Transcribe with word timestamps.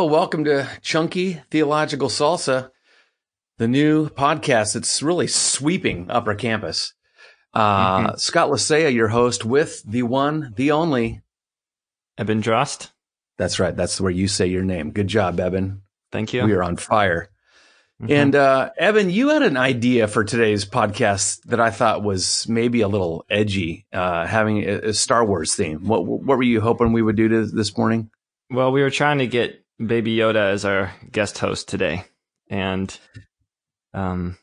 Hello. 0.00 0.10
Welcome 0.10 0.44
to 0.44 0.66
Chunky 0.80 1.42
Theological 1.50 2.08
Salsa, 2.08 2.70
the 3.58 3.68
new 3.68 4.08
podcast 4.08 4.72
that's 4.72 5.02
really 5.02 5.26
sweeping 5.26 6.10
upper 6.10 6.34
campus. 6.34 6.94
Uh, 7.52 7.98
mm-hmm. 7.98 8.16
Scott 8.16 8.48
Lisea, 8.48 8.94
your 8.94 9.08
host 9.08 9.44
with 9.44 9.82
the 9.82 10.02
one, 10.04 10.54
the 10.56 10.70
only 10.70 11.20
Eben 12.16 12.40
Drost. 12.40 12.92
That's 13.36 13.60
right. 13.60 13.76
That's 13.76 14.00
where 14.00 14.10
you 14.10 14.26
say 14.26 14.46
your 14.46 14.62
name. 14.62 14.92
Good 14.92 15.06
job, 15.06 15.38
Eben. 15.38 15.82
Thank 16.10 16.32
you. 16.32 16.46
We 16.46 16.54
are 16.54 16.62
on 16.62 16.78
fire. 16.78 17.28
Mm-hmm. 18.00 18.10
And, 18.10 18.34
uh, 18.34 18.70
Eben, 18.78 19.10
you 19.10 19.28
had 19.28 19.42
an 19.42 19.58
idea 19.58 20.08
for 20.08 20.24
today's 20.24 20.64
podcast 20.64 21.42
that 21.42 21.60
I 21.60 21.70
thought 21.70 22.02
was 22.02 22.48
maybe 22.48 22.80
a 22.80 22.88
little 22.88 23.26
edgy, 23.28 23.84
uh, 23.92 24.26
having 24.26 24.64
a, 24.64 24.76
a 24.78 24.94
Star 24.94 25.26
Wars 25.26 25.54
theme. 25.54 25.86
What, 25.86 26.06
what 26.06 26.38
were 26.38 26.42
you 26.42 26.62
hoping 26.62 26.94
we 26.94 27.02
would 27.02 27.16
do 27.16 27.28
to, 27.28 27.44
this 27.44 27.76
morning? 27.76 28.08
Well, 28.48 28.72
we 28.72 28.80
were 28.80 28.90
trying 28.90 29.18
to 29.18 29.26
get 29.26 29.59
Baby 29.84 30.16
Yoda 30.16 30.52
as 30.52 30.64
our 30.64 30.92
guest 31.10 31.38
host 31.38 31.68
today, 31.68 32.04
and 32.48 32.96
um, 33.94 34.36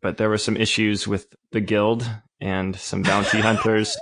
but 0.00 0.16
there 0.16 0.28
were 0.28 0.38
some 0.38 0.56
issues 0.56 1.08
with 1.08 1.26
the 1.50 1.60
guild 1.60 2.08
and 2.40 2.76
some 2.76 3.02
bounty 3.02 3.40
hunters, 3.40 3.96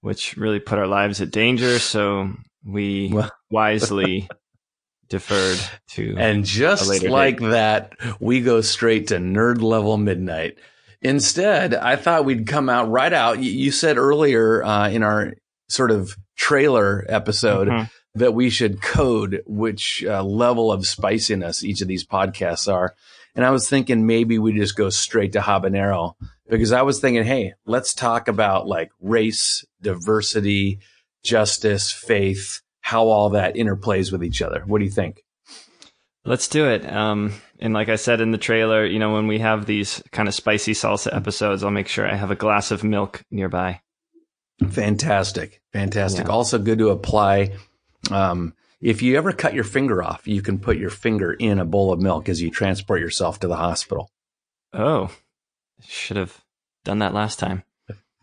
which 0.00 0.36
really 0.36 0.58
put 0.58 0.78
our 0.78 0.86
lives 0.86 1.20
at 1.20 1.30
danger. 1.30 1.78
So 1.78 2.32
we 2.64 3.10
well. 3.12 3.30
wisely 3.50 4.28
deferred 5.08 5.58
to 5.90 6.16
and 6.18 6.44
just 6.44 6.88
like 7.08 7.38
date. 7.38 7.50
that, 7.50 7.92
we 8.20 8.40
go 8.40 8.60
straight 8.60 9.08
to 9.08 9.18
nerd 9.18 9.62
level 9.62 9.96
midnight. 9.96 10.58
Instead, 11.00 11.74
I 11.74 11.94
thought 11.94 12.24
we'd 12.24 12.48
come 12.48 12.68
out 12.68 12.90
right 12.90 13.12
out. 13.12 13.38
You 13.38 13.70
said 13.70 13.96
earlier 13.96 14.64
uh, 14.64 14.88
in 14.88 15.04
our 15.04 15.34
sort 15.68 15.92
of 15.92 16.16
trailer 16.36 17.06
episode. 17.08 17.68
Mm-hmm 17.68 17.84
that 18.18 18.34
we 18.34 18.50
should 18.50 18.82
code 18.82 19.42
which 19.46 20.04
uh, 20.06 20.22
level 20.22 20.70
of 20.72 20.86
spiciness 20.86 21.64
each 21.64 21.80
of 21.80 21.88
these 21.88 22.06
podcasts 22.06 22.72
are. 22.72 22.94
And 23.34 23.44
I 23.44 23.50
was 23.50 23.68
thinking 23.68 24.06
maybe 24.06 24.38
we 24.38 24.52
just 24.52 24.76
go 24.76 24.90
straight 24.90 25.32
to 25.32 25.40
habanero 25.40 26.14
because 26.48 26.72
I 26.72 26.82
was 26.82 27.00
thinking, 27.00 27.24
hey, 27.24 27.54
let's 27.66 27.94
talk 27.94 28.28
about 28.28 28.66
like 28.66 28.90
race, 29.00 29.64
diversity, 29.80 30.80
justice, 31.22 31.92
faith, 31.92 32.62
how 32.80 33.06
all 33.06 33.30
that 33.30 33.54
interplays 33.54 34.10
with 34.10 34.24
each 34.24 34.42
other. 34.42 34.62
What 34.66 34.78
do 34.78 34.84
you 34.84 34.90
think? 34.90 35.22
Let's 36.24 36.48
do 36.48 36.68
it. 36.68 36.84
Um, 36.90 37.32
and 37.60 37.72
like 37.74 37.88
I 37.88 37.96
said 37.96 38.20
in 38.20 38.32
the 38.32 38.38
trailer, 38.38 38.84
you 38.84 38.98
know, 38.98 39.12
when 39.12 39.28
we 39.28 39.38
have 39.38 39.66
these 39.66 40.02
kind 40.10 40.28
of 40.28 40.34
spicy 40.34 40.72
salsa 40.72 41.14
episodes, 41.14 41.62
I'll 41.62 41.70
make 41.70 41.88
sure 41.88 42.06
I 42.06 42.16
have 42.16 42.30
a 42.30 42.36
glass 42.36 42.70
of 42.70 42.84
milk 42.84 43.24
nearby. 43.30 43.80
Fantastic. 44.68 45.62
Fantastic. 45.72 46.26
Yeah. 46.26 46.32
Also 46.32 46.58
good 46.58 46.78
to 46.78 46.90
apply 46.90 47.52
um, 48.10 48.54
if 48.80 49.02
you 49.02 49.16
ever 49.16 49.32
cut 49.32 49.54
your 49.54 49.64
finger 49.64 50.02
off, 50.02 50.26
you 50.28 50.42
can 50.42 50.58
put 50.58 50.78
your 50.78 50.90
finger 50.90 51.32
in 51.32 51.58
a 51.58 51.64
bowl 51.64 51.92
of 51.92 52.00
milk 52.00 52.28
as 52.28 52.40
you 52.40 52.50
transport 52.50 53.00
yourself 53.00 53.40
to 53.40 53.48
the 53.48 53.56
hospital. 53.56 54.10
Oh, 54.72 55.10
should 55.86 56.16
have 56.16 56.40
done 56.84 57.00
that 57.00 57.14
last 57.14 57.38
time. 57.38 57.64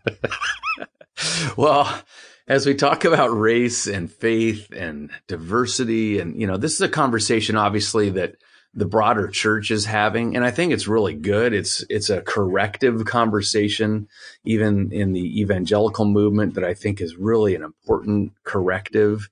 well, 1.58 2.02
as 2.47 2.66
we 2.66 2.75
talk 2.75 3.06
about 3.06 3.38
race 3.38 3.88
and 3.88 4.12
faith 4.12 4.72
and 4.72 5.12
diversity, 5.28 6.19
and, 6.19 6.40
you 6.40 6.47
know, 6.47 6.58
this 6.58 6.74
is 6.74 6.81
a 6.81 6.90
conversation 6.90 7.58
obviously 7.58 8.12
that 8.12 8.35
the 8.74 8.85
broader 8.85 9.28
church 9.28 9.72
is 9.72 9.85
having. 9.85 10.35
And 10.35 10.46
I 10.46 10.52
think 10.52 10.74
it's 10.74 10.88
really 10.88 11.14
good. 11.14 11.53
It's, 11.53 11.84
it's 11.90 12.09
a 12.09 12.22
corrective 12.22 13.06
conversation, 13.06 14.09
even 14.44 14.91
in 14.91 15.14
the 15.14 15.41
evangelical 15.41 16.06
movement 16.06 16.56
that 16.56 16.66
I 16.66 16.74
think 16.74 17.02
is 17.02 17.16
really 17.16 17.56
an 17.56 17.64
important 17.64 18.34
corrective 18.44 19.30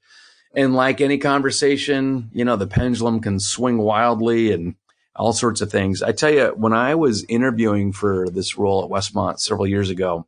and 0.56 0.76
like 0.76 1.02
any 1.02 1.18
conversation, 1.18 2.30
you 2.34 2.46
know, 2.46 2.56
the 2.56 2.68
pendulum 2.68 3.20
can 3.20 3.40
swing 3.40 3.78
wildly 3.78 4.52
and 4.52 4.76
all 5.16 5.34
sorts 5.34 5.62
of 5.62 5.72
things. 5.72 6.02
I 6.02 6.12
tell 6.12 6.32
you, 6.32 6.54
when 6.56 6.74
I 6.74 6.96
was 6.96 7.26
interviewing 7.30 7.92
for 7.92 8.30
this 8.30 8.58
role 8.58 8.84
at 8.84 8.90
Westmont 8.90 9.40
several 9.40 9.68
years 9.68 9.90
ago, 9.90 10.28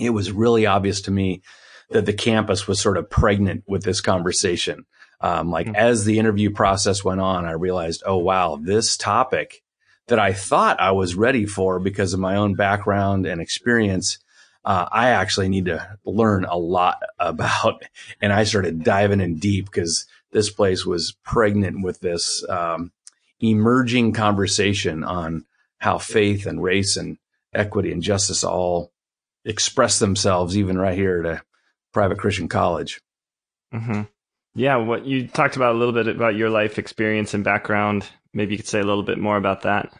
it 0.00 0.10
was 0.10 0.32
really 0.32 0.66
obvious 0.66 1.00
to 1.02 1.10
me 1.10 1.42
that 1.90 2.06
the 2.06 2.12
campus 2.12 2.66
was 2.66 2.80
sort 2.80 2.96
of 2.96 3.10
pregnant 3.10 3.64
with 3.66 3.84
this 3.84 4.00
conversation. 4.00 4.84
Um, 5.20 5.50
like 5.50 5.66
mm-hmm. 5.66 5.76
as 5.76 6.04
the 6.04 6.18
interview 6.18 6.50
process 6.50 7.04
went 7.04 7.20
on, 7.20 7.44
I 7.44 7.52
realized, 7.52 8.02
oh, 8.04 8.18
wow, 8.18 8.58
this 8.60 8.96
topic 8.96 9.62
that 10.08 10.18
I 10.18 10.32
thought 10.32 10.80
I 10.80 10.90
was 10.90 11.14
ready 11.14 11.46
for 11.46 11.78
because 11.78 12.12
of 12.12 12.20
my 12.20 12.36
own 12.36 12.54
background 12.54 13.26
and 13.26 13.40
experience 13.40 14.18
uh, 14.64 14.88
I 14.90 15.10
actually 15.10 15.48
need 15.48 15.66
to 15.66 15.98
learn 16.04 16.44
a 16.44 16.56
lot 16.56 17.02
about. 17.18 17.82
And 18.20 18.32
I 18.32 18.44
started 18.44 18.84
diving 18.84 19.20
in 19.20 19.38
deep 19.38 19.66
because 19.66 20.06
this 20.30 20.50
place 20.50 20.86
was 20.86 21.12
pregnant 21.24 21.82
with 21.82 22.00
this 22.00 22.44
um, 22.48 22.92
emerging 23.40 24.12
conversation 24.12 25.04
on 25.04 25.44
how 25.78 25.98
faith 25.98 26.46
and 26.46 26.62
race 26.62 26.96
and 26.96 27.18
equity 27.52 27.92
and 27.92 28.02
justice 28.02 28.44
all 28.44 28.92
express 29.44 29.98
themselves, 29.98 30.56
even 30.56 30.78
right 30.78 30.96
here 30.96 31.24
at 31.24 31.38
a 31.38 31.42
private 31.92 32.18
Christian 32.18 32.48
college. 32.48 33.00
Mm-hmm. 33.72 34.02
Yeah, 34.54 34.76
what 34.76 35.04
you 35.04 35.28
talked 35.28 35.56
about 35.56 35.74
a 35.74 35.78
little 35.78 35.92
bit 35.92 36.08
about 36.08 36.36
your 36.36 36.48
life 36.48 36.78
experience 36.78 37.34
and 37.34 37.44
background. 37.44 38.08
Maybe 38.32 38.52
you 38.52 38.58
could 38.58 38.68
say 38.68 38.80
a 38.80 38.84
little 38.84 39.02
bit 39.02 39.18
more 39.18 39.36
about 39.36 39.62
that. 39.62 39.92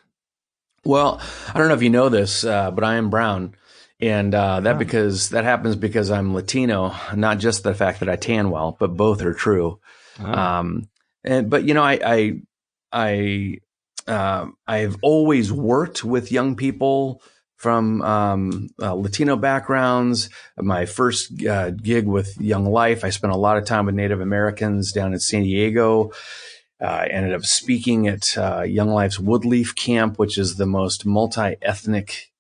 Well, 0.85 1.21
I 1.53 1.59
don't 1.59 1.69
know 1.69 1.75
if 1.75 1.83
you 1.83 1.91
know 1.91 2.09
this, 2.09 2.45
uh, 2.45 2.71
but 2.71 2.85
I 2.85 2.97
am 2.97 3.11
brown 3.11 3.55
and 4.05 4.35
uh, 4.35 4.61
that 4.61 4.77
oh. 4.77 4.79
because 4.79 5.31
that 5.31 5.45
happens 5.45 5.77
because 5.77 6.11
I'm 6.11 6.35
Latino, 6.35 6.95
not 7.15 7.39
just 7.39 7.63
the 7.63 7.75
fact 7.75 8.01
that 8.01 8.09
I 8.09 8.17
tan 8.17 8.51
well, 8.51 8.77
but 8.79 8.97
both 8.97 9.23
are 9.23 9.33
true. 9.33 9.81
Oh. 10.21 10.27
Um, 10.27 10.89
and 11.25 11.49
but 11.49 11.65
you 11.65 11.73
know, 11.73 11.83
I 11.83 11.99
I 12.05 12.41
I 12.93 13.59
uh, 14.07 14.49
I've 14.67 14.97
always 15.01 15.51
worked 15.51 16.05
with 16.05 16.31
young 16.31 16.55
people 16.55 17.23
from 17.57 18.03
um, 18.03 18.69
uh, 18.83 18.93
Latino 18.93 19.37
backgrounds. 19.37 20.29
My 20.59 20.85
first 20.85 21.43
uh, 21.43 21.71
gig 21.71 22.07
with 22.07 22.39
Young 22.39 22.67
Life, 22.67 23.05
I 23.05 23.11
spent 23.11 23.33
a 23.33 23.39
lot 23.39 23.57
of 23.57 23.65
time 23.65 23.87
with 23.87 23.95
Native 23.95 24.21
Americans 24.21 24.93
down 24.93 25.15
in 25.15 25.19
San 25.21 25.45
Diego. 25.45 26.13
Uh, 26.79 27.07
ended 27.09 27.33
up 27.33 27.47
speaking 27.47 28.07
at 28.07 28.37
uh, 28.37 28.63
Young 28.63 28.91
Life's 28.91 29.17
Woodleaf 29.17 29.75
Camp, 29.75 30.19
which 30.19 30.37
is 30.37 30.57
the 30.57 30.67
most 30.67 31.07
multi 31.07 31.57
ethnic 31.63 32.34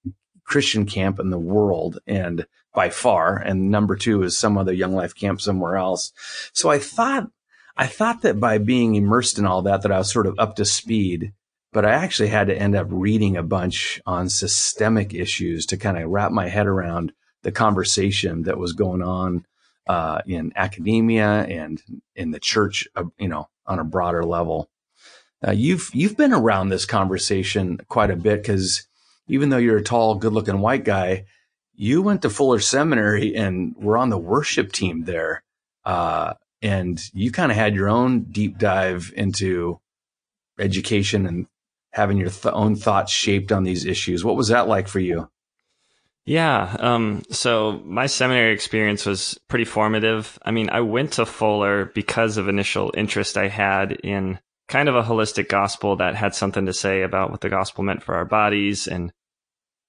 Christian 0.54 0.87
camp 0.87 1.19
in 1.19 1.31
the 1.31 1.37
world 1.37 1.98
and 2.06 2.46
by 2.73 2.88
far. 2.88 3.37
And 3.37 3.73
number 3.73 3.96
two 3.96 4.23
is 4.23 4.38
some 4.38 4.56
other 4.56 4.73
young 4.73 4.94
life 4.94 5.12
camp 5.12 5.40
somewhere 5.40 5.76
else. 5.76 6.12
So 6.52 6.70
I 6.70 6.79
thought, 6.79 7.29
I 7.76 7.88
thought 7.88 8.23
that 8.23 8.38
by 8.38 8.58
being 8.58 8.94
immersed 8.94 9.37
in 9.37 9.46
all 9.46 9.62
that, 9.62 9.82
that 9.82 9.90
I 9.90 9.99
was 9.99 10.12
sort 10.12 10.29
of 10.29 10.38
up 10.38 10.55
to 10.55 10.64
speed, 10.64 11.32
but 11.73 11.84
I 11.84 11.90
actually 11.90 12.29
had 12.29 12.46
to 12.46 12.56
end 12.56 12.76
up 12.76 12.87
reading 12.88 13.37
a 13.37 13.43
bunch 13.43 14.00
on 14.06 14.29
systemic 14.29 15.12
issues 15.12 15.67
to 15.67 15.76
kind 15.76 15.99
of 15.99 16.08
wrap 16.08 16.31
my 16.31 16.49
head 16.49 16.69
around 16.69 17.12
the 17.43 17.50
conversation 17.50 18.44
that 18.44 18.56
was 18.56 18.75
going 18.75 19.02
on 19.02 19.44
uh, 19.88 20.20
in 20.25 20.52
academia 20.55 21.26
and 21.49 21.82
in 22.14 22.31
the 22.31 22.38
church, 22.38 22.87
uh, 22.94 23.02
you 23.19 23.26
know, 23.26 23.49
on 23.67 23.81
a 23.81 23.84
broader 23.84 24.25
level. 24.25 24.70
Uh, 25.44 25.50
you've 25.50 25.90
you've 25.93 26.17
been 26.17 26.32
around 26.32 26.69
this 26.69 26.87
conversation 26.87 27.81
quite 27.88 28.12
a 28.12 28.17
bit 28.17 28.40
because 28.40 28.87
even 29.26 29.49
though 29.49 29.59
you're 29.59 29.79
a 29.79 29.82
tall, 29.82 30.17
good 30.17 30.32
looking 30.32 30.61
white 30.61 30.85
guy, 30.85 31.25
you 31.75 32.03
went 32.03 32.23
to 32.23 32.31
Fuller 32.31 32.61
Seminary 32.61 33.35
and 33.35 33.75
were 33.76 33.97
on 33.97 34.11
the 34.11 34.19
worship 34.19 34.73
team 34.73 35.05
there. 35.05 35.43
Uh, 35.85 36.35
and 36.62 37.00
you 37.12 37.31
kind 37.31 37.50
of 37.50 37.59
had 37.59 37.75
your 37.75 37.88
own 37.88 38.25
deep 38.25 38.59
dive 38.59 39.12
into 39.17 39.81
education 40.59 41.26
and 41.26 41.47
having 41.93 42.17
your 42.17 42.31
th- 42.31 42.55
own 42.55 42.76
thoughts 42.76 43.12
shaped 43.12 43.53
on 43.53 43.65
these 43.65 43.85
issues. 43.85 44.25
What 44.25 44.37
was 44.37 44.49
that 44.49 44.69
like 44.69 44.88
for 44.88 45.00
you? 45.00 45.29
Yeah. 46.27 46.75
Um, 46.79 47.23
so 47.31 47.82
my 47.85 48.06
seminary 48.06 48.55
experience 48.55 49.05
was 49.05 49.38
pretty 49.49 49.67
formative. 49.67 50.38
I 50.43 50.53
mean, 50.53 50.70
I 50.70 50.81
went 50.81 51.12
to 51.15 51.27
Fuller 51.27 51.85
because 51.87 52.38
of 52.38 52.49
initial 52.49 52.93
interest 52.97 53.37
I 53.37 53.49
had 53.49 53.93
in 53.93 54.38
kind 54.69 54.88
of 54.88 54.96
a 54.96 55.02
holistic 55.02 55.49
gospel 55.49 55.96
that 55.96 56.14
had 56.14 56.34
something 56.34 56.66
to 56.66 56.72
say 56.72 57.02
about 57.02 57.31
what 57.31 57.40
the 57.40 57.49
gospel 57.50 57.84
meant 57.84 58.02
for 58.02 58.14
our 58.14 58.25
bodies. 58.25 58.87
And, 58.87 59.12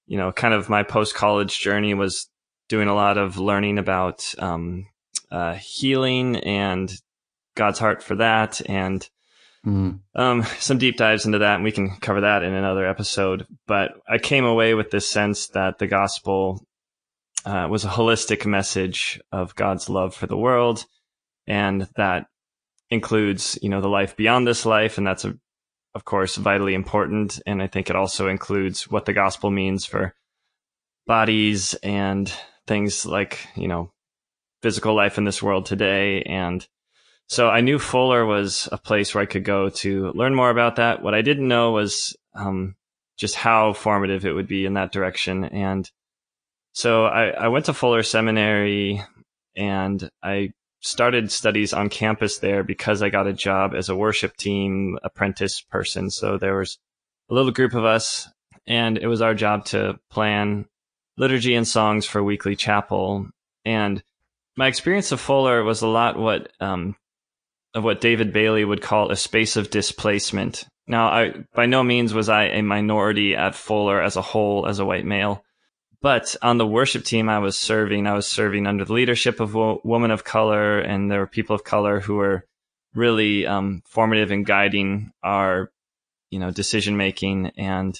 you 0.05 0.17
know, 0.17 0.31
kind 0.31 0.53
of 0.53 0.69
my 0.69 0.83
post 0.83 1.15
college 1.15 1.59
journey 1.59 1.93
was 1.93 2.29
doing 2.67 2.87
a 2.87 2.95
lot 2.95 3.17
of 3.17 3.37
learning 3.37 3.77
about 3.77 4.33
um, 4.39 4.87
uh, 5.31 5.53
healing 5.53 6.37
and 6.37 6.91
God's 7.55 7.79
heart 7.79 8.03
for 8.03 8.15
that. 8.15 8.61
And 8.69 9.07
mm. 9.65 9.99
um, 10.13 10.43
some 10.59 10.77
deep 10.77 10.97
dives 10.97 11.25
into 11.25 11.39
that. 11.39 11.55
And 11.55 11.63
we 11.63 11.71
can 11.71 11.95
cover 11.97 12.21
that 12.21 12.43
in 12.43 12.53
another 12.53 12.85
episode. 12.85 13.45
But 13.67 13.93
I 14.09 14.17
came 14.17 14.45
away 14.45 14.73
with 14.73 14.91
this 14.91 15.09
sense 15.09 15.47
that 15.49 15.79
the 15.79 15.87
gospel 15.87 16.65
uh, 17.45 17.67
was 17.69 17.85
a 17.85 17.89
holistic 17.89 18.45
message 18.45 19.21
of 19.31 19.55
God's 19.55 19.87
love 19.87 20.15
for 20.15 20.27
the 20.27 20.37
world 20.37 20.85
and 21.47 21.87
that 21.95 22.25
includes, 22.95 23.59
you 23.61 23.69
know, 23.69 23.81
the 23.81 23.87
life 23.87 24.17
beyond 24.17 24.47
this 24.47 24.65
life. 24.65 24.97
And 24.97 25.05
that's, 25.05 25.25
a, 25.25 25.37
of 25.93 26.03
course, 26.03 26.35
vitally 26.35 26.73
important. 26.73 27.39
And 27.45 27.61
I 27.61 27.67
think 27.67 27.89
it 27.89 27.95
also 27.95 28.27
includes 28.27 28.89
what 28.89 29.05
the 29.05 29.13
gospel 29.13 29.51
means 29.51 29.85
for 29.85 30.15
bodies 31.05 31.75
and 31.75 32.31
things 32.65 33.05
like, 33.05 33.47
you 33.55 33.67
know, 33.67 33.91
physical 34.63 34.95
life 34.95 35.19
in 35.19 35.25
this 35.25 35.43
world 35.43 35.67
today 35.67 36.23
and 36.23 36.67
so 37.27 37.49
I 37.49 37.61
knew 37.61 37.79
Fuller 37.79 38.25
was 38.25 38.69
a 38.71 38.77
place 38.77 39.13
where 39.13 39.23
I 39.23 39.25
could 39.25 39.43
go 39.43 39.69
to 39.69 40.11
learn 40.11 40.35
more 40.35 40.49
about 40.49 40.75
that. 40.75 41.01
What 41.01 41.15
I 41.15 41.21
didn't 41.21 41.47
know 41.47 41.71
was 41.71 42.15
um, 42.35 42.75
just 43.17 43.35
how 43.35 43.73
formative 43.73 44.25
it 44.25 44.33
would 44.33 44.47
be 44.47 44.65
in 44.65 44.75
that 44.75 44.91
direction. 44.91 45.43
And 45.45 45.89
so 46.73 47.05
I, 47.05 47.29
I 47.29 47.47
went 47.47 47.65
to 47.65 47.73
Fuller 47.73 48.03
Seminary 48.03 49.01
and 49.55 50.09
I 50.21 50.51
started 50.85 51.31
studies 51.31 51.73
on 51.73 51.89
campus 51.89 52.37
there 52.37 52.63
because 52.63 53.01
I 53.01 53.09
got 53.09 53.25
a 53.25 53.33
job 53.33 53.73
as 53.73 53.89
a 53.89 53.95
worship 53.95 54.37
team 54.37 54.99
apprentice 55.01 55.59
person. 55.59 56.11
So 56.11 56.37
there 56.37 56.57
was 56.57 56.77
a 57.29 57.33
little 57.33 57.51
group 57.51 57.73
of 57.73 57.85
us 57.85 58.29
and 58.67 58.97
it 58.97 59.07
was 59.07 59.21
our 59.21 59.33
job 59.33 59.65
to 59.65 59.99
plan 60.11 60.67
liturgy 61.17 61.55
and 61.55 61.67
songs 61.67 62.05
for 62.05 62.23
weekly 62.23 62.55
chapel. 62.55 63.27
And 63.65 64.03
my 64.55 64.67
experience 64.67 65.11
of 65.11 65.19
Fuller 65.19 65.63
was 65.63 65.81
a 65.81 65.87
lot 65.87 66.19
what 66.19 66.51
um, 66.59 66.95
of 67.73 67.83
what 67.83 67.99
David 67.99 68.31
Bailey 68.31 68.63
would 68.63 68.81
call 68.81 69.11
a 69.11 69.15
space 69.15 69.55
of 69.55 69.71
displacement. 69.71 70.65
Now, 70.87 71.07
I 71.07 71.33
by 71.55 71.65
no 71.65 71.83
means 71.83 72.13
was 72.13 72.29
I 72.29 72.43
a 72.45 72.61
minority 72.61 73.35
at 73.35 73.55
Fuller 73.55 73.99
as 73.99 74.17
a 74.17 74.21
whole 74.21 74.67
as 74.67 74.77
a 74.77 74.85
white 74.85 75.05
male, 75.05 75.43
but 76.05 76.35
on 76.43 76.59
the 76.59 76.67
worship 76.67 77.03
team 77.03 77.29
I 77.29 77.39
was 77.39 77.57
serving, 77.57 78.05
I 78.05 78.13
was 78.13 78.27
serving 78.27 78.67
under 78.67 78.85
the 78.85 78.93
leadership 78.93 79.39
of 79.39 79.55
a 79.55 79.77
woman 79.83 80.11
of 80.11 80.23
color, 80.23 80.77
and 80.77 81.09
there 81.09 81.17
were 81.17 81.25
people 81.25 81.55
of 81.55 81.63
color 81.63 81.99
who 81.99 82.13
were 82.13 82.45
really 82.93 83.47
um, 83.47 83.81
formative 83.87 84.31
in 84.31 84.43
guiding 84.43 85.09
our, 85.23 85.71
you 86.29 86.37
know, 86.37 86.51
decision 86.51 86.95
making 86.95 87.47
and 87.57 87.99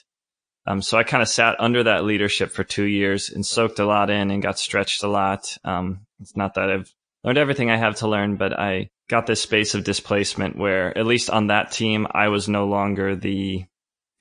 um, 0.67 0.83
so 0.83 0.99
I 0.99 1.03
kind 1.03 1.23
of 1.23 1.29
sat 1.29 1.55
under 1.59 1.81
that 1.85 2.05
leadership 2.05 2.51
for 2.51 2.63
two 2.63 2.85
years 2.85 3.31
and 3.31 3.43
soaked 3.43 3.79
a 3.79 3.87
lot 3.87 4.11
in 4.11 4.29
and 4.29 4.43
got 4.43 4.59
stretched 4.59 5.01
a 5.01 5.07
lot. 5.07 5.57
Um, 5.63 6.05
it's 6.19 6.37
not 6.37 6.53
that 6.55 6.69
I've 6.69 6.93
learned 7.23 7.39
everything 7.39 7.71
I 7.71 7.77
have 7.77 7.95
to 7.97 8.07
learn, 8.07 8.35
but 8.35 8.53
I 8.53 8.89
got 9.09 9.25
this 9.25 9.41
space 9.41 9.73
of 9.73 9.83
displacement 9.83 10.55
where, 10.55 10.95
at 10.95 11.07
least 11.07 11.31
on 11.31 11.47
that 11.47 11.71
team, 11.71 12.05
I 12.11 12.27
was 12.27 12.47
no 12.47 12.67
longer 12.67 13.15
the, 13.15 13.65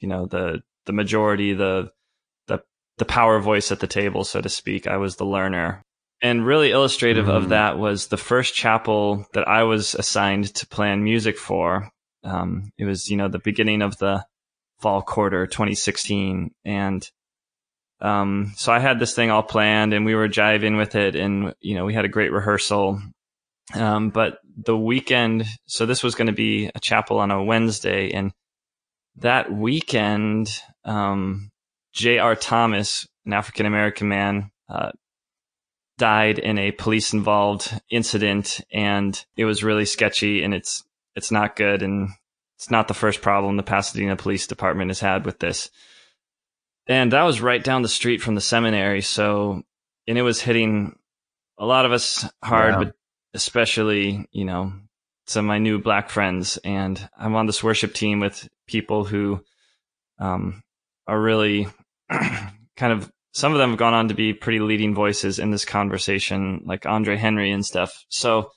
you 0.00 0.08
know, 0.08 0.24
the 0.24 0.62
the 0.86 0.92
majority, 0.94 1.52
the 1.52 1.90
the 2.98 3.04
power 3.04 3.40
voice 3.40 3.72
at 3.72 3.80
the 3.80 3.86
table, 3.86 4.24
so 4.24 4.40
to 4.40 4.48
speak. 4.48 4.86
I 4.86 4.96
was 4.96 5.16
the 5.16 5.26
learner. 5.26 5.82
And 6.22 6.46
really 6.46 6.70
illustrative 6.70 7.26
mm. 7.26 7.34
of 7.34 7.50
that 7.50 7.78
was 7.78 8.06
the 8.06 8.16
first 8.16 8.54
chapel 8.54 9.26
that 9.34 9.46
I 9.46 9.64
was 9.64 9.94
assigned 9.94 10.54
to 10.54 10.66
plan 10.66 11.04
music 11.04 11.36
for. 11.36 11.90
Um, 12.22 12.70
it 12.78 12.84
was, 12.84 13.10
you 13.10 13.16
know, 13.16 13.28
the 13.28 13.38
beginning 13.38 13.82
of 13.82 13.98
the 13.98 14.24
fall 14.80 15.02
quarter 15.02 15.46
2016 15.46 16.50
and 16.64 17.10
um, 18.00 18.52
so 18.56 18.72
I 18.72 18.80
had 18.80 18.98
this 18.98 19.14
thing 19.14 19.30
all 19.30 19.42
planned 19.42 19.94
and 19.94 20.04
we 20.04 20.14
were 20.14 20.28
jiving 20.28 20.76
with 20.76 20.94
it 20.94 21.16
and 21.16 21.54
you 21.60 21.74
know 21.74 21.84
we 21.84 21.94
had 21.94 22.04
a 22.04 22.08
great 22.08 22.32
rehearsal 22.32 23.00
um, 23.74 24.10
but 24.10 24.40
the 24.56 24.76
weekend 24.76 25.46
so 25.66 25.86
this 25.86 26.02
was 26.02 26.14
going 26.14 26.26
to 26.26 26.34
be 26.34 26.70
a 26.74 26.80
chapel 26.80 27.18
on 27.18 27.30
a 27.30 27.42
Wednesday 27.42 28.10
and 28.10 28.32
that 29.16 29.50
weekend 29.50 30.50
um, 30.84 31.50
J.R. 31.94 32.36
Thomas 32.36 33.06
an 33.24 33.32
African 33.32 33.66
American 33.66 34.08
man 34.08 34.50
uh, 34.68 34.90
died 35.98 36.38
in 36.38 36.58
a 36.58 36.72
police 36.72 37.12
involved 37.12 37.72
incident 37.90 38.60
and 38.72 39.24
it 39.36 39.44
was 39.44 39.64
really 39.64 39.84
sketchy 39.84 40.42
and 40.42 40.52
it's 40.52 40.84
it's 41.14 41.30
not 41.30 41.56
good 41.56 41.82
and 41.82 42.10
it's 42.56 42.70
not 42.70 42.88
the 42.88 42.94
first 42.94 43.22
problem 43.22 43.56
the 43.56 43.62
Pasadena 43.62 44.16
Police 44.16 44.46
Department 44.46 44.90
has 44.90 45.00
had 45.00 45.24
with 45.24 45.38
this. 45.38 45.70
And 46.86 47.12
that 47.12 47.22
was 47.22 47.40
right 47.40 47.62
down 47.62 47.82
the 47.82 47.88
street 47.88 48.20
from 48.20 48.34
the 48.34 48.40
seminary. 48.40 49.00
So, 49.00 49.62
and 50.06 50.18
it 50.18 50.22
was 50.22 50.40
hitting 50.40 50.98
a 51.58 51.64
lot 51.64 51.86
of 51.86 51.92
us 51.92 52.28
hard, 52.42 52.74
but 52.74 52.94
especially, 53.32 54.28
you 54.32 54.44
know, 54.44 54.72
some 55.26 55.46
of 55.46 55.48
my 55.48 55.58
new 55.58 55.78
black 55.78 56.10
friends. 56.10 56.58
And 56.58 57.08
I'm 57.18 57.34
on 57.34 57.46
this 57.46 57.64
worship 57.64 57.94
team 57.94 58.20
with 58.20 58.48
people 58.66 59.04
who 59.04 59.42
um, 60.18 60.62
are 61.06 61.20
really 61.20 61.66
kind 62.76 62.92
of, 62.92 63.10
some 63.32 63.52
of 63.52 63.58
them 63.58 63.70
have 63.70 63.78
gone 63.78 63.94
on 63.94 64.08
to 64.08 64.14
be 64.14 64.32
pretty 64.32 64.60
leading 64.60 64.94
voices 64.94 65.38
in 65.38 65.50
this 65.50 65.64
conversation, 65.64 66.62
like 66.64 66.86
Andre 66.86 67.16
Henry 67.16 67.50
and 67.50 67.66
stuff. 67.66 68.04
So, 68.08 68.50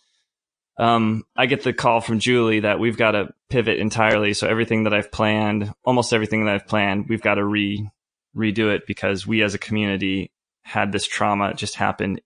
um, 0.77 1.23
I 1.35 1.47
get 1.47 1.63
the 1.63 1.73
call 1.73 2.01
from 2.01 2.19
Julie 2.19 2.61
that 2.61 2.79
we've 2.79 2.97
got 2.97 3.11
to 3.11 3.29
pivot 3.49 3.79
entirely. 3.79 4.33
So 4.33 4.47
everything 4.47 4.83
that 4.83 4.93
I've 4.93 5.11
planned, 5.11 5.73
almost 5.83 6.13
everything 6.13 6.45
that 6.45 6.53
I've 6.53 6.67
planned, 6.67 7.07
we've 7.09 7.21
got 7.21 7.35
to 7.35 7.45
re 7.45 7.89
redo 8.35 8.71
it 8.73 8.85
because 8.85 9.25
we 9.25 9.41
as 9.41 9.55
a 9.55 9.59
community 9.59 10.31
had 10.61 10.91
this 10.91 11.07
trauma 11.07 11.55
just 11.55 11.75
happen, 11.75 12.19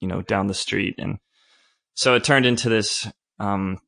you 0.00 0.06
know, 0.06 0.22
down 0.22 0.46
the 0.46 0.54
street. 0.54 0.94
And 0.98 1.18
so 1.94 2.14
it 2.14 2.22
turned 2.22 2.46
into 2.46 2.68
this, 2.68 3.10
um, 3.40 3.80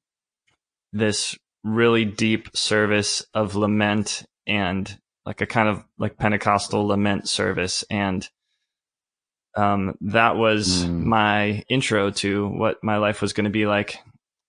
this 0.93 1.39
really 1.63 2.05
deep 2.05 2.49
service 2.57 3.25
of 3.35 3.55
lament 3.55 4.25
and 4.47 4.99
like 5.29 5.43
a 5.43 5.47
kind 5.47 5.69
of 5.69 5.85
like 5.99 6.17
Pentecostal 6.17 6.87
lament 6.87 7.29
service. 7.29 7.85
And 7.91 8.27
um, 9.55 9.95
that 10.01 10.37
was 10.37 10.87
mm. 10.87 11.05
my 11.05 11.65
intro 11.69 12.11
to 12.13 12.49
what 12.49 12.83
my 12.83 12.97
life 12.97 13.21
was 13.21 13.35
going 13.35 13.45
to 13.45 13.51
be 13.51 13.67
like 13.67 13.99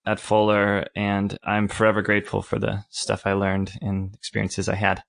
at 0.06 0.22
Fuller, 0.22 0.88
and 0.96 1.38
I'm 1.44 1.68
forever 1.68 2.02
grateful 2.02 2.42
for 2.42 2.58
the 2.58 2.86
stuff 2.90 3.28
I 3.28 3.34
learned 3.34 3.74
and 3.82 4.16
experiences 4.16 4.70
I 4.70 4.76
had. 4.76 5.04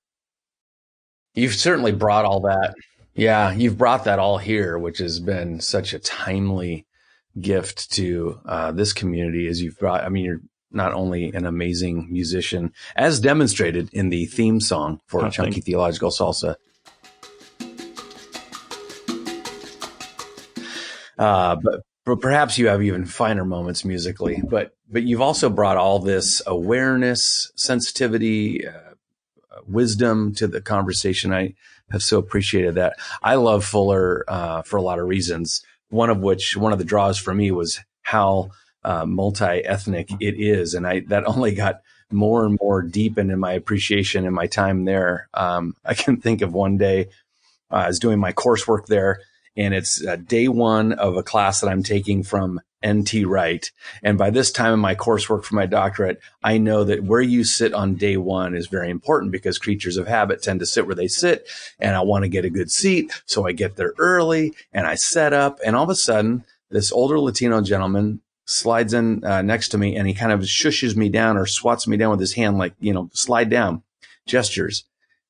You've 1.35 1.55
certainly 1.55 1.93
brought 1.93 2.25
all 2.25 2.41
that. 2.41 2.75
Yeah, 3.15 3.53
you've 3.53 3.79
brought 3.79 4.05
that 4.05 4.19
all 4.19 4.39
here, 4.39 4.77
which 4.77 4.99
has 4.99 5.21
been 5.21 5.61
such 5.61 5.95
a 5.95 6.00
timely 6.00 6.85
gift 7.41 7.93
to 7.93 8.41
uh, 8.45 8.73
this 8.73 8.93
community 8.93 9.47
as 9.47 9.62
you've 9.62 9.79
brought. 9.79 10.03
I 10.03 10.09
mean, 10.09 10.25
you're 10.25 10.41
not 10.71 10.93
only 10.93 11.33
an 11.33 11.47
amazing 11.47 12.09
musician, 12.11 12.73
as 12.97 13.21
demonstrated 13.21 13.89
in 13.93 14.11
the 14.11 14.27
theme 14.27 14.61
song 14.61 15.00
for 15.07 15.27
oh, 15.27 15.31
Chunky 15.31 15.61
Theological 15.61 16.11
Salsa, 16.11 16.57
Uh, 21.21 21.55
but, 21.62 21.83
but 22.07 22.21
perhaps 22.21 22.57
you 22.57 22.69
have 22.69 22.83
even 22.83 23.05
finer 23.05 23.45
moments 23.45 23.85
musically. 23.85 24.43
But 24.49 24.75
but 24.91 25.03
you've 25.05 25.21
also 25.21 25.50
brought 25.50 25.77
all 25.77 25.99
this 25.99 26.43
awareness, 26.47 27.53
sensitivity, 27.55 28.67
uh, 28.67 28.73
wisdom 29.67 30.35
to 30.37 30.49
the 30.49 30.62
conversation. 30.62 31.33
I 31.33 31.55
have 31.91 32.03
so 32.03 32.19
appreciated 32.19 32.75
that. 32.77 32.95
I 33.23 33.35
love 33.35 33.65
Fuller 33.65 34.25
uh, 34.27 34.62
for 34.62 34.79
a 34.79 34.83
lot 34.83 34.99
of 34.99 35.07
reasons. 35.07 35.62
One 35.91 36.09
of 36.09 36.21
which, 36.21 36.57
one 36.57 36.73
of 36.73 36.79
the 36.79 36.85
draws 36.85 37.19
for 37.19 37.35
me 37.35 37.50
was 37.50 37.81
how 38.03 38.50
uh, 38.85 39.07
multi-ethnic 39.07 40.11
it 40.21 40.35
is, 40.39 40.75
and 40.75 40.87
I 40.87 41.01
that 41.09 41.27
only 41.27 41.55
got 41.55 41.81
more 42.13 42.45
and 42.45 42.59
more 42.61 42.83
deepened 42.83 43.31
in 43.31 43.39
my 43.39 43.53
appreciation 43.53 44.25
in 44.25 44.33
my 44.33 44.47
time 44.47 44.85
there. 44.85 45.29
Um, 45.35 45.77
I 45.85 45.95
can 45.95 46.21
think 46.21 46.43
of 46.43 46.53
one 46.53 46.77
day 46.77 47.09
uh, 47.71 47.77
I 47.77 47.89
was 47.89 47.99
doing 47.99 48.19
my 48.19 48.33
coursework 48.33 48.87
there, 48.87 49.21
and 49.57 49.75
it's 49.75 50.05
uh, 50.05 50.17
day 50.17 50.49
one 50.49 50.93
of 50.93 51.17
a 51.17 51.23
class 51.23 51.61
that 51.61 51.69
I'm 51.69 51.83
taking 51.83 52.23
from 52.23 52.61
NT 52.87 53.27
Wright. 53.27 53.71
And 54.03 54.17
by 54.17 54.31
this 54.31 54.51
time 54.51 54.73
in 54.73 54.81
my 54.81 54.95
coursework 54.95 55.45
for 55.45 55.55
my 55.55 55.67
doctorate, 55.67 56.21
I 56.43 56.59
know 56.59 56.85
that 56.85 57.05
where 57.05 57.21
you 57.21 57.45
sit 57.45 57.75
on 57.75 57.95
day 57.95 58.17
one 58.17 58.55
is 58.55 58.69
very 58.69 58.91
important 58.91 59.33
because 59.33 59.59
creatures 59.59 59.97
of 59.97 60.07
habit 60.07 60.43
tend 60.43 60.61
to 60.61 60.67
sit 60.67 60.87
where 60.87 60.95
they 60.95 61.09
sit. 61.09 61.47
And 61.79 61.95
I 61.95 62.01
want 62.01 62.25
to 62.25 62.29
get 62.29 62.45
a 62.45 62.51
good 62.51 62.71
seat. 62.71 63.23
So 63.27 63.47
I 63.47 63.53
get 63.53 63.77
there 63.77 63.93
early 63.99 64.55
and 64.73 64.87
I 64.87 64.95
set 64.95 65.33
up. 65.33 65.59
And 65.65 65.77
all 65.77 65.85
of 65.85 65.91
a 65.91 65.95
sudden, 65.95 66.45
this 66.71 66.93
older 66.93 67.19
Latino 67.19 67.61
gentleman 67.61 68.21
slides 68.50 68.92
in 68.92 69.23
uh, 69.25 69.42
next 69.42 69.69
to 69.69 69.78
me 69.78 69.95
and 69.95 70.09
he 70.09 70.14
kind 70.14 70.33
of 70.33 70.40
shushes 70.40 70.97
me 70.97 71.09
down 71.09 71.37
or 71.37 71.47
swats 71.47 71.87
me 71.87 71.97
down 71.97 72.11
with 72.11 72.21
his 72.21 72.35
hand, 72.35 72.59
like, 72.59 72.75
you 72.80 72.92
know, 72.92 73.09
slide 73.12 73.49
down 73.49 73.83
gestures. 74.26 74.85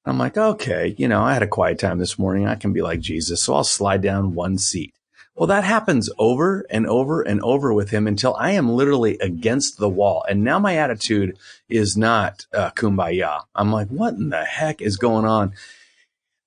I'm 0.07 0.19
like, 0.19 0.39
okay, 0.39 0.95
you 0.97 1.07
know, 1.07 1.23
I 1.23 1.35
had 1.35 1.43
a 1.43 1.47
quiet 1.47 1.79
time 1.79 1.99
this 1.99 2.19
morning. 2.19 2.47
I 2.47 2.55
can 2.55 2.73
be 2.73 2.81
like 2.81 3.01
Jesus. 3.01 3.43
So 3.43 3.55
I'll 3.55 3.65
slide 3.65 4.01
down 4.01 4.35
one 4.35 4.57
seat. 4.57 4.95
Well, 5.35 5.47
that 5.49 5.65
happens 5.65 6.09
over 6.19 6.65
and 6.71 6.87
over 6.87 7.21
and 7.21 7.43
over 7.43 7.75
with 7.75 7.91
him 7.91 8.07
until 8.07 8.35
I 8.37 8.53
am 8.53 8.71
literally 8.71 9.19
against 9.19 9.77
the 9.77 9.89
wall. 9.89 10.25
And 10.29 10.43
now 10.43 10.59
my 10.59 10.77
attitude 10.77 11.37
is 11.69 11.99
not 11.99 12.47
uh, 12.55 12.71
kumbaya. 12.71 13.43
I'm 13.55 13.71
like, 13.71 13.89
what 13.89 14.15
in 14.15 14.31
the 14.31 14.45
heck 14.45 14.81
is 14.81 14.97
going 14.97 15.27
on? 15.27 15.53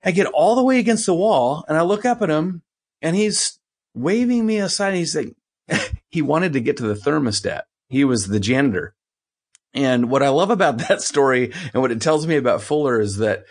I 0.03 0.11
get 0.11 0.25
all 0.27 0.55
the 0.55 0.63
way 0.63 0.79
against 0.79 1.05
the 1.05 1.13
wall 1.13 1.65
and 1.67 1.77
I 1.77 1.83
look 1.83 2.03
up 2.03 2.23
at 2.23 2.29
him 2.29 2.63
and 3.01 3.15
he's 3.15 3.59
waving 3.93 4.45
me 4.45 4.57
aside. 4.57 4.95
He's 4.95 5.15
like, 5.15 5.35
he 6.09 6.21
wanted 6.21 6.53
to 6.53 6.61
get 6.61 6.77
to 6.77 6.87
the 6.87 6.95
thermostat. 6.95 7.63
He 7.89 8.03
was 8.03 8.27
the 8.27 8.39
janitor. 8.39 8.95
And 9.73 10.09
what 10.09 10.23
I 10.23 10.29
love 10.29 10.49
about 10.49 10.77
that 10.89 11.01
story 11.01 11.51
and 11.73 11.81
what 11.81 11.91
it 11.91 12.01
tells 12.01 12.27
me 12.27 12.35
about 12.35 12.61
Fuller 12.61 12.99
is 12.99 13.17
that 13.17 13.45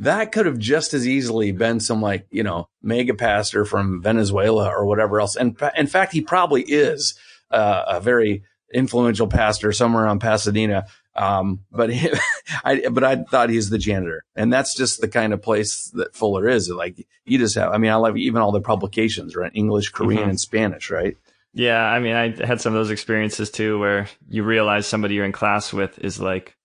that 0.00 0.30
could 0.30 0.46
have 0.46 0.58
just 0.58 0.94
as 0.94 1.08
easily 1.08 1.50
been 1.50 1.80
some 1.80 2.00
like, 2.00 2.26
you 2.30 2.42
know, 2.42 2.68
mega 2.82 3.14
pastor 3.14 3.64
from 3.64 4.00
Venezuela 4.00 4.68
or 4.68 4.86
whatever 4.86 5.20
else. 5.20 5.34
And 5.34 5.60
in 5.76 5.88
fact, 5.88 6.12
he 6.12 6.20
probably 6.20 6.62
is 6.62 7.18
uh, 7.50 7.84
a 7.88 8.00
very 8.00 8.44
influential 8.72 9.26
pastor 9.26 9.72
somewhere 9.72 10.04
around 10.04 10.20
Pasadena. 10.20 10.86
Um, 11.16 11.64
but 11.72 11.92
he, 11.92 12.10
I, 12.64 12.88
but 12.88 13.02
I 13.02 13.16
thought 13.16 13.50
he's 13.50 13.70
the 13.70 13.78
janitor, 13.78 14.24
and 14.36 14.52
that's 14.52 14.74
just 14.74 15.00
the 15.00 15.08
kind 15.08 15.32
of 15.32 15.42
place 15.42 15.90
that 15.94 16.14
Fuller 16.14 16.48
is. 16.48 16.70
Like 16.70 17.06
you 17.24 17.38
just 17.38 17.56
have, 17.56 17.72
I 17.72 17.78
mean, 17.78 17.90
I 17.90 17.96
love 17.96 18.16
even 18.16 18.40
all 18.40 18.52
the 18.52 18.60
publications, 18.60 19.34
right? 19.34 19.50
English, 19.52 19.88
Korean, 19.88 20.20
mm-hmm. 20.20 20.30
and 20.30 20.40
Spanish, 20.40 20.90
right? 20.90 21.16
Yeah, 21.54 21.82
I 21.82 21.98
mean, 21.98 22.14
I 22.14 22.46
had 22.46 22.60
some 22.60 22.74
of 22.74 22.78
those 22.78 22.90
experiences 22.90 23.50
too, 23.50 23.78
where 23.78 24.08
you 24.28 24.44
realize 24.44 24.86
somebody 24.86 25.14
you're 25.14 25.24
in 25.24 25.32
class 25.32 25.72
with 25.72 25.98
is 25.98 26.20
like, 26.20 26.56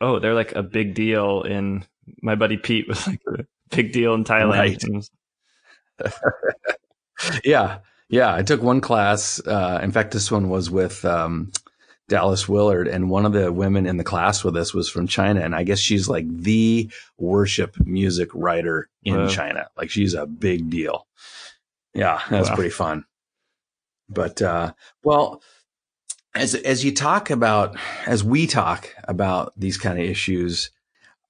oh, 0.00 0.18
they're 0.18 0.34
like 0.34 0.52
a 0.52 0.62
big 0.62 0.94
deal 0.94 1.42
in. 1.42 1.84
My 2.22 2.34
buddy 2.34 2.56
Pete 2.56 2.88
was 2.88 3.06
like 3.06 3.20
a 3.28 3.44
big 3.70 3.92
deal 3.92 4.14
in 4.14 4.24
Thailand. 4.24 5.10
Right. 6.00 6.12
yeah, 7.44 7.78
yeah. 8.08 8.34
I 8.34 8.42
took 8.42 8.62
one 8.62 8.80
class. 8.80 9.40
Uh, 9.46 9.80
in 9.82 9.92
fact, 9.92 10.12
this 10.12 10.30
one 10.30 10.48
was 10.48 10.70
with 10.70 11.04
um, 11.04 11.52
Dallas 12.08 12.48
Willard, 12.48 12.86
and 12.88 13.10
one 13.10 13.26
of 13.26 13.32
the 13.32 13.52
women 13.52 13.86
in 13.86 13.96
the 13.96 14.04
class 14.04 14.44
with 14.44 14.56
us 14.56 14.72
was 14.72 14.88
from 14.88 15.06
China, 15.06 15.40
and 15.40 15.54
I 15.54 15.64
guess 15.64 15.78
she's 15.78 16.08
like 16.08 16.26
the 16.28 16.90
worship 17.18 17.76
music 17.84 18.30
writer 18.32 18.88
in 19.02 19.16
wow. 19.16 19.28
China. 19.28 19.68
Like 19.76 19.90
she's 19.90 20.14
a 20.14 20.26
big 20.26 20.70
deal. 20.70 21.06
Yeah, 21.94 22.20
that's 22.30 22.48
wow. 22.50 22.54
pretty 22.54 22.70
fun. 22.70 23.04
But 24.08 24.40
uh, 24.42 24.72
well, 25.02 25.42
as 26.34 26.54
as 26.54 26.84
you 26.84 26.94
talk 26.94 27.30
about, 27.30 27.76
as 28.06 28.22
we 28.22 28.46
talk 28.46 28.94
about 29.04 29.52
these 29.56 29.78
kind 29.78 29.98
of 29.98 30.04
issues, 30.04 30.70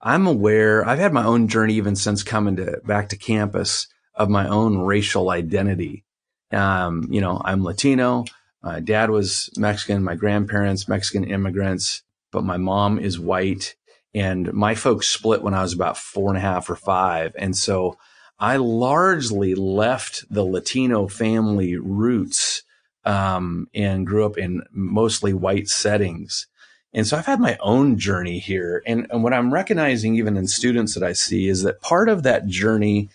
I'm 0.01 0.27
aware. 0.27 0.87
I've 0.87 0.99
had 0.99 1.13
my 1.13 1.25
own 1.25 1.49
journey 1.49 1.75
even 1.75 1.97
since 1.97 2.23
coming 2.23 2.57
to 2.57 2.81
back 2.85 3.09
to 3.11 3.17
campus 3.17 3.89
of 4.15 4.29
my 4.29 4.49
own 4.49 4.79
racial 4.79 5.31
identity. 5.31 6.05
Um, 6.53 7.07
you 7.11 7.21
know, 7.21 7.41
I'm 7.45 7.65
Latino. 7.65 8.25
My 8.63 8.81
dad 8.81 9.11
was 9.11 9.51
Mexican. 9.57 10.03
My 10.03 10.15
grandparents 10.15 10.89
Mexican 10.89 11.25
immigrants, 11.25 12.03
but 12.33 12.45
my 12.45 12.57
mom 12.57 12.99
is 12.99 13.19
white. 13.19 13.77
And 14.15 14.53
my 14.53 14.75
folks 14.75 15.09
split 15.09 15.43
when 15.43 15.55
I 15.55 15.63
was 15.63 15.75
about 15.75 15.99
four 15.99 16.31
and 16.31 16.39
a 16.39 16.41
half 16.41 16.71
or 16.71 16.77
five, 16.77 17.35
and 17.39 17.55
so 17.57 17.99
I 18.39 18.57
largely 18.57 19.55
left 19.55 20.25
the 20.31 20.45
Latino 20.45 21.07
family 21.07 21.77
roots 21.77 22.63
um, 23.07 23.69
and 23.73 24.07
grew 24.07 24.27
up 24.27 24.37
in 24.37 24.63
mostly 24.73 25.33
white 25.33 25.69
settings. 25.69 26.49
And 26.93 27.07
so 27.07 27.17
I've 27.17 27.27
had 27.27 27.41
my 27.41 27.57
own 27.61 27.99
journey 27.99 28.39
here. 28.39 28.83
And, 28.87 29.07
and 29.11 29.23
what 29.23 29.33
I'm 29.33 29.55
recognizing, 29.55 30.17
even 30.17 30.37
in 30.37 30.49
students 30.49 30.95
that 30.95 31.03
I 31.03 31.13
see, 31.13 31.49
is 31.49 31.63
that 31.63 31.81
part 31.81 32.09
of 32.09 32.25
that 32.25 32.47
journey 32.47 33.09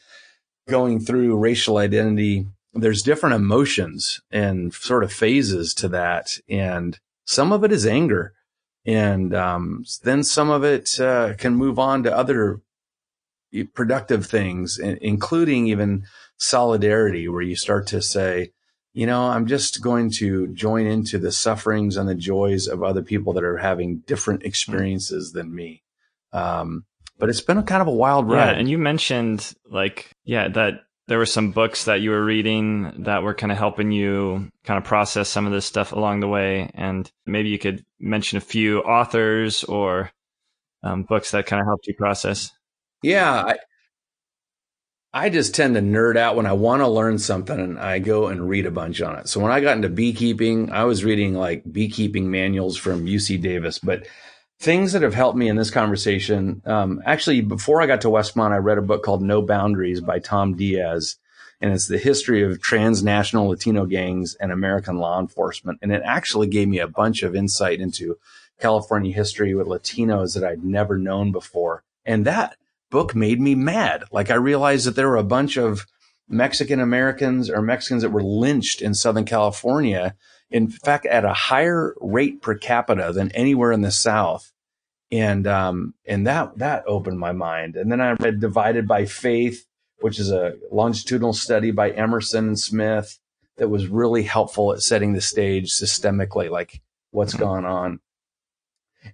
going 0.69 0.99
through 0.99 1.37
racial 1.37 1.77
identity, 1.77 2.47
there's 2.73 3.03
different 3.03 3.35
emotions 3.35 4.21
and 4.31 4.73
sort 4.73 5.03
of 5.03 5.11
phases 5.11 5.73
to 5.75 5.89
that. 5.89 6.37
And 6.47 6.99
some 7.25 7.51
of 7.51 7.63
it 7.63 7.71
is 7.71 7.85
anger. 7.85 8.33
And 8.85 9.35
um, 9.35 9.83
then 10.03 10.23
some 10.23 10.49
of 10.49 10.63
it 10.63 10.99
uh, 10.99 11.33
can 11.37 11.55
move 11.55 11.77
on 11.77 12.03
to 12.03 12.15
other 12.15 12.61
productive 13.73 14.25
things, 14.25 14.79
including 14.79 15.67
even 15.67 16.05
solidarity, 16.37 17.27
where 17.27 17.41
you 17.41 17.55
start 17.55 17.87
to 17.87 18.01
say, 18.01 18.51
you 18.93 19.05
know, 19.05 19.23
I'm 19.23 19.47
just 19.47 19.81
going 19.81 20.11
to 20.11 20.47
join 20.47 20.85
into 20.85 21.17
the 21.17 21.31
sufferings 21.31 21.97
and 21.97 22.09
the 22.09 22.15
joys 22.15 22.67
of 22.67 22.83
other 22.83 23.01
people 23.01 23.33
that 23.33 23.43
are 23.43 23.57
having 23.57 23.99
different 23.99 24.43
experiences 24.43 25.31
than 25.31 25.53
me. 25.53 25.83
Um, 26.33 26.85
but 27.17 27.29
it's 27.29 27.41
been 27.41 27.57
a 27.57 27.63
kind 27.63 27.81
of 27.81 27.87
a 27.87 27.91
wild 27.91 28.29
ride. 28.29 28.51
Yeah, 28.51 28.59
and 28.59 28.69
you 28.69 28.77
mentioned 28.77 29.53
like, 29.69 30.11
yeah, 30.25 30.47
that 30.49 30.81
there 31.07 31.17
were 31.17 31.25
some 31.25 31.51
books 31.51 31.85
that 31.85 32.01
you 32.01 32.09
were 32.09 32.23
reading 32.23 33.03
that 33.03 33.23
were 33.23 33.33
kind 33.33 33.51
of 33.51 33.57
helping 33.57 33.91
you 33.91 34.49
kind 34.63 34.77
of 34.77 34.83
process 34.83 35.29
some 35.29 35.45
of 35.45 35.51
this 35.51 35.65
stuff 35.65 35.91
along 35.91 36.19
the 36.19 36.27
way. 36.27 36.71
And 36.73 37.09
maybe 37.25 37.49
you 37.49 37.59
could 37.59 37.85
mention 37.99 38.37
a 38.37 38.41
few 38.41 38.79
authors 38.79 39.63
or 39.63 40.11
um, 40.83 41.03
books 41.03 41.31
that 41.31 41.45
kind 41.45 41.59
of 41.59 41.67
helped 41.67 41.87
you 41.87 41.93
process. 41.93 42.51
Yeah, 43.03 43.31
I, 43.31 43.57
I 45.13 45.29
just 45.29 45.53
tend 45.53 45.75
to 45.75 45.81
nerd 45.81 46.15
out 46.15 46.37
when 46.37 46.45
I 46.45 46.53
want 46.53 46.81
to 46.81 46.87
learn 46.87 47.19
something 47.19 47.59
and 47.59 47.77
I 47.77 47.99
go 47.99 48.27
and 48.27 48.47
read 48.47 48.65
a 48.65 48.71
bunch 48.71 49.01
on 49.01 49.17
it. 49.17 49.27
So 49.27 49.41
when 49.41 49.51
I 49.51 49.59
got 49.59 49.75
into 49.75 49.89
beekeeping, 49.89 50.71
I 50.71 50.85
was 50.85 51.03
reading 51.03 51.33
like 51.33 51.63
beekeeping 51.69 52.31
manuals 52.31 52.77
from 52.77 53.05
UC 53.05 53.41
Davis, 53.41 53.77
but 53.77 54.07
things 54.59 54.93
that 54.93 55.01
have 55.01 55.13
helped 55.13 55.37
me 55.37 55.49
in 55.49 55.57
this 55.57 55.71
conversation. 55.71 56.61
Um, 56.65 57.01
actually, 57.05 57.41
before 57.41 57.81
I 57.81 57.87
got 57.87 58.01
to 58.01 58.07
Westmont, 58.07 58.51
I 58.51 58.57
read 58.57 58.77
a 58.77 58.83
book 58.83 59.03
called 59.03 59.21
No 59.21 59.41
Boundaries 59.41 59.99
by 59.99 60.19
Tom 60.19 60.55
Diaz, 60.55 61.17
and 61.59 61.73
it's 61.73 61.87
the 61.87 61.97
history 61.97 62.43
of 62.43 62.61
transnational 62.61 63.49
Latino 63.49 63.85
gangs 63.85 64.35
and 64.35 64.51
American 64.51 64.97
law 64.97 65.19
enforcement. 65.19 65.79
And 65.81 65.91
it 65.91 66.03
actually 66.05 66.47
gave 66.47 66.69
me 66.69 66.79
a 66.79 66.87
bunch 66.87 67.21
of 67.23 67.35
insight 67.35 67.81
into 67.81 68.17
California 68.59 69.13
history 69.13 69.55
with 69.55 69.67
Latinos 69.67 70.35
that 70.35 70.43
I'd 70.43 70.63
never 70.63 70.97
known 70.97 71.31
before. 71.31 71.83
And 72.05 72.25
that 72.25 72.55
book 72.91 73.15
made 73.15 73.41
me 73.41 73.55
mad. 73.55 74.03
Like 74.11 74.29
I 74.29 74.35
realized 74.35 74.85
that 74.85 74.95
there 74.95 75.09
were 75.09 75.17
a 75.17 75.23
bunch 75.23 75.57
of 75.57 75.87
Mexican 76.29 76.79
Americans 76.79 77.49
or 77.49 77.61
Mexicans 77.61 78.03
that 78.03 78.11
were 78.11 78.23
lynched 78.23 78.81
in 78.81 78.93
Southern 78.93 79.25
California. 79.25 80.15
In 80.51 80.69
fact, 80.69 81.07
at 81.07 81.25
a 81.25 81.33
higher 81.33 81.95
rate 81.99 82.41
per 82.41 82.55
capita 82.55 83.11
than 83.13 83.31
anywhere 83.31 83.71
in 83.71 83.81
the 83.81 83.91
South. 83.91 84.51
And, 85.11 85.47
um, 85.47 85.93
and 86.05 86.27
that, 86.27 86.57
that 86.59 86.83
opened 86.85 87.19
my 87.19 87.31
mind. 87.31 87.75
And 87.75 87.91
then 87.91 87.99
I 87.99 88.11
read 88.11 88.39
Divided 88.39 88.87
by 88.87 89.05
Faith, 89.05 89.65
which 89.99 90.19
is 90.19 90.31
a 90.31 90.53
longitudinal 90.71 91.33
study 91.33 91.71
by 91.71 91.91
Emerson 91.91 92.47
and 92.49 92.59
Smith 92.59 93.19
that 93.57 93.69
was 93.69 93.87
really 93.87 94.23
helpful 94.23 94.73
at 94.73 94.81
setting 94.81 95.13
the 95.13 95.21
stage 95.21 95.71
systemically, 95.71 96.49
like 96.49 96.81
what's 97.11 97.33
mm-hmm. 97.33 97.43
going 97.43 97.65
on. 97.65 97.99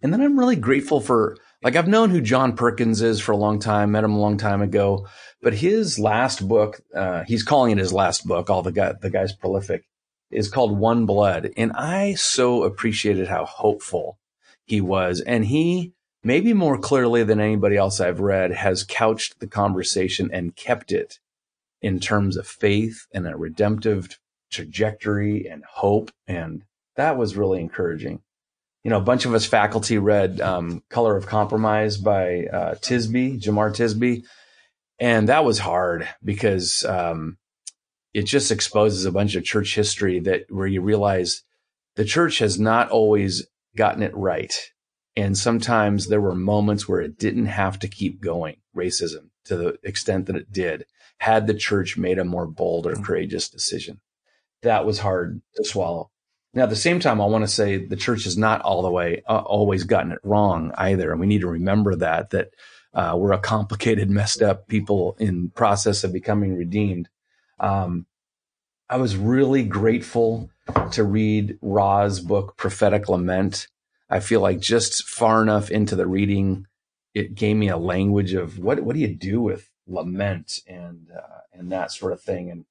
And 0.01 0.13
then 0.13 0.21
I'm 0.21 0.37
really 0.37 0.55
grateful 0.55 1.01
for 1.01 1.37
like 1.63 1.75
I've 1.75 1.87
known 1.87 2.09
who 2.09 2.21
John 2.21 2.55
Perkins 2.55 3.01
is 3.01 3.19
for 3.19 3.31
a 3.31 3.37
long 3.37 3.59
time, 3.59 3.91
met 3.91 4.03
him 4.03 4.13
a 4.13 4.19
long 4.19 4.37
time 4.37 4.61
ago, 4.61 5.07
but 5.41 5.53
his 5.53 5.97
last 5.97 6.47
book, 6.47 6.81
uh, 6.93 7.23
he's 7.25 7.43
calling 7.43 7.71
it 7.71 7.77
his 7.77 7.93
last 7.93 8.27
book. 8.27 8.49
All 8.49 8.61
the 8.61 8.71
guy, 8.71 8.93
the 9.01 9.09
guy's 9.09 9.33
prolific, 9.33 9.85
is 10.29 10.49
called 10.49 10.77
One 10.77 11.05
Blood, 11.05 11.51
and 11.57 11.71
I 11.73 12.13
so 12.15 12.63
appreciated 12.63 13.27
how 13.27 13.45
hopeful 13.45 14.19
he 14.65 14.81
was, 14.81 15.21
and 15.21 15.45
he 15.45 15.93
maybe 16.23 16.53
more 16.53 16.77
clearly 16.77 17.23
than 17.23 17.39
anybody 17.39 17.77
else 17.77 17.99
I've 17.99 18.19
read 18.19 18.51
has 18.51 18.83
couched 18.83 19.39
the 19.39 19.47
conversation 19.47 20.29
and 20.31 20.55
kept 20.55 20.91
it 20.91 21.19
in 21.81 21.99
terms 21.99 22.37
of 22.37 22.47
faith 22.47 23.05
and 23.13 23.25
a 23.25 23.37
redemptive 23.37 24.19
trajectory 24.51 25.47
and 25.47 25.63
hope, 25.65 26.11
and 26.27 26.63
that 26.95 27.17
was 27.17 27.37
really 27.37 27.61
encouraging 27.61 28.21
you 28.87 28.91
know, 28.91 28.99
a 28.99 29.01
bunch 29.01 29.25
of 29.25 29.33
us 29.33 29.45
faculty 29.45 29.97
read 29.97 30.39
um, 30.39 30.81
Color 30.89 31.17
of 31.17 31.25
Compromise 31.25 31.97
by 31.97 32.45
uh, 32.45 32.75
Tisby, 32.75 33.37
Jemar 33.37 33.69
Tisby. 33.69 34.23
And 34.97 35.27
that 35.27 35.43
was 35.43 35.59
hard 35.59 36.07
because 36.23 36.85
um, 36.85 37.37
it 38.13 38.27
just 38.27 38.49
exposes 38.49 39.03
a 39.03 39.11
bunch 39.11 39.35
of 39.35 39.43
church 39.43 39.75
history 39.75 40.21
that 40.21 40.45
where 40.47 40.67
you 40.67 40.79
realize 40.79 41.43
the 41.97 42.05
church 42.05 42.39
has 42.39 42.57
not 42.57 42.89
always 42.89 43.45
gotten 43.75 44.03
it 44.03 44.15
right. 44.15 44.57
And 45.17 45.37
sometimes 45.37 46.07
there 46.07 46.21
were 46.21 46.33
moments 46.33 46.87
where 46.87 47.01
it 47.01 47.19
didn't 47.19 47.47
have 47.47 47.79
to 47.79 47.89
keep 47.89 48.21
going, 48.21 48.55
racism, 48.73 49.31
to 49.47 49.57
the 49.57 49.77
extent 49.83 50.27
that 50.27 50.37
it 50.37 50.53
did, 50.53 50.85
had 51.17 51.45
the 51.45 51.53
church 51.53 51.97
made 51.97 52.19
a 52.19 52.23
more 52.23 52.47
bold 52.47 52.87
or 52.87 52.93
mm. 52.93 53.03
courageous 53.03 53.49
decision. 53.49 53.99
That 54.61 54.85
was 54.85 54.99
hard 54.99 55.41
to 55.55 55.65
swallow. 55.65 56.09
Now, 56.57 56.63
at 56.63 56.71
the 56.71 56.75
same 56.75 56.99
time, 56.99 57.21
I 57.21 57.25
want 57.25 57.43
to 57.43 57.47
say 57.47 57.77
the 57.77 57.95
church 57.95 58.23
has 58.23 58.35
not 58.35 58.61
all 58.61 58.81
the 58.81 58.89
way 58.89 59.21
uh, 59.29 59.43
always 59.45 59.83
gotten 59.83 60.11
it 60.11 60.17
wrong 60.23 60.71
either, 60.75 61.11
and 61.11 61.19
we 61.19 61.27
need 61.27 61.41
to 61.41 61.47
remember 61.47 61.95
that 61.97 62.31
that 62.31 62.49
uh, 62.95 63.15
we're 63.15 63.33
a 63.33 63.37
complicated, 63.37 64.09
messed 64.19 64.41
up 64.41 64.67
people 64.67 65.15
in 65.19 65.51
process 65.51 66.03
of 66.03 66.11
becoming 66.11 66.57
redeemed. 66.57 67.09
Um, 67.59 68.07
I 68.89 68.97
was 68.97 69.15
really 69.15 69.61
grateful 69.65 70.49
to 70.93 71.03
read 71.03 71.59
Rah's 71.61 72.21
book, 72.21 72.57
Prophetic 72.57 73.07
Lament. 73.07 73.67
I 74.09 74.19
feel 74.19 74.41
like 74.41 74.59
just 74.59 75.03
far 75.03 75.43
enough 75.43 75.69
into 75.69 75.95
the 75.95 76.07
reading, 76.07 76.65
it 77.13 77.35
gave 77.35 77.55
me 77.55 77.69
a 77.69 77.77
language 77.77 78.33
of 78.33 78.57
what 78.57 78.79
what 78.79 78.95
do 78.95 78.99
you 78.99 79.13
do 79.13 79.41
with 79.41 79.69
lament 79.85 80.61
and 80.65 81.11
uh, 81.15 81.41
and 81.53 81.71
that 81.71 81.91
sort 81.91 82.13
of 82.13 82.21
thing, 82.23 82.49
and 82.49 82.65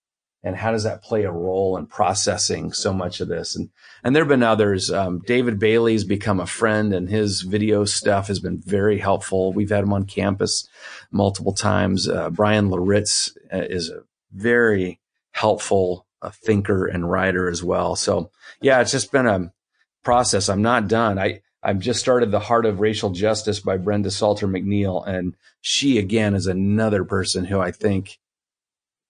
and 0.46 0.54
how 0.54 0.70
does 0.70 0.84
that 0.84 1.02
play 1.02 1.24
a 1.24 1.32
role 1.32 1.76
in 1.76 1.86
processing 1.86 2.72
so 2.72 2.92
much 2.92 3.20
of 3.20 3.26
this? 3.26 3.56
And 3.56 3.68
and 4.04 4.14
there 4.14 4.22
have 4.22 4.28
been 4.28 4.44
others. 4.44 4.92
Um, 4.92 5.18
David 5.26 5.58
Bailey's 5.58 6.04
become 6.04 6.38
a 6.38 6.46
friend, 6.46 6.94
and 6.94 7.08
his 7.08 7.42
video 7.42 7.84
stuff 7.84 8.28
has 8.28 8.38
been 8.38 8.58
very 8.58 8.98
helpful. 8.98 9.52
We've 9.52 9.70
had 9.70 9.82
him 9.82 9.92
on 9.92 10.04
campus 10.04 10.68
multiple 11.10 11.52
times. 11.52 12.08
Uh, 12.08 12.30
Bryan 12.30 12.70
Loritts 12.70 13.36
uh, 13.52 13.64
is 13.68 13.90
a 13.90 14.04
very 14.32 15.00
helpful 15.32 16.06
uh, 16.22 16.30
thinker 16.30 16.86
and 16.86 17.10
writer 17.10 17.50
as 17.50 17.64
well. 17.64 17.96
So 17.96 18.30
yeah, 18.60 18.80
it's 18.80 18.92
just 18.92 19.10
been 19.10 19.26
a 19.26 19.52
process. 20.04 20.48
I'm 20.48 20.62
not 20.62 20.86
done. 20.86 21.18
I 21.18 21.40
I've 21.60 21.80
just 21.80 21.98
started 21.98 22.30
The 22.30 22.38
Heart 22.38 22.66
of 22.66 22.78
Racial 22.78 23.10
Justice 23.10 23.58
by 23.58 23.78
Brenda 23.78 24.12
Salter 24.12 24.46
McNeil, 24.46 25.04
and 25.04 25.34
she 25.60 25.98
again 25.98 26.36
is 26.36 26.46
another 26.46 27.02
person 27.02 27.46
who 27.46 27.58
I 27.58 27.72
think 27.72 28.20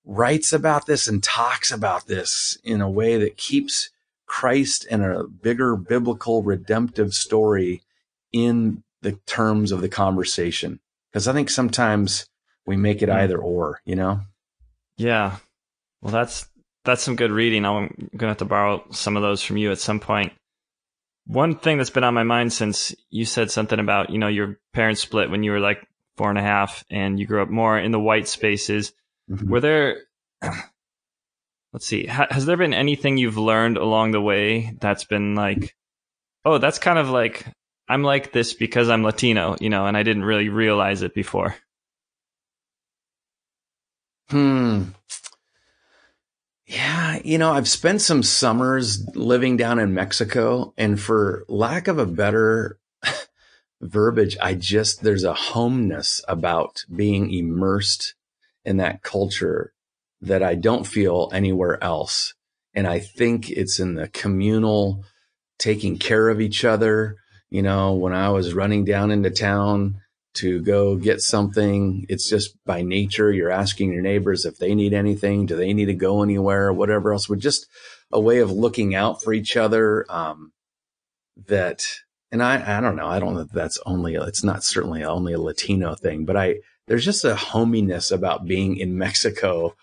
writes 0.06 0.52
about 0.52 0.86
this 0.86 1.08
and 1.08 1.22
talks 1.22 1.72
about 1.72 2.06
this 2.06 2.56
in 2.64 2.80
a 2.80 2.88
way 2.88 3.18
that 3.18 3.36
keeps 3.36 3.90
Christ 4.26 4.86
and 4.90 5.04
a 5.04 5.24
bigger 5.24 5.76
biblical 5.76 6.42
redemptive 6.42 7.12
story 7.12 7.82
in 8.32 8.82
the 9.02 9.12
terms 9.26 9.72
of 9.72 9.80
the 9.80 9.88
conversation. 9.88 10.80
Because 11.12 11.28
I 11.28 11.32
think 11.32 11.50
sometimes 11.50 12.26
we 12.66 12.76
make 12.76 13.02
it 13.02 13.08
hmm. 13.08 13.16
either 13.16 13.38
or, 13.38 13.80
you 13.84 13.96
know? 13.96 14.20
Yeah. 14.96 15.36
Well, 16.00 16.12
that's 16.12 16.46
that's 16.84 17.02
some 17.02 17.16
good 17.16 17.32
reading. 17.32 17.64
I'm 17.64 17.88
going 17.98 18.18
to 18.18 18.26
have 18.28 18.36
to 18.38 18.44
borrow 18.44 18.84
some 18.90 19.16
of 19.16 19.22
those 19.22 19.42
from 19.42 19.56
you 19.56 19.72
at 19.72 19.78
some 19.78 19.98
point. 19.98 20.32
One 21.26 21.58
thing 21.58 21.78
that's 21.78 21.90
been 21.90 22.04
on 22.04 22.14
my 22.14 22.22
mind 22.22 22.52
since 22.52 22.94
you 23.10 23.24
said 23.24 23.50
something 23.50 23.80
about, 23.80 24.10
you 24.10 24.18
know, 24.18 24.28
your 24.28 24.60
parents 24.72 25.00
split 25.00 25.28
when 25.28 25.42
you 25.42 25.50
were 25.50 25.58
like 25.58 25.84
four 26.16 26.30
and 26.30 26.38
a 26.38 26.42
half 26.42 26.84
and 26.88 27.18
you 27.18 27.26
grew 27.26 27.42
up 27.42 27.48
more 27.48 27.76
in 27.76 27.90
the 27.90 27.98
white 27.98 28.28
spaces. 28.28 28.92
Mm-hmm. 29.30 29.50
Were 29.50 29.60
there, 29.60 30.02
let's 31.72 31.86
see, 31.86 32.06
ha- 32.06 32.28
has 32.30 32.46
there 32.46 32.56
been 32.56 32.74
anything 32.74 33.16
you've 33.16 33.38
learned 33.38 33.76
along 33.76 34.12
the 34.12 34.20
way 34.20 34.76
that's 34.80 35.04
been 35.04 35.34
like, 35.34 35.74
oh, 36.44 36.58
that's 36.58 36.78
kind 36.78 36.98
of 36.98 37.10
like, 37.10 37.44
I'm 37.88 38.02
like 38.02 38.32
this 38.32 38.54
because 38.54 38.88
I'm 38.88 39.02
Latino, 39.02 39.56
you 39.60 39.68
know, 39.68 39.86
and 39.86 39.96
I 39.96 40.02
didn't 40.02 40.24
really 40.24 40.48
realize 40.48 41.02
it 41.02 41.14
before? 41.14 41.56
Hmm. 44.30 44.82
Yeah, 46.66 47.20
you 47.24 47.38
know, 47.38 47.52
I've 47.52 47.68
spent 47.68 48.00
some 48.00 48.24
summers 48.24 49.06
living 49.14 49.56
down 49.56 49.78
in 49.78 49.94
Mexico, 49.94 50.74
and 50.76 51.00
for 51.00 51.44
lack 51.48 51.86
of 51.86 51.98
a 51.98 52.06
better 52.06 52.80
verbiage, 53.80 54.36
I 54.42 54.54
just, 54.54 55.02
there's 55.02 55.22
a 55.22 55.34
homeness 55.34 56.20
about 56.26 56.84
being 56.94 57.32
immersed 57.32 58.14
in 58.66 58.76
that 58.78 59.02
culture 59.02 59.72
that 60.20 60.42
I 60.42 60.54
don't 60.54 60.86
feel 60.86 61.30
anywhere 61.32 61.82
else. 61.82 62.34
And 62.74 62.86
I 62.86 62.98
think 62.98 63.48
it's 63.48 63.80
in 63.80 63.94
the 63.94 64.08
communal 64.08 65.04
taking 65.58 65.98
care 65.98 66.28
of 66.28 66.40
each 66.40 66.64
other. 66.64 67.16
You 67.48 67.62
know, 67.62 67.94
when 67.94 68.12
I 68.12 68.28
was 68.28 68.52
running 68.52 68.84
down 68.84 69.10
into 69.10 69.30
town, 69.30 70.00
to 70.36 70.60
go 70.60 70.96
get 70.96 71.20
something. 71.20 72.04
It's 72.08 72.28
just 72.28 72.62
by 72.64 72.82
nature. 72.82 73.32
You're 73.32 73.50
asking 73.50 73.92
your 73.92 74.02
neighbors 74.02 74.44
if 74.44 74.58
they 74.58 74.74
need 74.74 74.92
anything. 74.92 75.46
Do 75.46 75.56
they 75.56 75.72
need 75.72 75.86
to 75.86 75.94
go 75.94 76.22
anywhere? 76.22 76.72
Whatever 76.72 77.12
else. 77.12 77.28
We're 77.28 77.36
just 77.36 77.66
a 78.12 78.20
way 78.20 78.38
of 78.38 78.50
looking 78.50 78.94
out 78.94 79.22
for 79.22 79.32
each 79.32 79.56
other. 79.56 80.04
Um, 80.10 80.52
that, 81.46 81.86
and 82.30 82.42
I, 82.42 82.78
I 82.78 82.80
don't 82.80 82.96
know. 82.96 83.06
I 83.06 83.18
don't 83.18 83.34
know 83.34 83.44
that's 83.44 83.78
only, 83.86 84.14
it's 84.14 84.44
not 84.44 84.62
certainly 84.62 85.04
only 85.04 85.32
a 85.32 85.40
Latino 85.40 85.94
thing, 85.94 86.24
but 86.24 86.36
I, 86.36 86.56
there's 86.86 87.04
just 87.04 87.24
a 87.24 87.34
hominess 87.34 88.10
about 88.10 88.46
being 88.46 88.76
in 88.76 88.98
Mexico. 88.98 89.74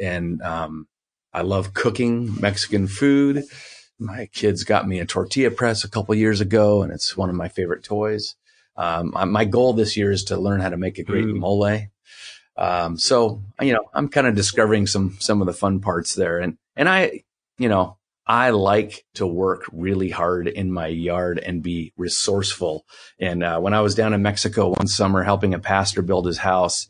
And, 0.00 0.40
um, 0.42 0.86
I 1.32 1.42
love 1.42 1.74
cooking 1.74 2.40
Mexican 2.40 2.86
food. 2.86 3.44
My 3.98 4.26
kids 4.26 4.64
got 4.64 4.86
me 4.86 5.00
a 5.00 5.06
tortilla 5.06 5.50
press 5.50 5.84
a 5.84 5.90
couple 5.90 6.14
years 6.14 6.40
ago 6.40 6.82
and 6.82 6.92
it's 6.92 7.16
one 7.16 7.28
of 7.28 7.34
my 7.34 7.48
favorite 7.48 7.82
toys. 7.82 8.36
Um, 8.76 9.14
my 9.30 9.44
goal 9.44 9.72
this 9.72 9.96
year 9.96 10.10
is 10.10 10.24
to 10.24 10.36
learn 10.36 10.60
how 10.60 10.68
to 10.68 10.76
make 10.76 10.98
a 10.98 11.04
great 11.04 11.24
Ooh. 11.24 11.34
mole. 11.34 11.80
Um, 12.56 12.98
so 12.98 13.42
you 13.60 13.72
know, 13.72 13.84
I'm 13.92 14.08
kind 14.08 14.26
of 14.26 14.34
discovering 14.34 14.86
some 14.86 15.16
some 15.20 15.40
of 15.40 15.46
the 15.46 15.52
fun 15.52 15.80
parts 15.80 16.14
there, 16.14 16.38
and 16.38 16.56
and 16.76 16.88
I, 16.88 17.24
you 17.58 17.68
know, 17.68 17.98
I 18.26 18.50
like 18.50 19.04
to 19.14 19.26
work 19.26 19.64
really 19.72 20.08
hard 20.08 20.48
in 20.48 20.72
my 20.72 20.86
yard 20.86 21.38
and 21.38 21.62
be 21.62 21.92
resourceful. 21.96 22.86
And 23.20 23.42
uh, 23.42 23.60
when 23.60 23.74
I 23.74 23.82
was 23.82 23.94
down 23.94 24.14
in 24.14 24.22
Mexico 24.22 24.70
one 24.70 24.86
summer 24.86 25.22
helping 25.22 25.52
a 25.52 25.58
pastor 25.58 26.00
build 26.00 26.26
his 26.26 26.38
house, 26.38 26.88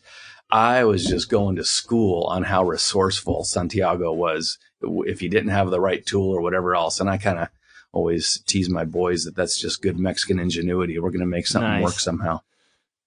I 0.51 0.85
was 0.85 1.05
just 1.05 1.29
going 1.29 1.57
to 1.57 1.65
school 1.65 2.25
on 2.25 2.45
how 2.45 2.65
resourceful 2.65 3.45
Santiago 3.45 4.13
was 4.13 4.59
if 4.81 5.19
he 5.19 5.29
didn't 5.29 5.49
have 5.49 5.71
the 5.71 5.81
right 5.81 6.05
tool 6.07 6.31
or 6.31 6.41
whatever 6.41 6.77
else. 6.77 7.01
And 7.01 7.11
I 7.11 7.19
kind 7.19 7.41
of 7.41 7.49
always 7.91 8.41
tease 8.47 8.71
my 8.71 8.85
boys 8.85 9.25
that 9.25 9.35
that's 9.35 9.59
just 9.59 9.83
good 9.83 9.99
Mexican 9.99 10.39
ingenuity. 10.39 10.99
We're 10.99 11.11
going 11.11 11.21
to 11.21 11.27
make 11.27 11.49
something 11.49 11.69
nice. 11.69 11.83
work 11.83 11.95
somehow. 11.95 12.41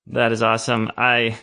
That 0.08 0.34
is 0.34 0.44
awesome. 0.44 0.92
I, 0.98 1.38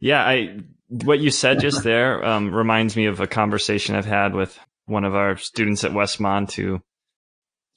yeah, 0.00 0.24
I, 0.24 0.60
what 0.88 1.20
you 1.20 1.30
said 1.30 1.60
just 1.60 1.84
there 1.84 2.24
um, 2.24 2.52
reminds 2.52 2.96
me 2.96 3.06
of 3.06 3.20
a 3.20 3.26
conversation 3.26 3.94
I've 3.94 4.04
had 4.04 4.34
with 4.34 4.58
one 4.88 5.04
of 5.04 5.14
our 5.14 5.36
students 5.36 5.84
at 5.84 5.92
Westmont 5.92 6.52
who 6.52 6.80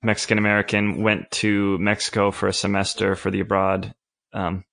Mexican 0.01 0.37
American 0.37 1.03
went 1.03 1.29
to 1.31 1.77
Mexico 1.77 2.31
for 2.31 2.47
a 2.47 2.53
semester 2.53 3.15
for 3.15 3.29
the 3.29 3.41
abroad, 3.41 3.93
um, 4.33 4.63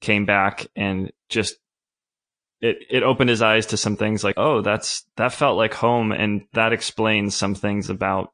came 0.00 0.26
back 0.26 0.66
and 0.76 1.10
just 1.28 1.56
it 2.60 2.78
it 2.90 3.02
opened 3.02 3.30
his 3.30 3.42
eyes 3.42 3.66
to 3.66 3.76
some 3.76 3.96
things 3.96 4.22
like, 4.22 4.36
oh, 4.36 4.60
that's 4.60 5.06
that 5.16 5.32
felt 5.32 5.56
like 5.56 5.74
home, 5.74 6.12
and 6.12 6.42
that 6.52 6.72
explains 6.72 7.34
some 7.34 7.54
things 7.54 7.90
about 7.90 8.32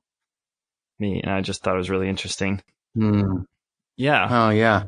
me, 0.99 1.21
and 1.23 1.33
I 1.33 1.41
just 1.41 1.63
thought 1.63 1.75
it 1.75 1.79
was 1.79 1.91
really 1.91 2.09
interesting. 2.09 2.63
Mm. 2.97 3.45
Yeah. 3.97 4.27
Oh 4.31 4.51
yeah. 4.51 4.85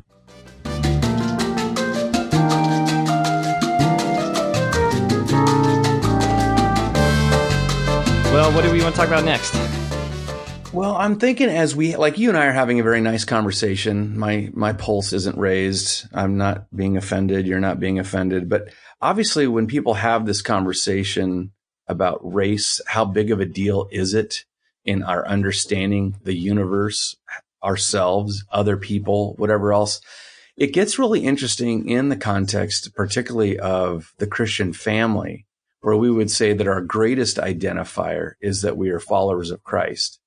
Well, 8.33 8.51
what 8.51 8.63
do 8.63 8.71
we 8.71 8.81
want 8.81 8.95
to 8.95 8.99
talk 8.99 9.07
about 9.07 9.23
next? 9.23 9.53
Well, 10.73 10.95
I'm 10.95 11.19
thinking 11.19 11.49
as 11.49 11.75
we 11.75 11.95
like 11.95 12.17
you 12.17 12.29
and 12.29 12.37
I 12.37 12.47
are 12.47 12.51
having 12.51 12.79
a 12.79 12.83
very 12.83 12.99
nice 12.99 13.23
conversation. 13.23 14.17
My 14.17 14.49
my 14.53 14.73
pulse 14.73 15.13
isn't 15.13 15.37
raised. 15.37 16.07
I'm 16.13 16.37
not 16.37 16.65
being 16.75 16.97
offended. 16.97 17.47
You're 17.47 17.59
not 17.59 17.79
being 17.79 17.99
offended. 17.99 18.49
But 18.49 18.73
obviously, 18.99 19.47
when 19.47 19.67
people 19.67 19.93
have 19.93 20.25
this 20.25 20.41
conversation 20.41 21.51
about 21.87 22.19
race, 22.23 22.81
how 22.87 23.05
big 23.05 23.31
of 23.31 23.39
a 23.39 23.45
deal 23.45 23.87
is 23.91 24.13
it? 24.13 24.45
in 24.85 25.03
our 25.03 25.27
understanding 25.27 26.15
the 26.23 26.35
universe, 26.35 27.15
ourselves, 27.63 28.43
other 28.51 28.77
people, 28.77 29.33
whatever 29.35 29.73
else. 29.73 30.01
It 30.55 30.73
gets 30.73 30.99
really 30.99 31.21
interesting 31.21 31.89
in 31.89 32.09
the 32.09 32.15
context, 32.15 32.93
particularly 32.93 33.57
of 33.57 34.13
the 34.17 34.27
Christian 34.27 34.73
family, 34.73 35.45
where 35.83 35.97
we 35.97 36.09
would 36.09 36.31
say 36.31 36.53
that 36.53 36.67
our 36.67 36.79
greatest 36.79 37.35
identifier 37.35 38.31
is 38.39 38.61
that 38.61 38.77
we 38.77 38.89
are 38.89 39.01
followers 39.01 39.51
of 39.51 39.63
Christ. 39.63 40.17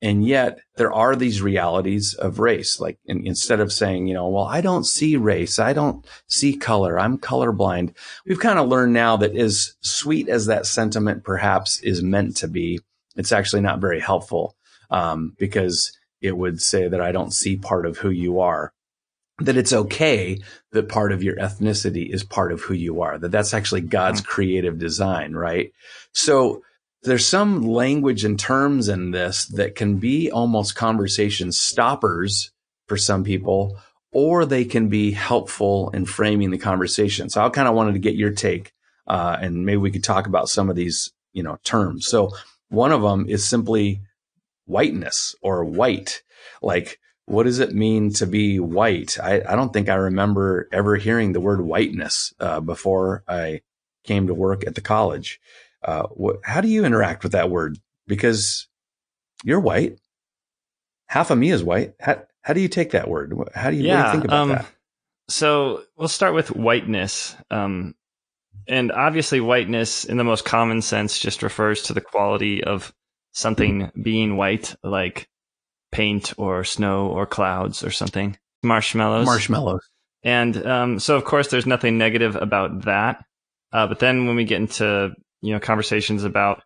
And 0.00 0.24
yet 0.24 0.60
there 0.76 0.92
are 0.92 1.16
these 1.16 1.42
realities 1.42 2.14
of 2.14 2.38
race. 2.38 2.78
Like 2.78 2.98
in, 3.04 3.26
instead 3.26 3.58
of 3.58 3.72
saying, 3.72 4.06
you 4.06 4.14
know, 4.14 4.28
well, 4.28 4.44
I 4.44 4.60
don't 4.60 4.84
see 4.84 5.16
race. 5.16 5.58
I 5.58 5.72
don't 5.72 6.06
see 6.28 6.56
color. 6.56 6.96
I'm 6.96 7.18
colorblind. 7.18 7.96
We've 8.24 8.38
kind 8.38 8.60
of 8.60 8.68
learned 8.68 8.92
now 8.92 9.16
that 9.16 9.34
as 9.34 9.74
sweet 9.80 10.28
as 10.28 10.46
that 10.46 10.64
sentiment 10.64 11.24
perhaps 11.24 11.80
is 11.80 12.00
meant 12.00 12.36
to 12.36 12.46
be, 12.46 12.78
it's 13.16 13.32
actually 13.32 13.62
not 13.62 13.80
very 13.80 13.98
helpful 13.98 14.54
um, 14.90 15.34
because 15.40 15.90
it 16.20 16.36
would 16.36 16.62
say 16.62 16.86
that 16.86 17.00
I 17.00 17.10
don't 17.10 17.32
see 17.32 17.56
part 17.56 17.84
of 17.84 17.98
who 17.98 18.10
you 18.10 18.40
are. 18.40 18.72
That 19.44 19.56
it's 19.56 19.72
okay 19.72 20.38
that 20.72 20.88
part 20.88 21.12
of 21.12 21.22
your 21.22 21.36
ethnicity 21.36 22.12
is 22.12 22.24
part 22.24 22.52
of 22.52 22.60
who 22.62 22.74
you 22.74 23.02
are. 23.02 23.18
That 23.18 23.30
that's 23.30 23.54
actually 23.54 23.82
God's 23.82 24.20
mm-hmm. 24.20 24.30
creative 24.30 24.78
design, 24.78 25.34
right? 25.34 25.72
So 26.12 26.62
there's 27.02 27.26
some 27.26 27.62
language 27.62 28.24
and 28.24 28.38
terms 28.38 28.88
in 28.88 29.10
this 29.10 29.46
that 29.46 29.74
can 29.74 29.98
be 29.98 30.30
almost 30.30 30.74
conversation 30.74 31.52
stoppers 31.52 32.50
for 32.88 32.96
some 32.96 33.24
people, 33.24 33.78
or 34.12 34.46
they 34.46 34.64
can 34.64 34.88
be 34.88 35.12
helpful 35.12 35.90
in 35.90 36.06
framing 36.06 36.50
the 36.50 36.58
conversation. 36.58 37.28
So 37.28 37.44
I 37.44 37.48
kind 37.50 37.68
of 37.68 37.74
wanted 37.74 37.92
to 37.92 37.98
get 37.98 38.14
your 38.14 38.30
take, 38.30 38.72
uh, 39.06 39.36
and 39.40 39.66
maybe 39.66 39.78
we 39.78 39.90
could 39.90 40.04
talk 40.04 40.26
about 40.26 40.48
some 40.48 40.70
of 40.70 40.76
these, 40.76 41.12
you 41.32 41.42
know, 41.42 41.58
terms. 41.64 42.06
So 42.06 42.30
one 42.68 42.92
of 42.92 43.02
them 43.02 43.26
is 43.28 43.46
simply 43.46 44.00
whiteness 44.66 45.34
or 45.42 45.64
white. 45.64 46.22
Like, 46.62 46.98
what 47.26 47.44
does 47.44 47.58
it 47.58 47.74
mean 47.74 48.12
to 48.14 48.26
be 48.26 48.60
white? 48.60 49.18
I, 49.18 49.42
I 49.48 49.56
don't 49.56 49.72
think 49.72 49.88
I 49.88 49.94
remember 49.94 50.68
ever 50.72 50.96
hearing 50.96 51.32
the 51.32 51.40
word 51.40 51.60
whiteness 51.60 52.34
uh, 52.38 52.60
before 52.60 53.24
I 53.26 53.62
came 54.04 54.26
to 54.26 54.34
work 54.34 54.66
at 54.66 54.74
the 54.74 54.80
college. 54.80 55.40
Uh, 55.82 56.04
what, 56.08 56.40
how 56.44 56.60
do 56.60 56.68
you 56.68 56.84
interact 56.84 57.22
with 57.22 57.32
that 57.32 57.50
word? 57.50 57.78
Because 58.06 58.68
you're 59.42 59.60
white. 59.60 59.98
Half 61.06 61.30
of 61.30 61.38
me 61.38 61.50
is 61.50 61.62
white. 61.62 61.94
How, 62.00 62.22
how 62.42 62.52
do 62.52 62.60
you 62.60 62.68
take 62.68 62.90
that 62.90 63.08
word? 63.08 63.34
How 63.54 63.70
do 63.70 63.76
you, 63.76 63.84
yeah, 63.84 64.02
do 64.02 64.06
you 64.06 64.12
think 64.12 64.24
about 64.24 64.40
um, 64.40 64.48
that? 64.50 64.66
So 65.28 65.82
we'll 65.96 66.08
start 66.08 66.34
with 66.34 66.54
whiteness. 66.54 67.34
Um, 67.50 67.94
and 68.66 68.92
obviously, 68.92 69.40
whiteness 69.40 70.04
in 70.04 70.16
the 70.16 70.24
most 70.24 70.44
common 70.44 70.82
sense 70.82 71.18
just 71.18 71.42
refers 71.42 71.82
to 71.84 71.92
the 71.92 72.00
quality 72.00 72.64
of 72.64 72.94
something 73.32 73.90
being 74.00 74.36
white, 74.36 74.74
like 74.82 75.28
paint 75.94 76.34
or 76.36 76.64
snow 76.64 77.06
or 77.06 77.24
clouds 77.24 77.84
or 77.84 77.90
something. 77.90 78.36
Marshmallows. 78.62 79.26
Marshmallows. 79.26 79.88
And 80.24 80.66
um, 80.66 80.98
so, 80.98 81.16
of 81.16 81.24
course, 81.24 81.48
there's 81.48 81.66
nothing 81.66 81.98
negative 81.98 82.34
about 82.34 82.82
that. 82.82 83.24
Uh, 83.72 83.86
but 83.86 84.00
then 84.00 84.26
when 84.26 84.36
we 84.36 84.44
get 84.44 84.60
into 84.60 85.14
you 85.40 85.52
know 85.52 85.60
conversations 85.60 86.24
about 86.24 86.62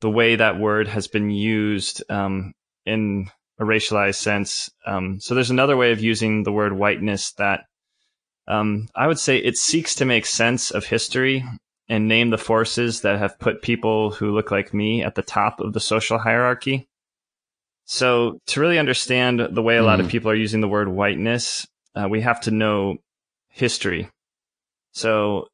the 0.00 0.10
way 0.10 0.36
that 0.36 0.58
word 0.58 0.88
has 0.88 1.08
been 1.08 1.30
used 1.30 2.02
um, 2.10 2.52
in 2.86 3.30
a 3.58 3.64
racialized 3.64 4.16
sense, 4.16 4.70
um, 4.86 5.20
so 5.20 5.34
there's 5.34 5.50
another 5.50 5.76
way 5.76 5.92
of 5.92 6.00
using 6.00 6.42
the 6.42 6.52
word 6.52 6.72
whiteness 6.72 7.32
that 7.32 7.64
um, 8.48 8.88
I 8.94 9.06
would 9.06 9.18
say 9.18 9.38
it 9.38 9.56
seeks 9.56 9.94
to 9.96 10.04
make 10.04 10.26
sense 10.26 10.70
of 10.70 10.86
history 10.86 11.44
and 11.88 12.08
name 12.08 12.30
the 12.30 12.38
forces 12.38 13.02
that 13.02 13.18
have 13.18 13.38
put 13.38 13.62
people 13.62 14.10
who 14.10 14.34
look 14.34 14.50
like 14.50 14.72
me 14.72 15.02
at 15.02 15.14
the 15.14 15.22
top 15.22 15.60
of 15.60 15.72
the 15.72 15.80
social 15.80 16.18
hierarchy. 16.18 16.88
So, 17.86 18.38
to 18.46 18.60
really 18.60 18.78
understand 18.78 19.40
the 19.50 19.62
way 19.62 19.76
a 19.76 19.82
lot 19.82 20.00
of 20.00 20.06
hmm. 20.06 20.10
people 20.10 20.30
are 20.30 20.36
using 20.36 20.60
the 20.60 20.68
word 20.68 20.88
whiteness, 20.88 21.66
uh, 21.94 22.08
we 22.08 22.22
have 22.22 22.40
to 22.42 22.50
know 22.50 22.96
history. 23.48 24.08
So, 24.92 25.48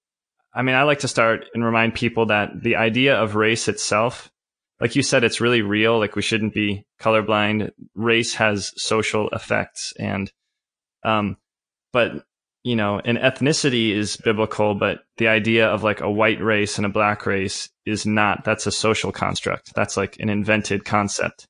I 0.54 0.62
mean, 0.62 0.74
I 0.74 0.84
like 0.84 1.00
to 1.00 1.08
start 1.08 1.46
and 1.54 1.64
remind 1.64 1.94
people 1.94 2.26
that 2.26 2.50
the 2.62 2.76
idea 2.76 3.16
of 3.16 3.34
race 3.34 3.68
itself 3.68 4.30
like 4.80 4.96
you 4.96 5.02
said, 5.02 5.24
it's 5.24 5.40
really 5.40 5.62
real. 5.62 5.98
Like 5.98 6.16
we 6.16 6.22
shouldn't 6.22 6.54
be 6.54 6.84
colorblind. 7.00 7.70
Race 7.94 8.34
has 8.34 8.72
social 8.76 9.28
effects 9.30 9.92
and, 9.98 10.32
um, 11.04 11.36
but 11.92 12.24
you 12.62 12.76
know, 12.76 12.98
an 12.98 13.16
ethnicity 13.16 13.92
is 13.92 14.18
biblical, 14.18 14.74
but 14.74 15.00
the 15.16 15.28
idea 15.28 15.66
of 15.66 15.82
like 15.82 16.00
a 16.00 16.10
white 16.10 16.42
race 16.42 16.76
and 16.76 16.84
a 16.84 16.90
black 16.90 17.24
race 17.24 17.70
is 17.86 18.04
not. 18.04 18.44
That's 18.44 18.66
a 18.66 18.72
social 18.72 19.12
construct. 19.12 19.74
That's 19.74 19.96
like 19.96 20.18
an 20.20 20.28
invented 20.28 20.84
concept. 20.84 21.46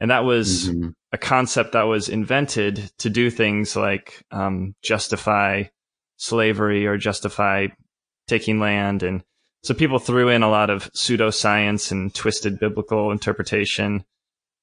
And 0.00 0.10
that 0.10 0.24
was 0.24 0.68
mm-hmm. 0.68 0.90
a 1.12 1.18
concept 1.18 1.72
that 1.72 1.82
was 1.82 2.08
invented 2.08 2.90
to 2.98 3.10
do 3.10 3.30
things 3.30 3.74
like 3.74 4.22
um, 4.30 4.74
justify 4.82 5.64
slavery 6.16 6.86
or 6.86 6.96
justify 6.96 7.68
taking 8.26 8.60
land. 8.60 9.02
And 9.02 9.24
so 9.62 9.74
people 9.74 9.98
threw 9.98 10.28
in 10.28 10.42
a 10.42 10.50
lot 10.50 10.70
of 10.70 10.92
pseudoscience 10.92 11.90
and 11.90 12.14
twisted 12.14 12.60
biblical 12.60 13.10
interpretation 13.10 14.04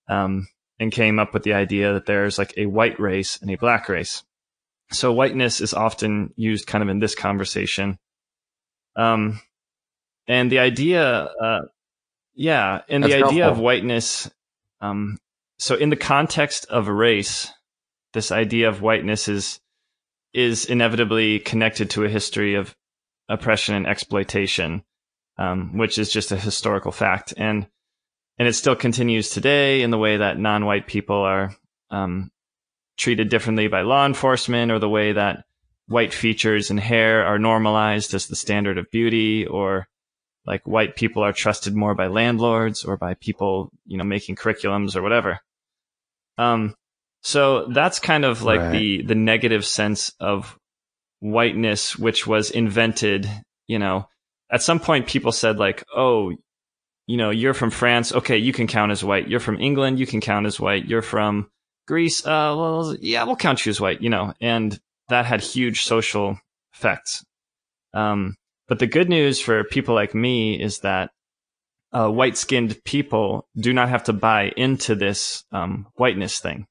um, 0.08 0.48
and 0.80 0.92
came 0.92 1.20
up 1.20 1.34
with 1.34 1.44
the 1.44 1.54
idea 1.54 1.94
that 1.94 2.06
there's 2.06 2.38
like 2.38 2.54
a 2.58 2.66
white 2.68 3.00
race 3.00 3.38
and 3.42 3.52
a 3.52 3.58
black 3.58 3.90
race. 3.90 4.24
So 4.92 5.12
whiteness 5.12 5.62
is 5.62 5.74
often 5.74 6.34
used 6.38 6.68
kind 6.68 6.84
of 6.84 6.90
in 6.90 7.00
this 7.00 7.16
conversation. 7.16 7.98
Um, 8.96 9.42
and 10.28 10.52
the 10.52 10.60
idea, 10.60 11.04
uh, 11.04 11.62
yeah, 12.34 12.82
and 12.88 13.04
That's 13.04 13.14
the 13.14 13.26
idea 13.26 13.44
helpful. 13.44 13.52
of 13.52 13.60
whiteness, 13.60 14.30
um, 14.82 15.18
so 15.58 15.76
in 15.76 15.90
the 15.90 15.96
context 15.96 16.66
of 16.70 16.88
a 16.88 16.94
race, 16.94 17.52
this 18.14 18.32
idea 18.32 18.70
of 18.70 18.82
whiteness 18.82 19.28
is 19.28 19.60
is 20.34 20.66
inevitably 20.66 21.40
connected 21.40 21.90
to 21.90 22.04
a 22.04 22.10
history 22.10 22.56
of 22.56 22.76
oppression 23.30 23.74
and 23.74 23.88
exploitation, 23.88 24.84
um, 25.38 25.78
which 25.78 25.98
is 25.98 26.12
just 26.12 26.32
a 26.32 26.38
historical 26.38 26.92
fact, 26.92 27.34
and 27.38 27.68
and 28.38 28.48
it 28.48 28.54
still 28.54 28.76
continues 28.76 29.30
today 29.30 29.82
in 29.82 29.92
the 29.92 29.98
way 29.98 30.18
that 30.18 30.38
non-white 30.38 30.88
people 30.88 31.16
are 31.16 31.56
um, 31.90 32.32
treated 32.98 33.30
differently 33.30 33.68
by 33.68 33.82
law 33.82 34.06
enforcement 34.06 34.72
or 34.72 34.80
the 34.80 34.90
way 34.90 35.14
that 35.14 35.46
white 35.88 36.14
features 36.14 36.70
and 36.70 36.80
hair 36.80 37.26
are 37.26 37.40
normalized 37.40 38.14
as 38.14 38.28
the 38.28 38.36
standard 38.36 38.78
of 38.78 38.90
beauty 38.92 39.46
or 39.46 39.88
like 40.46 40.68
white 40.68 40.96
people 40.96 41.24
are 41.24 41.34
trusted 41.34 41.76
more 41.76 41.96
by 41.96 42.08
landlords 42.08 42.84
or 42.84 42.98
by 42.98 43.16
people, 43.16 43.72
you 43.86 43.98
know, 43.98 44.04
making 44.04 44.36
curriculums 44.36 44.96
or 44.96 45.02
whatever. 45.02 45.40
Um, 46.38 46.76
so 47.22 47.66
that's 47.68 48.00
kind 48.00 48.26
of 48.26 48.44
like 48.44 48.60
right. 48.60 48.72
the, 48.72 49.02
the 49.04 49.16
negative 49.16 49.66
sense 49.66 50.14
of 50.20 50.58
whiteness, 51.20 51.98
which 51.98 52.28
was 52.28 52.52
invented, 52.52 53.30
you 53.68 53.80
know, 53.80 54.08
at 54.52 54.62
some 54.62 54.80
point 54.80 55.08
people 55.08 55.32
said 55.32 55.58
like, 55.58 55.84
oh, 55.96 56.32
you 57.08 57.18
know, 57.18 57.32
you're 57.32 57.54
from 57.54 57.72
France. 57.72 58.14
Okay. 58.14 58.38
You 58.38 58.54
can 58.54 58.68
count 58.68 58.92
as 58.92 59.04
white. 59.04 59.28
You're 59.28 59.40
from 59.40 59.60
England. 59.60 60.00
You 60.00 60.08
can 60.08 60.22
count 60.22 60.46
as 60.46 60.60
white. 60.60 60.86
You're 60.86 61.02
from, 61.02 61.50
Greece, 61.88 62.26
uh, 62.26 62.56
well, 62.58 62.96
yeah, 63.00 63.24
we'll 63.26 63.36
count 63.36 63.64
you 63.64 63.70
as 63.70 63.80
white, 63.80 64.02
you 64.02 64.10
know, 64.10 64.34
and 64.42 64.80
that 65.10 65.28
had 65.28 65.42
huge 65.42 65.84
social 65.84 66.40
effects. 66.74 67.24
Um, 67.94 68.36
but 68.68 68.80
the 68.80 68.88
good 68.88 69.10
news 69.10 69.40
for 69.40 69.64
people 69.64 69.96
like 69.96 70.16
me 70.16 70.62
is 70.62 70.80
that 70.80 71.12
uh, 71.92 72.10
white 72.10 72.38
skinned 72.38 72.84
people 72.84 73.48
do 73.58 73.74
not 73.74 73.90
have 73.90 74.04
to 74.06 74.14
buy 74.14 74.52
into 74.58 74.96
this 74.96 75.44
um, 75.52 75.88
whiteness 75.96 76.40
thing. 76.40 76.68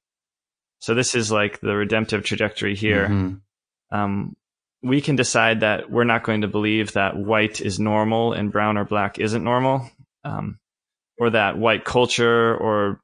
So 0.79 0.93
this 0.93 1.15
is 1.15 1.31
like 1.31 1.59
the 1.61 1.75
redemptive 1.75 2.23
trajectory 2.23 2.75
here. 2.75 3.07
Mm-hmm. 3.07 3.97
Um, 3.97 4.35
we 4.83 5.01
can 5.01 5.15
decide 5.15 5.61
that 5.61 5.89
we're 5.89 6.03
not 6.03 6.23
going 6.23 6.41
to 6.41 6.47
believe 6.47 6.93
that 6.93 7.17
white 7.17 7.59
is 7.59 7.79
normal 7.79 8.33
and 8.33 8.51
brown 8.51 8.77
or 8.77 8.85
black 8.85 9.17
isn't 9.17 9.43
normal, 9.43 9.89
um, 10.23 10.59
or 11.17 11.31
that 11.31 11.57
white 11.57 11.85
culture 11.85 12.55
or 12.55 12.99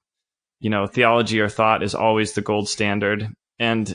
you 0.62 0.70
know, 0.70 0.88
theology 0.88 1.42
or 1.42 1.50
thought 1.50 1.84
is 1.84 1.96
always 1.96 2.34
the 2.34 2.42
gold 2.42 2.70
standard. 2.70 3.28
And 3.60 3.94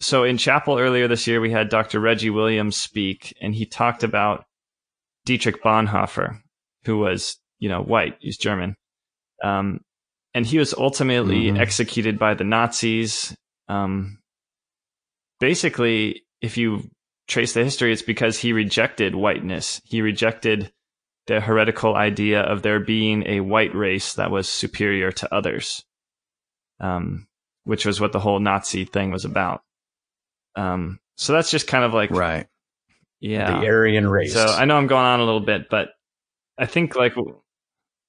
so 0.00 0.24
in 0.24 0.38
chapel 0.38 0.78
earlier 0.78 1.08
this 1.08 1.26
year, 1.26 1.40
we 1.40 1.50
had 1.50 1.68
Dr. 1.68 2.00
Reggie 2.00 2.30
Williams 2.30 2.76
speak, 2.76 3.34
and 3.40 3.54
he 3.54 3.66
talked 3.66 4.02
about 4.02 4.44
Dietrich 5.24 5.62
Bonhoeffer, 5.62 6.40
who 6.84 6.98
was, 6.98 7.38
you 7.58 7.68
know, 7.68 7.82
white, 7.82 8.16
he's 8.20 8.36
German. 8.36 8.74
Um, 9.42 9.80
and 10.34 10.44
he 10.44 10.58
was 10.58 10.74
ultimately 10.74 11.44
mm-hmm. 11.44 11.60
executed 11.60 12.18
by 12.18 12.34
the 12.34 12.44
Nazis. 12.44 13.34
Um, 13.68 14.18
basically, 15.40 16.24
if 16.40 16.56
you 16.56 16.90
trace 17.28 17.54
the 17.54 17.64
history, 17.64 17.92
it's 17.92 18.02
because 18.02 18.38
he 18.38 18.52
rejected 18.52 19.14
whiteness. 19.14 19.80
He 19.84 20.02
rejected 20.02 20.72
the 21.26 21.40
heretical 21.40 21.94
idea 21.94 22.40
of 22.40 22.62
there 22.62 22.80
being 22.80 23.26
a 23.26 23.40
white 23.40 23.74
race 23.74 24.14
that 24.14 24.30
was 24.30 24.48
superior 24.48 25.10
to 25.12 25.34
others, 25.34 25.84
um, 26.80 27.26
which 27.64 27.86
was 27.86 28.00
what 28.00 28.12
the 28.12 28.20
whole 28.20 28.40
Nazi 28.40 28.84
thing 28.84 29.10
was 29.10 29.24
about. 29.24 29.62
Um, 30.56 31.00
so 31.16 31.32
that's 31.32 31.50
just 31.50 31.66
kind 31.66 31.84
of 31.84 31.94
like 31.94 32.10
right, 32.10 32.46
yeah, 33.20 33.60
the 33.60 33.66
Aryan 33.66 34.08
race. 34.08 34.32
So 34.32 34.46
I 34.46 34.64
know 34.64 34.76
I'm 34.76 34.86
going 34.86 35.06
on 35.06 35.20
a 35.20 35.24
little 35.24 35.40
bit, 35.40 35.68
but 35.70 35.90
I 36.58 36.66
think 36.66 36.96
like 36.96 37.14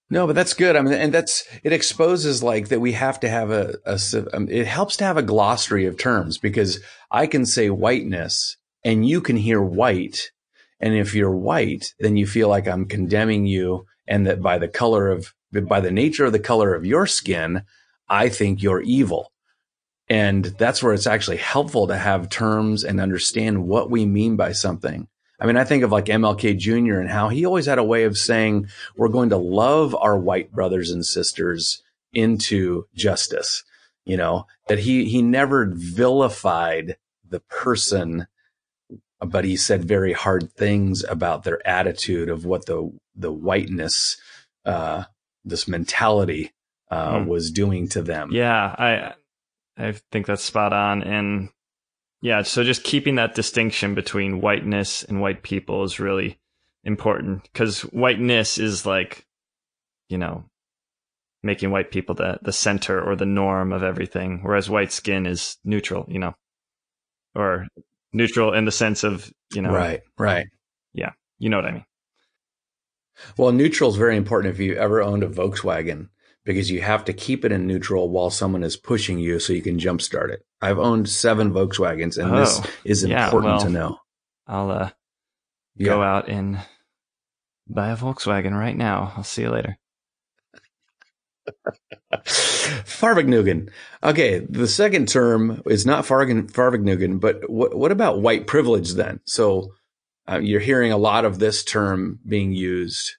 no, 0.09 0.27
but 0.27 0.35
that's 0.35 0.53
good. 0.53 0.75
I 0.75 0.81
mean, 0.81 0.93
and 0.93 1.13
that's 1.13 1.43
it 1.63 1.73
exposes 1.73 2.43
like 2.43 2.69
that 2.69 2.79
we 2.79 2.91
have 2.93 3.19
to 3.21 3.29
have 3.29 3.51
a, 3.51 3.75
a 3.85 3.99
um, 4.33 4.47
it 4.49 4.67
helps 4.67 4.97
to 4.97 5.03
have 5.03 5.17
a 5.17 5.23
glossary 5.23 5.85
of 5.85 5.97
terms 5.97 6.37
because 6.37 6.79
I 7.11 7.27
can 7.27 7.45
say 7.45 7.69
whiteness 7.69 8.57
and 8.83 9.07
you 9.07 9.21
can 9.21 9.37
hear 9.37 9.61
white 9.61 10.31
and 10.79 10.93
if 10.93 11.15
you're 11.15 11.35
white, 11.35 11.93
then 11.99 12.17
you 12.17 12.27
feel 12.27 12.49
like 12.49 12.67
I'm 12.67 12.85
condemning 12.85 13.45
you 13.45 13.85
and 14.07 14.27
that 14.27 14.41
by 14.41 14.57
the 14.57 14.67
color 14.67 15.09
of, 15.09 15.33
by 15.51 15.79
the 15.79 15.91
nature 15.91 16.25
of 16.25 16.31
the 16.31 16.39
color 16.39 16.73
of 16.73 16.85
your 16.85 17.07
skin, 17.07 17.63
I 18.07 18.29
think 18.29 18.61
you're 18.61 18.81
evil. 18.81 19.31
And 20.07 20.45
that's 20.45 20.83
where 20.83 20.93
it's 20.93 21.07
actually 21.07 21.37
helpful 21.37 21.87
to 21.87 21.97
have 21.97 22.29
terms 22.29 22.83
and 22.83 23.01
understand 23.01 23.65
what 23.65 23.89
we 23.89 24.05
mean 24.05 24.35
by 24.35 24.51
something. 24.51 25.07
I 25.39 25.45
mean, 25.45 25.57
I 25.57 25.63
think 25.63 25.83
of 25.83 25.91
like 25.91 26.05
MLK 26.05 26.57
Jr. 26.57 26.99
and 26.99 27.09
how 27.09 27.29
he 27.29 27.45
always 27.45 27.65
had 27.65 27.79
a 27.79 27.83
way 27.83 28.03
of 28.03 28.17
saying, 28.17 28.67
we're 28.95 29.09
going 29.09 29.29
to 29.29 29.37
love 29.37 29.95
our 29.95 30.17
white 30.17 30.51
brothers 30.51 30.91
and 30.91 31.05
sisters 31.05 31.83
into 32.13 32.85
justice. 32.95 33.63
You 34.05 34.17
know, 34.17 34.45
that 34.67 34.79
he, 34.79 35.05
he 35.05 35.23
never 35.23 35.71
vilified 35.73 36.97
the 37.27 37.39
person 37.39 38.27
but 39.19 39.45
he 39.45 39.55
said 39.55 39.85
very 39.85 40.13
hard 40.13 40.51
things 40.53 41.03
about 41.03 41.43
their 41.43 41.65
attitude 41.67 42.29
of 42.29 42.45
what 42.45 42.65
the 42.65 42.91
the 43.15 43.31
whiteness, 43.31 44.17
uh, 44.65 45.03
this 45.43 45.67
mentality, 45.67 46.51
uh, 46.91 47.15
mm. 47.15 47.27
was 47.27 47.51
doing 47.51 47.87
to 47.89 48.01
them. 48.01 48.29
Yeah, 48.31 48.75
I 48.77 49.13
I 49.77 49.93
think 50.11 50.25
that's 50.25 50.43
spot 50.43 50.73
on, 50.73 51.03
and 51.03 51.49
yeah, 52.21 52.41
so 52.43 52.63
just 52.63 52.83
keeping 52.83 53.15
that 53.15 53.35
distinction 53.35 53.93
between 53.93 54.41
whiteness 54.41 55.03
and 55.03 55.21
white 55.21 55.43
people 55.43 55.83
is 55.83 55.99
really 55.99 56.39
important 56.83 57.43
because 57.43 57.81
whiteness 57.81 58.57
is 58.57 58.85
like, 58.85 59.25
you 60.07 60.17
know, 60.17 60.45
making 61.43 61.71
white 61.71 61.91
people 61.91 62.15
the 62.15 62.39
the 62.41 62.53
center 62.53 63.01
or 63.01 63.15
the 63.15 63.25
norm 63.25 63.73
of 63.73 63.83
everything, 63.83 64.39
whereas 64.43 64.69
white 64.69 64.91
skin 64.91 65.25
is 65.25 65.57
neutral, 65.63 66.05
you 66.07 66.19
know, 66.19 66.35
or 67.35 67.67
neutral 68.15 68.53
in 68.53 68.65
the 68.65 68.71
sense 68.71 69.03
of 69.03 69.31
you 69.53 69.61
know 69.61 69.71
right 69.71 70.01
right. 70.17 70.47
Yeah 70.93 71.11
you 71.37 71.49
know 71.49 71.57
what 71.57 71.65
i 71.65 71.71
mean. 71.71 71.85
Well 73.37 73.51
neutral 73.51 73.89
is 73.89 73.97
very 73.97 74.17
important 74.17 74.53
if 74.53 74.59
you 74.59 74.75
ever 74.75 75.01
owned 75.01 75.23
a 75.23 75.27
volkswagen 75.27 76.09
because 76.45 76.71
you 76.71 76.81
have 76.81 77.03
to 77.05 77.13
keep 77.13 77.43
it 77.43 77.51
in 77.51 77.67
neutral 77.67 78.09
while 78.09 78.29
someone 78.29 78.63
is 78.63 78.77
pushing 78.77 79.19
you 79.19 79.39
so 79.39 79.53
you 79.53 79.61
can 79.61 79.77
jumpstart 79.77 80.29
it 80.29 80.45
i've 80.61 80.79
owned 80.79 81.09
seven 81.09 81.51
volkswagens 81.51 82.17
and 82.17 82.33
oh, 82.33 82.39
this 82.39 82.61
is 82.83 83.03
important 83.03 83.43
yeah, 83.43 83.51
well, 83.51 83.59
to 83.59 83.69
know 83.69 83.99
i'll 84.47 84.71
uh, 84.71 84.89
yeah. 85.75 85.85
go 85.85 86.01
out 86.01 86.29
and 86.29 86.59
buy 87.67 87.89
a 87.89 87.97
volkswagen 87.97 88.57
right 88.57 88.77
now 88.77 89.13
i'll 89.17 89.23
see 89.23 89.41
you 89.41 89.49
later 89.49 89.77
Fahrvergnügen. 92.25 93.69
Okay, 94.03 94.39
the 94.39 94.67
second 94.67 95.07
term 95.07 95.61
is 95.65 95.85
not 95.85 96.05
Fahrvergnügen, 96.05 97.19
but 97.19 97.49
what, 97.49 97.75
what 97.75 97.91
about 97.91 98.21
white 98.21 98.47
privilege 98.47 98.93
then? 98.93 99.19
So 99.25 99.73
uh, 100.27 100.39
you're 100.39 100.59
hearing 100.59 100.91
a 100.91 100.97
lot 100.97 101.25
of 101.25 101.39
this 101.39 101.63
term 101.63 102.19
being 102.27 102.53
used. 102.53 103.15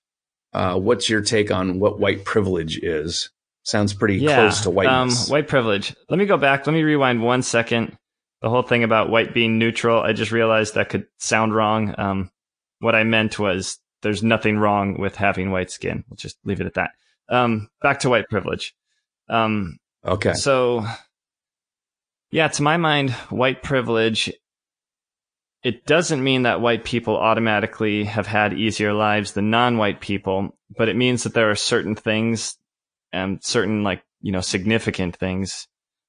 Uh, 0.56 0.78
what's 0.78 1.10
your 1.10 1.20
take 1.20 1.50
on 1.50 1.78
what 1.78 2.00
white 2.00 2.24
privilege 2.24 2.78
is? 2.78 3.28
Sounds 3.62 3.92
pretty 3.92 4.16
yeah, 4.16 4.36
close 4.36 4.62
to 4.62 4.70
whiteness. 4.70 5.28
Um, 5.28 5.32
white 5.32 5.48
privilege. 5.48 5.94
Let 6.08 6.18
me 6.18 6.24
go 6.24 6.38
back. 6.38 6.66
Let 6.66 6.72
me 6.72 6.82
rewind 6.82 7.22
one 7.22 7.42
second. 7.42 7.98
The 8.40 8.48
whole 8.48 8.62
thing 8.62 8.82
about 8.82 9.10
white 9.10 9.34
being 9.34 9.58
neutral, 9.58 10.00
I 10.00 10.14
just 10.14 10.32
realized 10.32 10.74
that 10.74 10.88
could 10.88 11.08
sound 11.18 11.54
wrong. 11.54 11.94
Um, 11.98 12.30
what 12.78 12.94
I 12.94 13.04
meant 13.04 13.38
was 13.38 13.78
there's 14.00 14.22
nothing 14.22 14.56
wrong 14.56 14.98
with 14.98 15.14
having 15.16 15.50
white 15.50 15.70
skin. 15.70 16.04
We'll 16.08 16.16
just 16.16 16.38
leave 16.44 16.62
it 16.62 16.66
at 16.66 16.74
that. 16.74 16.92
Um, 17.28 17.68
back 17.82 18.00
to 18.00 18.08
white 18.08 18.28
privilege. 18.30 18.74
Um, 19.28 19.78
okay. 20.06 20.32
So, 20.32 20.86
yeah, 22.30 22.48
to 22.48 22.62
my 22.62 22.78
mind, 22.78 23.10
white 23.28 23.62
privilege 23.62 24.32
it 25.66 25.84
doesn't 25.84 26.22
mean 26.22 26.42
that 26.42 26.60
white 26.60 26.84
people 26.84 27.16
automatically 27.16 28.04
have 28.04 28.28
had 28.28 28.52
easier 28.52 28.92
lives 28.92 29.32
than 29.32 29.50
non-white 29.50 30.00
people, 30.00 30.56
but 30.70 30.88
it 30.88 30.94
means 30.94 31.24
that 31.24 31.34
there 31.34 31.50
are 31.50 31.56
certain 31.56 31.96
things 31.96 32.56
and 33.12 33.42
certain 33.42 33.82
like, 33.82 34.04
you 34.20 34.30
know, 34.30 34.40
significant 34.40 35.16
things 35.16 35.66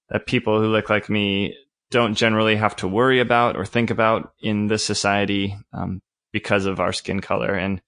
that 0.09 0.27
people 0.27 0.61
who 0.61 0.67
look 0.67 0.91
like 0.91 1.09
me 1.09 1.55
don't 1.89 2.13
generally 2.13 2.55
have 2.55 2.75
to 2.75 2.87
worry 2.87 3.19
about 3.19 3.57
or 3.57 3.65
think 3.65 3.89
about 3.89 4.31
in 4.43 4.67
this 4.67 4.85
society 4.85 5.57
um, 5.73 6.03
because 6.31 6.67
of 6.67 6.79
our 6.79 6.93
skin 6.93 7.19
color. 7.19 7.55
And 7.55 7.81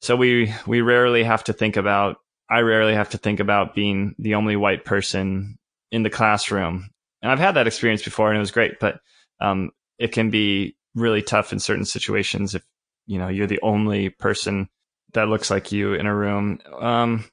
so 0.00 0.16
we 0.16 0.52
we 0.66 0.80
rarely 0.80 1.22
have 1.22 1.44
to 1.44 1.52
think 1.52 1.76
about. 1.76 2.16
I 2.50 2.62
rarely 2.62 2.94
have 2.94 3.10
to 3.10 3.18
think 3.18 3.38
about 3.38 3.76
being 3.76 4.16
the 4.18 4.34
only 4.34 4.56
white 4.56 4.84
person 4.84 5.60
in 5.92 6.02
the 6.02 6.10
classroom. 6.10 6.90
And 7.22 7.30
I've 7.30 7.38
had 7.38 7.54
that 7.54 7.68
experience 7.68 8.02
before, 8.02 8.30
and 8.30 8.36
it 8.36 8.40
was 8.40 8.50
great. 8.50 8.80
But 8.80 8.98
um, 9.40 9.70
it 9.98 10.12
can 10.12 10.30
be 10.30 10.76
really 10.94 11.22
tough 11.22 11.52
in 11.52 11.58
certain 11.58 11.84
situations 11.84 12.54
if 12.54 12.62
you 13.06 13.18
know 13.18 13.28
you're 13.28 13.46
the 13.46 13.60
only 13.62 14.10
person 14.10 14.68
that 15.14 15.28
looks 15.28 15.50
like 15.50 15.72
you 15.72 15.94
in 15.94 16.06
a 16.06 16.14
room. 16.14 16.60
Um, 16.80 17.24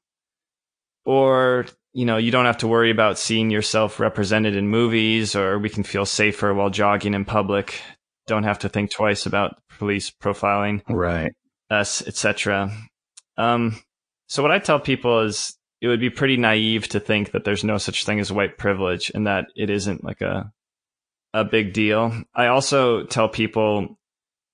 or 1.06 1.66
you 1.94 2.06
know, 2.06 2.18
you 2.18 2.32
don't 2.32 2.46
have 2.46 2.60
to 2.60 2.68
worry 2.68 2.92
about 2.92 3.18
seeing 3.18 3.50
yourself 3.50 4.00
represented 4.00 4.56
in 4.56 4.70
movies, 4.70 5.36
or 5.36 5.58
we 5.58 5.70
can 5.70 5.84
feel 5.84 6.06
safer 6.06 6.54
while 6.54 6.70
jogging 6.70 7.14
in 7.14 7.26
public. 7.26 7.82
Don't 8.28 8.44
have 8.44 8.60
to 8.60 8.70
think 8.70 8.92
twice 8.92 9.26
about 9.26 9.58
police 9.80 10.12
profiling 10.12 10.82
right. 10.88 11.34
us, 11.70 12.06
etc. 12.06 12.72
Um, 13.38 13.80
so 14.28 14.44
what 14.44 14.52
I 14.52 14.60
tell 14.60 14.80
people 14.80 15.22
is 15.22 15.58
it 15.82 15.88
would 15.88 16.00
be 16.00 16.10
pretty 16.10 16.38
naive 16.38 16.88
to 16.90 17.00
think 17.00 17.32
that 17.32 17.44
there's 17.44 17.64
no 17.64 17.78
such 17.78 18.06
thing 18.06 18.20
as 18.20 18.32
white 18.32 18.58
privilege 18.58 19.12
and 19.16 19.26
that 19.26 19.46
it 19.56 19.70
isn't 19.70 20.04
like 20.04 20.22
a 20.22 20.52
a 21.34 21.46
big 21.46 21.74
deal. 21.74 22.24
I 22.34 22.48
also 22.48 23.04
tell 23.04 23.30
people 23.30 24.00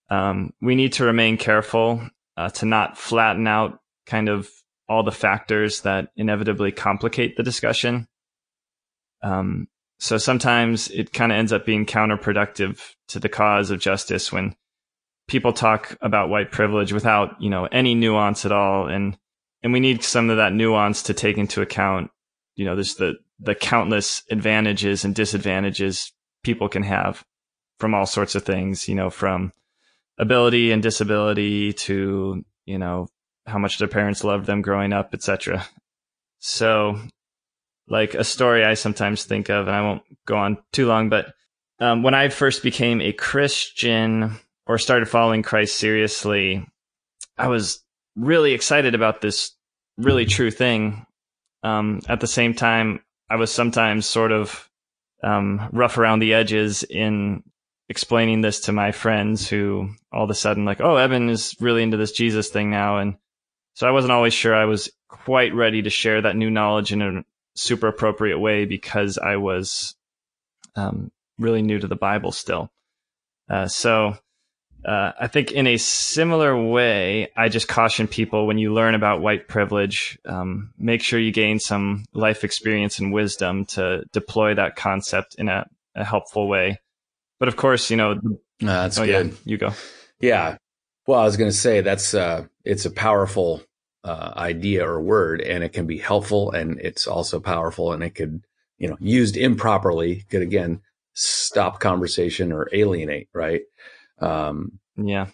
um, 0.10 0.54
we 0.62 0.76
need 0.76 0.94
to 0.94 1.06
remain 1.06 1.38
careful 1.38 2.08
uh, 2.38 2.50
to 2.50 2.66
not 2.66 2.98
flatten 2.98 3.48
out 3.48 3.80
kind 4.06 4.30
of 4.30 4.50
all 4.88 5.04
the 5.04 5.12
factors 5.12 5.82
that 5.82 6.10
inevitably 6.16 6.72
complicate 6.72 7.38
the 7.38 7.44
discussion. 7.44 8.08
Um, 9.24 9.68
so 9.98 10.18
sometimes 10.18 10.90
it 10.90 11.14
kind 11.14 11.32
of 11.32 11.38
ends 11.38 11.54
up 11.54 11.66
being 11.66 11.86
counterproductive 11.86 12.82
to 13.08 13.20
the 13.20 13.30
cause 13.30 13.72
of 13.72 13.80
justice 13.80 14.32
when 14.32 14.56
people 15.28 15.54
talk 15.54 15.98
about 16.02 16.30
white 16.30 16.52
privilege 16.52 16.94
without, 16.94 17.42
you 17.42 17.50
know, 17.50 17.66
any 17.66 17.96
nuance 17.96 18.46
at 18.46 18.52
all. 18.52 18.88
And, 18.88 19.18
and 19.64 19.74
we 19.74 19.80
need 19.80 20.04
some 20.04 20.30
of 20.30 20.38
that 20.38 20.54
nuance 20.54 21.04
to 21.04 21.14
take 21.14 21.38
into 21.38 21.62
account, 21.62 22.12
you 22.56 22.66
know, 22.66 22.76
there's 22.76 22.96
the, 22.96 23.16
the 23.40 23.56
countless 23.56 24.22
advantages 24.30 25.04
and 25.04 25.16
disadvantages 25.16 26.12
people 26.46 26.70
can 26.70 26.84
have 26.84 27.26
from 27.80 27.94
all 27.94 28.06
sorts 28.06 28.36
of 28.36 28.44
things, 28.44 28.88
you 28.88 28.96
know, 28.96 29.10
from 29.10 29.52
ability 30.18 30.72
and 30.72 30.82
disability 30.82 31.74
to, 31.74 32.46
you 32.66 32.78
know, 32.78 33.08
how 33.46 33.58
much 33.58 33.80
their 33.80 33.88
parents 33.88 34.24
loved 34.24 34.46
them 34.46 34.62
growing 34.62 34.94
up, 34.94 35.14
etc. 35.14 35.66
So, 36.40 37.00
like 37.88 38.14
a 38.14 38.24
story 38.24 38.64
I 38.64 38.76
sometimes 38.76 39.26
think 39.26 39.50
of, 39.50 39.68
and 39.68 39.76
I 39.76 39.82
won't 39.82 40.04
go 40.26 40.38
on 40.38 40.58
too 40.72 40.88
long, 40.88 41.10
but 41.10 41.34
um, 41.80 42.04
when 42.04 42.14
I 42.14 42.30
first 42.30 42.64
became 42.64 43.02
a 43.02 43.12
Christian 43.12 44.38
or 44.66 44.78
started 44.78 45.10
following 45.10 45.44
Christ 45.44 45.78
seriously, 45.78 46.66
I 47.38 47.48
was 47.48 47.84
really 48.16 48.54
excited 48.54 48.96
about 48.96 49.22
this 49.22 49.52
really 49.98 50.26
true 50.26 50.52
thing. 50.52 51.06
Um, 51.64 52.02
at 52.08 52.20
the 52.20 52.28
same 52.28 52.54
time, 52.54 53.02
I 53.30 53.36
was 53.36 53.52
sometimes 53.52 54.06
sort 54.06 54.32
of 54.32 54.70
um, 55.24 55.70
rough 55.72 55.98
around 55.98 56.20
the 56.20 56.34
edges 56.34 56.84
in 56.84 57.44
explaining 57.90 58.42
this 58.42 58.62
to 58.62 58.72
my 58.72 58.92
friends 58.92 59.48
who 59.48 59.90
all 60.12 60.24
of 60.24 60.30
a 60.30 60.36
sudden 60.36 60.66
like, 60.66 60.82
oh, 60.82 60.96
Evan 60.98 61.30
is 61.30 61.56
really 61.60 61.84
into 61.84 61.98
this 61.98 62.12
Jesus 62.12 62.50
thing 62.50 62.70
now. 62.70 62.98
And 62.98 63.16
so 63.74 63.88
I 63.88 63.92
wasn't 63.92 64.12
always 64.12 64.34
sure 64.34 64.56
I 64.56 64.66
was 64.66 64.90
quite 65.08 65.54
ready 65.54 65.82
to 65.84 65.90
share 65.90 66.22
that 66.22 66.36
new 66.36 66.50
knowledge 66.50 66.92
in 66.92 67.02
a 67.02 67.24
super 67.56 67.88
appropriate 67.88 68.40
way 68.40 68.66
because 68.66 69.18
I 69.18 69.38
was 69.38 69.96
um, 70.76 71.12
really 71.38 71.62
new 71.62 71.80
to 71.80 71.88
the 71.88 71.96
Bible 71.96 72.32
still. 72.32 72.72
Uh, 73.50 73.68
so 73.68 74.18
uh, 74.86 75.14
I 75.20 75.28
think 75.28 75.52
in 75.52 75.66
a 75.66 75.78
similar 75.78 76.56
way, 76.56 77.32
I 77.36 77.50
just 77.50 77.68
caution 77.68 78.08
people 78.08 78.46
when 78.46 78.58
you 78.58 78.74
learn 78.74 78.94
about 78.94 79.22
white 79.22 79.48
privilege, 79.48 80.20
um, 80.26 80.72
make 80.78 81.02
sure 81.02 81.20
you 81.20 81.32
gain 81.32 81.60
some 81.60 82.06
life 82.14 82.44
experience 82.44 83.00
and 83.00 83.12
wisdom 83.12 83.66
to 83.66 84.04
deploy 84.14 84.54
that 84.54 84.76
concept 84.76 85.36
in 85.36 85.50
a, 85.50 85.66
a 85.96 86.04
helpful 86.04 86.48
way. 86.48 86.80
But 87.40 87.48
of 87.48 87.56
course, 87.56 87.90
you 87.90 87.98
know, 87.98 88.12
uh, 88.12 88.18
that's 88.60 89.00
oh, 89.00 89.06
good. 89.06 89.28
Yeah, 89.28 89.34
you 89.44 89.58
go. 89.58 89.74
Yeah. 90.20 90.58
Well, 91.08 91.20
I 91.20 91.26
was 91.26 91.38
going 91.38 91.50
to 91.50 91.58
say 91.58 91.82
that's 91.82 92.14
uh, 92.14 92.46
it's 92.64 92.86
a 92.86 92.92
powerful 92.92 93.64
uh, 94.04 94.34
idea 94.38 94.88
or 94.88 95.02
word, 95.02 95.42
and 95.42 95.64
it 95.64 95.74
can 95.74 95.88
be 95.88 95.98
helpful, 95.98 96.52
and 96.52 96.80
it's 96.80 97.08
also 97.08 97.40
powerful, 97.40 97.92
and 97.92 98.04
it 98.04 98.12
could, 98.12 98.42
you 98.78 98.88
know, 98.88 98.98
used 99.00 99.36
improperly, 99.36 100.26
could 100.30 100.42
again 100.44 100.82
stop 101.14 101.80
conversation 101.80 102.52
or 102.52 102.70
alienate, 102.72 103.30
right? 103.34 103.62
Um, 104.20 104.80
yeah. 104.96 105.28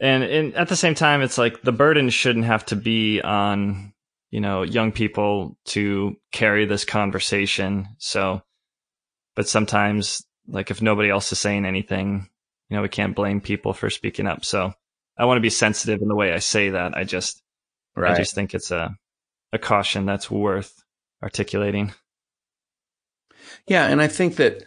And, 0.00 0.22
and 0.24 0.54
at 0.54 0.68
the 0.68 0.76
same 0.76 0.94
time, 0.94 1.22
it's 1.22 1.38
like 1.38 1.62
the 1.62 1.72
burden 1.72 2.10
shouldn't 2.10 2.44
have 2.44 2.66
to 2.66 2.76
be 2.76 3.22
on, 3.22 3.94
you 4.30 4.40
know, 4.40 4.62
young 4.62 4.92
people 4.92 5.56
to 5.66 6.16
carry 6.32 6.66
this 6.66 6.84
conversation. 6.84 7.88
So, 7.98 8.42
but 9.34 9.48
sometimes, 9.48 10.22
like 10.48 10.70
if 10.70 10.82
nobody 10.82 11.08
else 11.08 11.32
is 11.32 11.38
saying 11.38 11.64
anything, 11.64 12.28
you 12.68 12.76
know, 12.76 12.82
we 12.82 12.88
can't 12.88 13.16
blame 13.16 13.40
people 13.40 13.72
for 13.72 13.88
speaking 13.88 14.26
up. 14.26 14.44
So 14.44 14.72
I 15.16 15.24
want 15.24 15.38
to 15.38 15.42
be 15.42 15.50
sensitive 15.50 16.02
in 16.02 16.08
the 16.08 16.16
way 16.16 16.32
I 16.32 16.40
say 16.40 16.70
that. 16.70 16.96
I 16.96 17.04
just, 17.04 17.42
right. 17.94 18.12
I 18.12 18.16
just 18.16 18.34
think 18.34 18.52
it's 18.52 18.70
a, 18.70 18.94
a 19.52 19.58
caution 19.58 20.04
that's 20.04 20.30
worth 20.30 20.74
articulating. 21.22 21.94
Yeah. 23.66 23.86
And 23.86 24.02
I 24.02 24.08
think 24.08 24.36
that, 24.36 24.64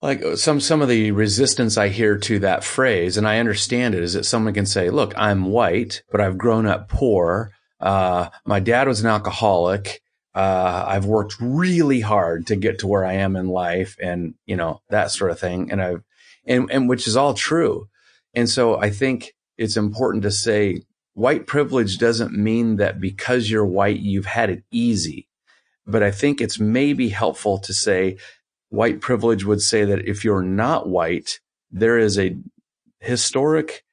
like 0.00 0.22
uh, 0.22 0.36
some 0.36 0.60
some 0.60 0.82
of 0.82 0.88
the 0.88 1.10
resistance 1.10 1.76
I 1.76 1.88
hear 1.88 2.16
to 2.18 2.38
that 2.40 2.64
phrase, 2.64 3.16
and 3.16 3.26
I 3.26 3.38
understand 3.38 3.94
it, 3.94 4.02
is 4.02 4.14
that 4.14 4.24
someone 4.24 4.54
can 4.54 4.66
say, 4.66 4.90
"Look, 4.90 5.12
I'm 5.16 5.46
white, 5.46 6.02
but 6.10 6.20
I've 6.20 6.38
grown 6.38 6.66
up 6.66 6.88
poor. 6.88 7.52
Uh, 7.80 8.28
my 8.44 8.60
dad 8.60 8.88
was 8.88 9.00
an 9.00 9.08
alcoholic. 9.08 10.00
Uh, 10.34 10.84
I've 10.86 11.06
worked 11.06 11.36
really 11.40 12.00
hard 12.00 12.46
to 12.48 12.56
get 12.56 12.78
to 12.80 12.86
where 12.86 13.04
I 13.04 13.14
am 13.14 13.34
in 13.34 13.48
life, 13.48 13.96
and 14.00 14.34
you 14.46 14.56
know 14.56 14.82
that 14.90 15.10
sort 15.10 15.30
of 15.30 15.40
thing. 15.40 15.70
And 15.72 15.82
I've 15.82 16.02
and 16.46 16.70
and 16.70 16.88
which 16.88 17.08
is 17.08 17.16
all 17.16 17.34
true. 17.34 17.88
And 18.34 18.48
so 18.48 18.80
I 18.80 18.90
think 18.90 19.34
it's 19.56 19.76
important 19.76 20.22
to 20.22 20.30
say 20.30 20.82
white 21.14 21.48
privilege 21.48 21.98
doesn't 21.98 22.32
mean 22.32 22.76
that 22.76 23.00
because 23.00 23.50
you're 23.50 23.66
white 23.66 23.98
you've 23.98 24.26
had 24.26 24.50
it 24.50 24.62
easy. 24.70 25.28
But 25.86 26.02
I 26.02 26.10
think 26.10 26.40
it's 26.40 26.60
maybe 26.60 27.08
helpful 27.08 27.58
to 27.58 27.74
say 27.74 28.18
white 28.70 29.00
privilege 29.00 29.44
would 29.44 29.62
say 29.62 29.84
that 29.84 30.06
if 30.06 30.24
you're 30.24 30.42
not 30.42 30.88
white, 30.88 31.40
there 31.70 31.98
is 31.98 32.18
a 32.18 32.36
historic, 33.00 33.84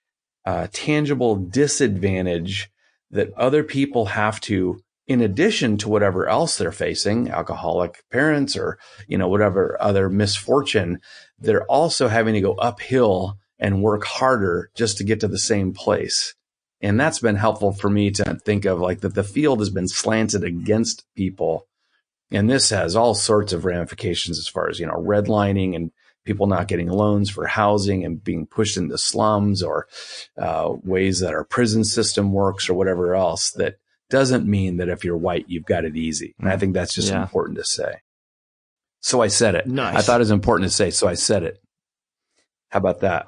uh, 0.46 0.68
tangible 0.72 1.36
disadvantage 1.36 2.70
that 3.12 3.34
other 3.34 3.64
people 3.64 4.06
have 4.06 4.40
to, 4.42 4.80
in 5.08 5.22
addition 5.22 5.78
to 5.78 5.90
whatever 5.90 6.28
else 6.28 6.58
they're 6.58 6.72
facing, 6.72 7.30
alcoholic 7.30 8.04
parents 8.12 8.56
or, 8.58 8.78
you 9.08 9.18
know, 9.18 9.28
whatever 9.28 9.78
other 9.80 10.10
misfortune, 10.10 11.00
they're 11.40 11.66
also 11.66 12.08
having 12.08 12.34
to 12.34 12.42
go 12.42 12.54
uphill 12.54 13.38
and 13.60 13.82
work 13.82 14.04
harder 14.04 14.70
just 14.76 14.98
to 14.98 15.04
get 15.04 15.20
to 15.20 15.28
the 15.28 15.40
same 15.40 15.74
place. 15.74 16.34
And 16.82 17.00
that's 17.00 17.20
been 17.20 17.38
helpful 17.38 17.72
for 17.72 17.90
me 17.90 18.12
to 18.12 18.38
think 18.46 18.66
of 18.66 18.80
like 18.80 19.02
that 19.02 19.16
the 19.16 19.24
field 19.24 19.60
has 19.60 19.70
been 19.70 19.88
slanted 19.88 20.44
against 20.44 21.06
people 21.16 21.68
and 22.32 22.50
this 22.50 22.70
has 22.70 22.96
all 22.96 23.14
sorts 23.14 23.54
of 23.54 23.66
ramifications 23.66 24.38
as 24.38 24.48
far 24.48 24.70
as, 24.70 24.80
you 24.80 24.86
know, 24.86 24.94
redlining 24.94 25.76
and 25.76 25.92
people 26.26 26.48
not 26.48 26.68
getting 26.68 26.90
loans 26.90 27.30
for 27.30 27.46
housing 27.46 28.04
and 28.04 28.24
being 28.24 28.48
pushed 28.48 28.78
into 28.78 28.98
slums 28.98 29.62
or 29.62 29.88
uh, 30.38 30.74
ways 30.84 31.20
that 31.20 31.34
our 31.34 31.44
prison 31.44 31.84
system 31.84 32.34
works 32.34 32.68
or 32.68 32.74
whatever 32.74 33.16
else 33.16 33.52
that 33.52 33.76
doesn't 34.10 34.48
mean 34.48 34.78
that 34.78 34.90
if 34.90 35.04
you're 35.04 35.18
white, 35.18 35.46
you've 35.48 35.66
got 35.66 35.86
it 35.86 35.96
easy. 35.96 36.36
And 36.40 36.50
I 36.50 36.58
think 36.58 36.74
that's 36.74 36.94
just 36.94 37.12
yeah. 37.12 37.22
important 37.22 37.58
to 37.58 37.64
say. 37.64 38.02
So 39.00 39.22
I 39.22 39.28
said 39.28 39.56
it. 39.56 39.68
Nice. 39.68 39.96
I 39.96 40.02
thought 40.02 40.20
it 40.20 40.20
was 40.20 40.32
important 40.32 40.70
to 40.70 40.76
say. 40.76 40.90
So 40.90 41.08
I 41.08 41.14
said 41.14 41.44
it. 41.44 41.60
How 42.70 42.80
about 42.80 43.02
that? 43.02 43.28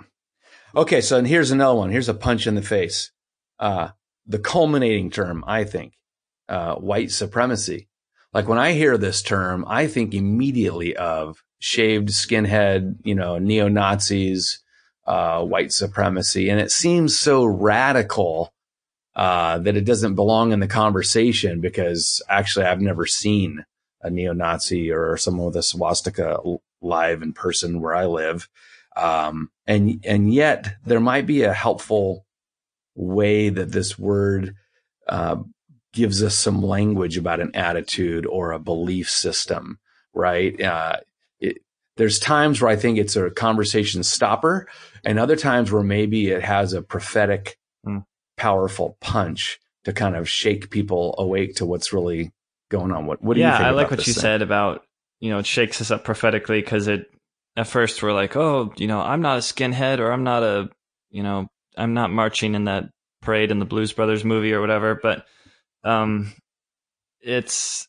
Okay. 0.75 1.01
So 1.01 1.17
and 1.17 1.27
here's 1.27 1.51
another 1.51 1.77
one. 1.77 1.91
Here's 1.91 2.09
a 2.09 2.15
punch 2.15 2.47
in 2.47 2.55
the 2.55 2.61
face. 2.61 3.11
Uh, 3.59 3.89
the 4.25 4.39
culminating 4.39 5.09
term, 5.09 5.43
I 5.47 5.63
think, 5.63 5.93
uh, 6.49 6.75
white 6.75 7.11
supremacy. 7.11 7.87
Like 8.37 8.47
when 8.47 8.59
I 8.59 8.73
hear 8.73 8.99
this 8.99 9.23
term, 9.23 9.65
I 9.67 9.87
think 9.87 10.13
immediately 10.13 10.95
of 10.95 11.43
shaved 11.57 12.09
skinhead, 12.09 12.97
you 13.03 13.15
know, 13.15 13.39
neo 13.39 13.67
Nazis, 13.67 14.59
uh, 15.07 15.43
white 15.43 15.71
supremacy. 15.71 16.47
And 16.47 16.59
it 16.59 16.71
seems 16.71 17.17
so 17.17 17.45
radical 17.45 18.53
uh, 19.15 19.57
that 19.57 19.75
it 19.75 19.85
doesn't 19.85 20.13
belong 20.13 20.51
in 20.51 20.59
the 20.59 20.67
conversation 20.67 21.61
because 21.61 22.21
actually 22.29 22.65
I've 22.65 22.79
never 22.79 23.07
seen 23.07 23.65
a 24.03 24.11
neo 24.11 24.33
Nazi 24.33 24.91
or 24.91 25.17
someone 25.17 25.47
with 25.47 25.55
a 25.55 25.63
swastika 25.63 26.37
live 26.79 27.23
in 27.23 27.33
person 27.33 27.81
where 27.81 27.95
I 27.95 28.05
live. 28.05 28.47
Um, 28.95 29.49
and, 29.65 29.99
and 30.05 30.31
yet 30.31 30.75
there 30.85 30.99
might 30.99 31.25
be 31.25 31.41
a 31.41 31.53
helpful 31.53 32.23
way 32.93 33.49
that 33.49 33.71
this 33.71 33.97
word, 33.97 34.53
uh, 35.09 35.37
gives 35.93 36.21
us 36.23 36.35
some 36.35 36.61
language 36.61 37.17
about 37.17 37.39
an 37.39 37.55
attitude 37.55 38.25
or 38.25 38.51
a 38.51 38.59
belief 38.59 39.09
system, 39.09 39.79
right? 40.13 40.61
Uh, 40.61 40.97
it, 41.39 41.57
there's 41.95 42.19
times 42.19 42.61
where 42.61 42.69
I 42.69 42.75
think 42.75 42.97
it's 42.97 43.15
a 43.15 43.29
conversation 43.29 44.03
stopper 44.03 44.67
and 45.03 45.19
other 45.19 45.35
times 45.35 45.71
where 45.71 45.83
maybe 45.83 46.27
it 46.27 46.43
has 46.43 46.73
a 46.73 46.81
prophetic, 46.81 47.57
mm. 47.85 48.05
powerful 48.37 48.97
punch 49.01 49.59
to 49.85 49.93
kind 49.93 50.15
of 50.15 50.29
shake 50.29 50.69
people 50.69 51.15
awake 51.17 51.55
to 51.55 51.65
what's 51.65 51.93
really 51.93 52.31
going 52.69 52.91
on. 52.91 53.05
What, 53.05 53.21
what 53.23 53.35
do 53.35 53.39
yeah, 53.39 53.47
you 53.47 53.51
think? 53.53 53.63
Yeah, 53.63 53.69
I 53.69 53.71
like 53.71 53.89
what 53.89 54.05
you 54.05 54.13
thing? 54.13 54.21
said 54.21 54.41
about, 54.41 54.83
you 55.19 55.29
know, 55.29 55.39
it 55.39 55.45
shakes 55.45 55.81
us 55.81 55.91
up 55.91 56.03
prophetically 56.03 56.61
because 56.61 56.87
it, 56.87 57.09
at 57.55 57.67
first 57.67 58.03
we're 58.03 58.13
like, 58.13 58.35
oh, 58.35 58.71
you 58.77 58.87
know, 58.87 59.01
I'm 59.01 59.21
not 59.21 59.37
a 59.37 59.41
skinhead 59.41 59.99
or 59.99 60.11
I'm 60.11 60.23
not 60.23 60.43
a, 60.43 60.69
you 61.09 61.23
know, 61.23 61.47
I'm 61.75 61.93
not 61.93 62.11
marching 62.11 62.53
in 62.53 62.65
that 62.65 62.89
parade 63.21 63.49
in 63.49 63.59
the 63.59 63.65
Blues 63.65 63.93
Brothers 63.93 64.23
movie 64.23 64.53
or 64.53 64.61
whatever. 64.61 64.99
But 65.01 65.25
um, 65.87 66.33
it's 67.21 67.87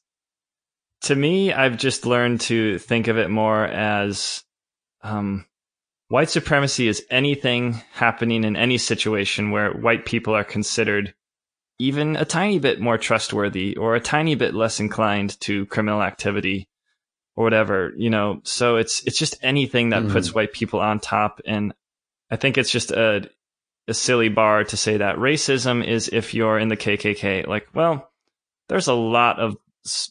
to 1.02 1.14
me, 1.14 1.52
I've 1.52 1.76
just 1.76 2.06
learned 2.06 2.40
to 2.42 2.78
think 2.78 3.08
of 3.08 3.18
it 3.18 3.30
more 3.30 3.64
as 3.64 4.42
um, 5.02 5.46
white 6.08 6.30
supremacy 6.30 6.88
is 6.88 7.04
anything 7.10 7.80
happening 7.92 8.44
in 8.44 8.56
any 8.56 8.78
situation 8.78 9.50
where 9.50 9.72
white 9.72 10.04
people 10.04 10.34
are 10.34 10.44
considered 10.44 11.14
even 11.78 12.16
a 12.16 12.24
tiny 12.24 12.58
bit 12.58 12.80
more 12.80 12.98
trustworthy 12.98 13.76
or 13.76 13.94
a 13.94 14.00
tiny 14.00 14.34
bit 14.34 14.54
less 14.54 14.80
inclined 14.80 15.38
to 15.40 15.66
criminal 15.66 16.02
activity 16.02 16.68
or 17.36 17.44
whatever, 17.44 17.92
you 17.96 18.10
know. 18.10 18.40
So 18.42 18.76
it's 18.76 19.04
it's 19.06 19.18
just 19.18 19.36
anything 19.42 19.90
that 19.90 20.02
mm. 20.02 20.12
puts 20.12 20.34
white 20.34 20.52
people 20.52 20.80
on 20.80 20.98
top 20.98 21.40
and 21.46 21.72
I 22.30 22.36
think 22.36 22.58
it's 22.58 22.70
just 22.70 22.90
a 22.90 23.30
a 23.88 23.94
silly 23.94 24.28
bar 24.28 24.64
to 24.64 24.76
say 24.76 24.98
that 24.98 25.16
racism 25.16 25.84
is 25.84 26.08
if 26.08 26.34
you're 26.34 26.58
in 26.58 26.68
the 26.68 26.76
KKK. 26.76 27.46
Like, 27.46 27.68
well, 27.74 28.10
there's 28.68 28.86
a 28.86 28.94
lot 28.94 29.40
of 29.40 29.56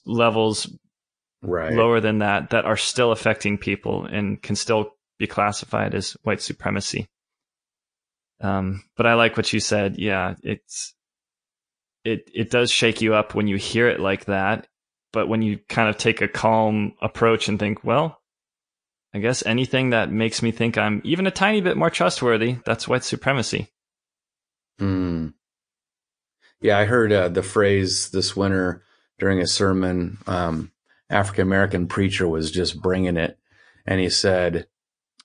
levels 0.05 0.67
right. 1.43 1.73
lower 1.73 1.99
than 1.99 2.19
that 2.19 2.49
that 2.49 2.65
are 2.65 2.77
still 2.77 3.11
affecting 3.11 3.57
people 3.57 4.05
and 4.05 4.41
can 4.41 4.55
still 4.55 4.95
be 5.19 5.27
classified 5.27 5.93
as 5.93 6.17
white 6.23 6.41
supremacy. 6.41 7.07
Um, 8.41 8.83
but 8.95 9.05
I 9.05 9.13
like 9.13 9.37
what 9.37 9.53
you 9.53 9.59
said. 9.59 9.97
Yeah, 9.97 10.35
it's 10.43 10.93
it 12.03 12.29
it 12.33 12.51
does 12.51 12.71
shake 12.71 13.01
you 13.01 13.13
up 13.13 13.35
when 13.35 13.47
you 13.47 13.57
hear 13.57 13.87
it 13.87 13.99
like 13.99 14.25
that. 14.25 14.67
But 15.13 15.27
when 15.27 15.41
you 15.41 15.59
kind 15.69 15.89
of 15.89 15.97
take 15.97 16.21
a 16.21 16.27
calm 16.27 16.93
approach 17.01 17.47
and 17.47 17.57
think, 17.57 17.83
well, 17.83 18.19
I 19.17 19.19
guess 19.19 19.43
anything 19.47 19.89
that 19.89 20.11
makes 20.11 20.43
me 20.43 20.51
think 20.51 20.77
I'm 20.77 21.01
even 21.03 21.25
a 21.25 21.31
tiny 21.31 21.59
bit 21.59 21.75
more 21.75 21.89
trustworthy, 21.89 22.57
that's 22.67 22.87
white 22.87 23.03
supremacy. 23.03 23.69
Hmm. 24.77 25.29
Yeah, 26.61 26.77
I 26.77 26.85
heard 26.85 27.11
uh, 27.11 27.29
the 27.29 27.41
phrase 27.41 28.11
this 28.11 28.35
winter 28.35 28.83
during 29.17 29.39
a 29.39 29.47
sermon. 29.47 30.19
Um, 30.27 30.71
African 31.09 31.41
American 31.41 31.87
preacher 31.87 32.27
was 32.27 32.51
just 32.51 32.79
bringing 32.79 33.17
it, 33.17 33.39
and 33.87 33.99
he 33.99 34.11
said, 34.11 34.67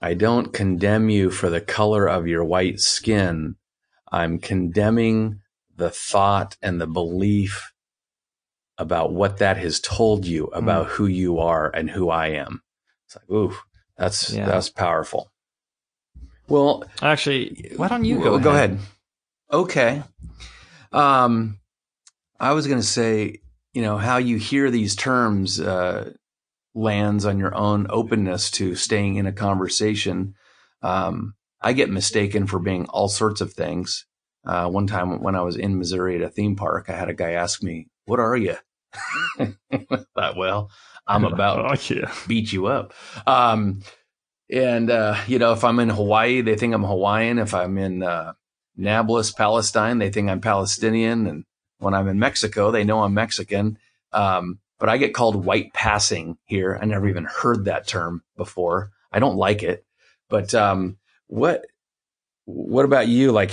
"I 0.00 0.14
don't 0.14 0.54
condemn 0.54 1.10
you 1.10 1.30
for 1.30 1.50
the 1.50 1.60
color 1.60 2.08
of 2.08 2.26
your 2.26 2.44
white 2.44 2.80
skin. 2.80 3.56
I'm 4.10 4.38
condemning 4.38 5.42
the 5.76 5.90
thought 5.90 6.56
and 6.62 6.80
the 6.80 6.86
belief 6.86 7.74
about 8.78 9.12
what 9.12 9.36
that 9.36 9.58
has 9.58 9.80
told 9.80 10.24
you 10.24 10.46
about 10.46 10.86
mm. 10.86 10.90
who 10.92 11.06
you 11.06 11.40
are 11.40 11.70
and 11.70 11.90
who 11.90 12.08
I 12.08 12.28
am." 12.28 12.62
It's 13.04 13.16
like, 13.16 13.30
ooh, 13.30 13.54
that's 13.96 14.32
yeah. 14.32 14.46
that's 14.46 14.68
powerful. 14.68 15.30
Well, 16.48 16.84
actually, 17.00 17.72
why 17.76 17.88
don't 17.88 18.04
you 18.04 18.18
go? 18.18 18.38
Go 18.38 18.50
ahead. 18.50 18.70
ahead. 18.70 18.80
Okay. 19.52 20.02
Um, 20.92 21.58
I 22.38 22.52
was 22.52 22.66
going 22.66 22.80
to 22.80 22.86
say, 22.86 23.40
you 23.72 23.82
know, 23.82 23.96
how 23.96 24.18
you 24.18 24.36
hear 24.36 24.70
these 24.70 24.96
terms 24.96 25.60
uh, 25.60 26.12
lands 26.74 27.24
on 27.24 27.38
your 27.38 27.54
own 27.54 27.86
openness 27.88 28.50
to 28.52 28.74
staying 28.74 29.16
in 29.16 29.26
a 29.26 29.32
conversation. 29.32 30.34
Um, 30.82 31.34
I 31.60 31.72
get 31.72 31.90
mistaken 31.90 32.46
for 32.46 32.58
being 32.58 32.86
all 32.86 33.08
sorts 33.08 33.40
of 33.40 33.52
things. 33.52 34.06
Uh, 34.44 34.68
one 34.68 34.88
time 34.88 35.22
when 35.22 35.36
I 35.36 35.42
was 35.42 35.56
in 35.56 35.78
Missouri 35.78 36.16
at 36.16 36.22
a 36.22 36.28
theme 36.28 36.56
park, 36.56 36.90
I 36.90 36.94
had 36.94 37.08
a 37.08 37.14
guy 37.14 37.32
ask 37.32 37.62
me, 37.62 37.88
"What 38.06 38.18
are 38.18 38.36
you?" 38.36 38.56
I 39.38 39.54
thought, 40.14 40.36
well, 40.36 40.70
I'm 41.06 41.24
about 41.32 41.58
oh, 41.58 41.94
yeah. 41.94 42.12
beat 42.26 42.52
you 42.52 42.66
up. 42.66 42.92
Um, 43.26 43.82
and, 44.50 44.90
uh, 44.90 45.16
you 45.26 45.38
know, 45.38 45.52
if 45.52 45.64
I'm 45.64 45.80
in 45.80 45.88
Hawaii, 45.88 46.42
they 46.42 46.56
think 46.56 46.74
I'm 46.74 46.84
Hawaiian. 46.84 47.38
If 47.38 47.54
I'm 47.54 47.78
in, 47.78 48.02
uh, 48.02 48.34
Nablus, 48.76 49.32
Palestine, 49.32 49.98
they 49.98 50.10
think 50.10 50.28
I'm 50.28 50.40
Palestinian. 50.40 51.26
And 51.26 51.44
when 51.78 51.94
I'm 51.94 52.08
in 52.08 52.18
Mexico, 52.18 52.70
they 52.70 52.84
know 52.84 53.02
I'm 53.02 53.14
Mexican. 53.14 53.78
Um, 54.12 54.58
but 54.78 54.88
I 54.88 54.96
get 54.96 55.14
called 55.14 55.44
white 55.44 55.72
passing 55.72 56.36
here. 56.44 56.78
I 56.80 56.84
never 56.84 57.08
even 57.08 57.24
heard 57.24 57.64
that 57.64 57.86
term 57.86 58.22
before. 58.36 58.90
I 59.10 59.20
don't 59.20 59.36
like 59.36 59.62
it. 59.62 59.84
But, 60.28 60.54
um, 60.54 60.98
what, 61.28 61.64
what 62.44 62.84
about 62.84 63.08
you? 63.08 63.32
Like, 63.32 63.52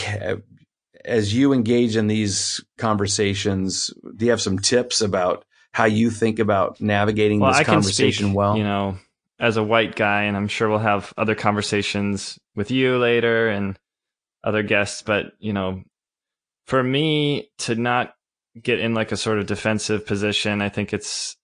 as 1.06 1.34
you 1.34 1.54
engage 1.54 1.96
in 1.96 2.08
these 2.08 2.64
conversations, 2.78 3.92
do 4.16 4.26
you 4.26 4.32
have 4.32 4.42
some 4.42 4.60
tips 4.60 5.02
about 5.02 5.46
how 5.72 5.86
you 5.86 6.10
think 6.10 6.40
about 6.40 6.82
navigating 6.82 7.40
well, 7.40 7.52
this 7.52 7.62
I 7.62 7.64
conversation 7.64 8.28
speak, 8.28 8.38
well? 8.38 8.58
You 8.58 8.64
know, 8.64 8.98
as 9.40 9.58
a 9.58 9.64
white 9.64 9.96
guy, 9.96 10.24
and 10.24 10.36
I'm 10.36 10.48
sure 10.48 10.70
we'll 10.70 10.80
have 10.80 11.14
other 11.18 11.36
conversations 11.36 12.40
with 12.56 12.72
you 12.72 12.98
later 12.98 13.48
and 13.48 13.80
other 14.44 14.64
guests, 14.64 15.02
but 15.02 15.34
you 15.40 15.54
know, 15.54 15.84
for 16.66 16.84
me 16.84 17.50
to 17.60 17.76
not 17.76 18.14
get 18.62 18.80
in 18.80 18.94
like 18.94 19.12
a 19.12 19.18
sort 19.18 19.40
of 19.40 19.46
defensive 19.46 20.06
position, 20.06 20.62
I 20.62 20.70
think 20.70 20.94
it's 20.94 21.38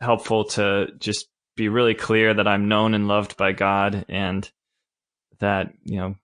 helpful 0.00 0.44
to 0.44 0.88
just 0.98 1.28
be 1.56 1.68
really 1.68 1.94
clear 1.94 2.34
that 2.34 2.48
I'm 2.48 2.68
known 2.68 2.94
and 2.94 3.08
loved 3.08 3.36
by 3.36 3.52
God 3.52 4.04
and 4.08 4.50
that, 5.40 5.72
you 5.84 5.96
know, 5.96 6.16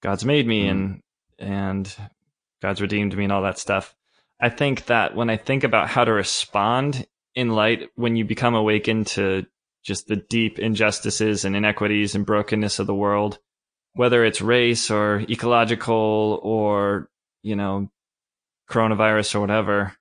God's 0.00 0.24
made 0.24 0.46
me 0.46 0.64
mm. 0.64 0.70
and 0.70 1.02
and 1.38 1.96
God's 2.60 2.80
redeemed 2.80 3.16
me 3.16 3.24
and 3.24 3.32
all 3.32 3.42
that 3.42 3.58
stuff. 3.58 3.94
I 4.42 4.48
think 4.48 4.86
that 4.86 5.14
when 5.14 5.30
I 5.30 5.36
think 5.36 5.62
about 5.62 5.88
how 5.88 6.04
to 6.04 6.12
respond 6.12 7.06
in 7.36 7.50
light 7.50 7.88
when 7.94 8.16
you 8.16 8.24
become 8.24 8.56
awakened 8.56 9.06
to 9.06 9.46
just 9.84 10.08
the 10.08 10.16
deep 10.16 10.58
injustices 10.58 11.44
and 11.44 11.54
inequities 11.54 12.16
and 12.16 12.26
brokenness 12.26 12.80
of 12.80 12.88
the 12.88 12.94
world, 12.94 13.38
whether 13.94 14.24
it's 14.24 14.42
race 14.42 14.90
or 14.90 15.20
ecological 15.30 16.40
or, 16.42 17.08
you 17.42 17.54
know, 17.54 17.88
coronavirus 18.68 19.36
or 19.36 19.40
whatever, 19.40 19.92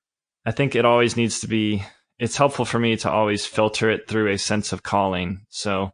I 0.44 0.52
think 0.52 0.76
it 0.76 0.86
always 0.86 1.16
needs 1.16 1.42
to 1.42 1.48
be, 1.48 1.84
it's 2.18 2.36
helpful 2.38 2.66
for 2.66 2.80
me 2.80 2.98
to 2.98 3.12
always 3.12 3.46
filter 3.46 3.92
it 3.92 4.08
through 4.08 4.32
a 4.32 4.40
sense 4.40 4.74
of 4.74 4.82
calling. 4.82 5.46
So, 5.50 5.94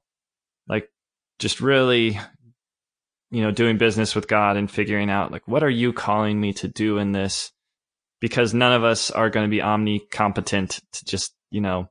like, 0.70 0.90
just 1.38 1.60
really, 1.60 2.18
you 3.30 3.42
know, 3.42 3.52
doing 3.52 3.78
business 3.78 4.16
with 4.16 4.30
God 4.30 4.56
and 4.56 4.72
figuring 4.72 5.10
out, 5.10 5.34
like, 5.34 5.46
what 5.50 5.64
are 5.64 5.70
you 5.70 5.92
calling 5.92 6.40
me 6.40 6.54
to 6.54 6.70
do 6.70 6.98
in 6.98 7.12
this? 7.12 7.52
Because 8.20 8.54
none 8.54 8.74
of 8.74 8.84
us 8.84 9.12
are 9.12 9.30
going 9.30 9.46
to 9.46 9.50
be 9.50 9.62
omnicompetent 9.62 10.82
to 10.92 11.06
just, 11.06 11.34
you 11.50 11.62
know, 11.62 11.90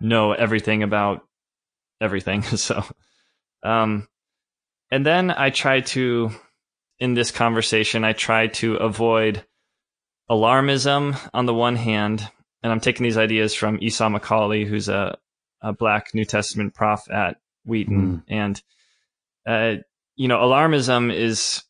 know 0.00 0.32
everything 0.32 0.82
about 0.82 1.22
everything. 2.00 2.42
so, 2.42 2.84
um, 3.62 4.06
and 4.90 5.04
then 5.04 5.30
I 5.30 5.50
try 5.50 5.80
to, 5.80 6.30
in 6.98 7.14
this 7.14 7.30
conversation, 7.30 8.04
I 8.04 8.12
try 8.12 8.46
to 8.48 8.76
avoid 8.76 9.44
alarmism 10.30 11.18
on 11.34 11.46
the 11.46 11.54
one 11.54 11.76
hand, 11.76 12.28
and 12.62 12.72
I'm 12.72 12.80
taking 12.80 13.04
these 13.04 13.18
ideas 13.18 13.54
from 13.54 13.78
Esau 13.80 14.08
McCaulley, 14.08 14.66
who's 14.66 14.88
a, 14.88 15.16
a 15.60 15.72
black 15.72 16.14
New 16.14 16.24
Testament 16.24 16.74
prof 16.74 17.10
at 17.10 17.36
Wheaton. 17.64 18.18
Mm. 18.18 18.22
And, 18.28 18.62
uh, 19.46 19.82
you 20.16 20.28
know, 20.28 20.38
alarmism 20.38 21.14
is 21.14 21.62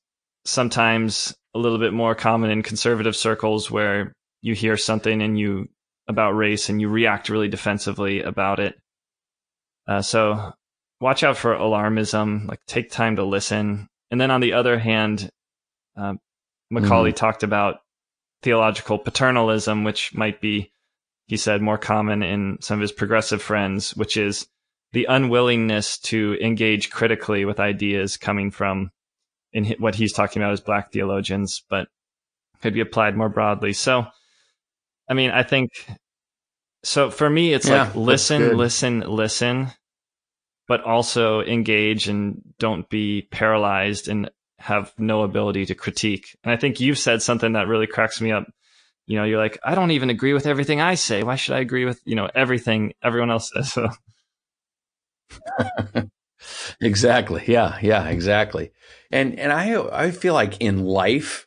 sometimes 0.48 1.34
a 1.54 1.58
little 1.58 1.78
bit 1.78 1.92
more 1.92 2.14
common 2.14 2.50
in 2.50 2.62
conservative 2.62 3.14
circles 3.14 3.70
where 3.70 4.12
you 4.40 4.54
hear 4.54 4.76
something 4.76 5.20
and 5.22 5.38
you 5.38 5.68
about 6.06 6.32
race 6.32 6.68
and 6.68 6.80
you 6.80 6.88
react 6.88 7.28
really 7.28 7.48
defensively 7.48 8.22
about 8.22 8.60
it. 8.60 8.74
Uh, 9.86 10.00
so 10.00 10.52
watch 11.00 11.22
out 11.22 11.36
for 11.36 11.54
alarmism, 11.54 12.48
like 12.48 12.60
take 12.66 12.90
time 12.90 13.16
to 13.16 13.24
listen. 13.24 13.88
And 14.10 14.20
then 14.20 14.30
on 14.30 14.40
the 14.40 14.54
other 14.54 14.78
hand, 14.78 15.28
uh, 15.96 16.14
McCaulley 16.72 17.12
mm. 17.12 17.16
talked 17.16 17.42
about 17.42 17.80
theological 18.42 18.98
paternalism, 18.98 19.84
which 19.84 20.14
might 20.14 20.40
be, 20.40 20.70
he 21.26 21.36
said, 21.36 21.60
more 21.60 21.78
common 21.78 22.22
in 22.22 22.58
some 22.60 22.76
of 22.76 22.82
his 22.82 22.92
progressive 22.92 23.42
friends, 23.42 23.94
which 23.96 24.16
is 24.16 24.46
the 24.92 25.06
unwillingness 25.08 25.98
to 25.98 26.38
engage 26.40 26.90
critically 26.90 27.44
with 27.44 27.60
ideas 27.60 28.16
coming 28.16 28.50
from 28.50 28.90
in 29.52 29.64
what 29.78 29.94
he's 29.94 30.12
talking 30.12 30.42
about 30.42 30.52
as 30.52 30.60
black 30.60 30.92
theologians, 30.92 31.62
but 31.68 31.88
could 32.60 32.74
be 32.74 32.80
applied 32.80 33.16
more 33.16 33.28
broadly. 33.28 33.72
So, 33.72 34.06
I 35.08 35.14
mean, 35.14 35.30
I 35.30 35.42
think 35.42 35.70
so. 36.82 37.10
For 37.10 37.28
me, 37.28 37.52
it's 37.52 37.68
yeah, 37.68 37.84
like 37.84 37.94
listen, 37.94 38.56
listen, 38.56 39.00
listen, 39.00 39.68
but 40.66 40.82
also 40.82 41.40
engage 41.42 42.08
and 42.08 42.42
don't 42.58 42.88
be 42.88 43.28
paralyzed 43.30 44.08
and 44.08 44.30
have 44.58 44.92
no 44.98 45.22
ability 45.22 45.66
to 45.66 45.74
critique. 45.74 46.36
And 46.42 46.52
I 46.52 46.56
think 46.56 46.80
you've 46.80 46.98
said 46.98 47.22
something 47.22 47.52
that 47.52 47.68
really 47.68 47.86
cracks 47.86 48.20
me 48.20 48.32
up. 48.32 48.46
You 49.06 49.16
know, 49.16 49.24
you're 49.24 49.38
like, 49.38 49.58
I 49.64 49.74
don't 49.74 49.92
even 49.92 50.10
agree 50.10 50.34
with 50.34 50.46
everything 50.46 50.80
I 50.82 50.94
say. 50.94 51.22
Why 51.22 51.36
should 51.36 51.54
I 51.54 51.60
agree 51.60 51.86
with, 51.86 52.00
you 52.04 52.14
know, 52.14 52.28
everything 52.34 52.92
everyone 53.02 53.30
else 53.30 53.50
says? 53.54 53.78
Exactly. 56.80 57.44
Yeah. 57.46 57.78
Yeah, 57.82 58.08
exactly. 58.08 58.70
And, 59.10 59.38
and 59.38 59.52
I, 59.52 59.80
I 59.92 60.10
feel 60.10 60.34
like 60.34 60.60
in 60.60 60.84
life, 60.84 61.46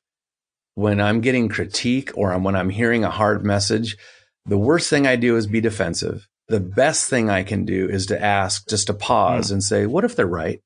when 0.76 1.02
I'm 1.02 1.22
getting 1.22 1.50
critique 1.50 2.12
or 2.16 2.38
when 2.40 2.56
I'm 2.56 2.70
hearing 2.70 3.04
a 3.04 3.12
hard 3.12 3.46
message, 3.46 3.98
the 4.46 4.58
worst 4.58 4.90
thing 4.90 5.06
I 5.06 5.16
do 5.16 5.36
is 5.36 5.46
be 5.48 5.62
defensive. 5.62 6.28
The 6.48 6.60
best 6.60 7.10
thing 7.10 7.30
I 7.30 7.44
can 7.44 7.66
do 7.66 7.88
is 7.88 8.08
to 8.08 8.22
ask, 8.22 8.68
just 8.68 8.88
to 8.88 8.94
pause 8.94 9.50
mm. 9.50 9.54
and 9.54 9.64
say, 9.64 9.86
what 9.86 10.04
if 10.04 10.16
they're 10.16 10.26
right? 10.26 10.62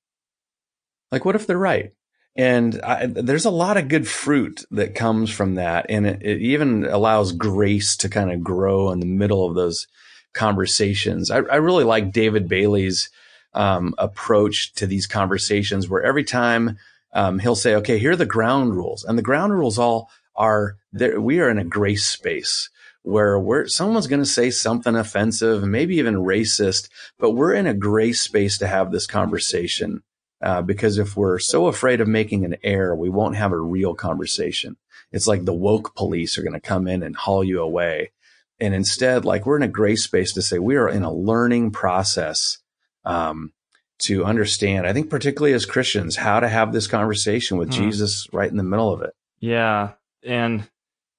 Like, 1.12 1.26
what 1.26 1.36
if 1.36 1.48
they're 1.48 1.58
right? 1.58 1.92
And 2.36 2.82
I, 2.82 3.06
there's 3.06 3.46
a 3.46 3.52
lot 3.52 3.78
of 3.78 3.88
good 3.88 4.08
fruit 4.08 4.66
that 4.72 4.96
comes 4.96 5.30
from 5.30 5.56
that. 5.56 5.86
And 5.90 6.06
it, 6.06 6.22
it, 6.22 6.42
even 6.42 6.86
allows 6.86 7.32
grace 7.32 7.96
to 7.98 8.10
kind 8.10 8.32
of 8.32 8.44
grow 8.44 8.92
in 8.92 9.00
the 9.00 9.06
middle 9.06 9.48
of 9.48 9.56
those 9.56 9.88
conversations. 10.34 11.32
I, 11.32 11.38
I 11.38 11.56
really 11.56 11.84
like 11.84 12.12
David 12.12 12.48
Bailey's 12.48 13.10
um, 13.56 13.96
approach 13.98 14.74
to 14.74 14.86
these 14.86 15.08
conversations 15.08 15.90
where 15.90 16.04
every 16.04 16.24
time 16.24 16.78
um, 17.14 17.40
he'll 17.40 17.56
say, 17.56 17.76
okay, 17.76 17.98
here 17.98 18.12
are 18.12 18.18
the 18.18 18.26
ground 18.26 18.76
rules. 18.76 19.04
And 19.04 19.18
the 19.18 19.24
ground 19.24 19.54
rules 19.54 19.80
all 19.80 20.12
are 20.36 20.78
there. 20.92 21.20
We 21.20 21.40
are 21.40 21.50
in 21.50 21.58
a 21.58 21.64
grace 21.64 22.06
space 22.06 22.70
where 23.02 23.40
we're, 23.40 23.68
someone's 23.68 24.08
going 24.08 24.22
to 24.22 24.26
say 24.26 24.50
something 24.50 24.96
offensive 24.96 25.64
maybe 25.64 25.96
even 25.98 26.16
racist, 26.16 26.90
but 27.18 27.32
we're 27.32 27.54
in 27.54 27.68
a 27.68 27.74
grace 27.74 28.22
space 28.22 28.58
to 28.58 28.68
have 28.68 28.92
this 28.92 29.08
conversation. 29.08 30.04
Uh, 30.42 30.62
because 30.62 30.98
if 30.98 31.16
we're 31.16 31.40
so 31.40 31.68
afraid 31.68 32.02
of 32.02 32.08
making 32.08 32.44
an 32.44 32.58
error, 32.62 32.96
we 32.96 33.10
won't 33.10 33.38
have 33.38 33.54
a 33.54 33.58
real 33.58 33.96
conversation. 33.96 34.76
It's 35.12 35.28
like 35.28 35.46
the 35.46 35.54
woke 35.54 35.96
police 35.96 36.38
are 36.38 36.44
going 36.44 36.54
to 36.54 36.60
come 36.60 36.88
in 36.88 37.02
and 37.04 37.16
haul 37.16 37.44
you 37.44 37.62
away. 37.62 38.12
And 38.60 38.74
instead, 38.74 39.24
like 39.24 39.46
we're 39.46 39.58
in 39.58 39.64
a 39.64 39.68
grace 39.68 40.04
space 40.04 40.34
to 40.34 40.42
say 40.42 40.60
we 40.60 40.76
are 40.76 40.90
in 40.90 41.04
a 41.04 41.14
learning 41.14 41.72
process, 41.72 42.58
um, 43.06 43.54
to 44.00 44.26
understand, 44.26 44.86
I 44.86 44.94
think 44.94 45.10
particularly 45.10 45.54
as 45.54 45.66
Christians, 45.66 46.16
how 46.16 46.40
to 46.40 46.50
have 46.50 46.74
this 46.74 46.88
conversation 46.88 47.58
with 47.58 47.70
mm. 47.70 47.74
Jesus 47.74 48.28
right 48.34 48.50
in 48.50 48.58
the 48.58 48.64
middle 48.64 48.92
of 48.92 49.02
it. 49.02 49.14
Yeah. 49.40 49.94
And, 50.24 50.70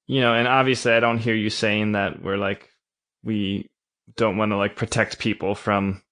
you 0.06 0.20
know, 0.20 0.34
and 0.34 0.46
obviously 0.46 0.92
I 0.92 1.00
don't 1.00 1.18
hear 1.18 1.34
you 1.34 1.50
saying 1.50 1.92
that 1.92 2.22
we're 2.22 2.36
like, 2.36 2.68
we 3.22 3.70
don't 4.16 4.36
want 4.36 4.52
to 4.52 4.56
like 4.56 4.76
protect 4.76 5.18
people 5.18 5.54
from 5.54 6.02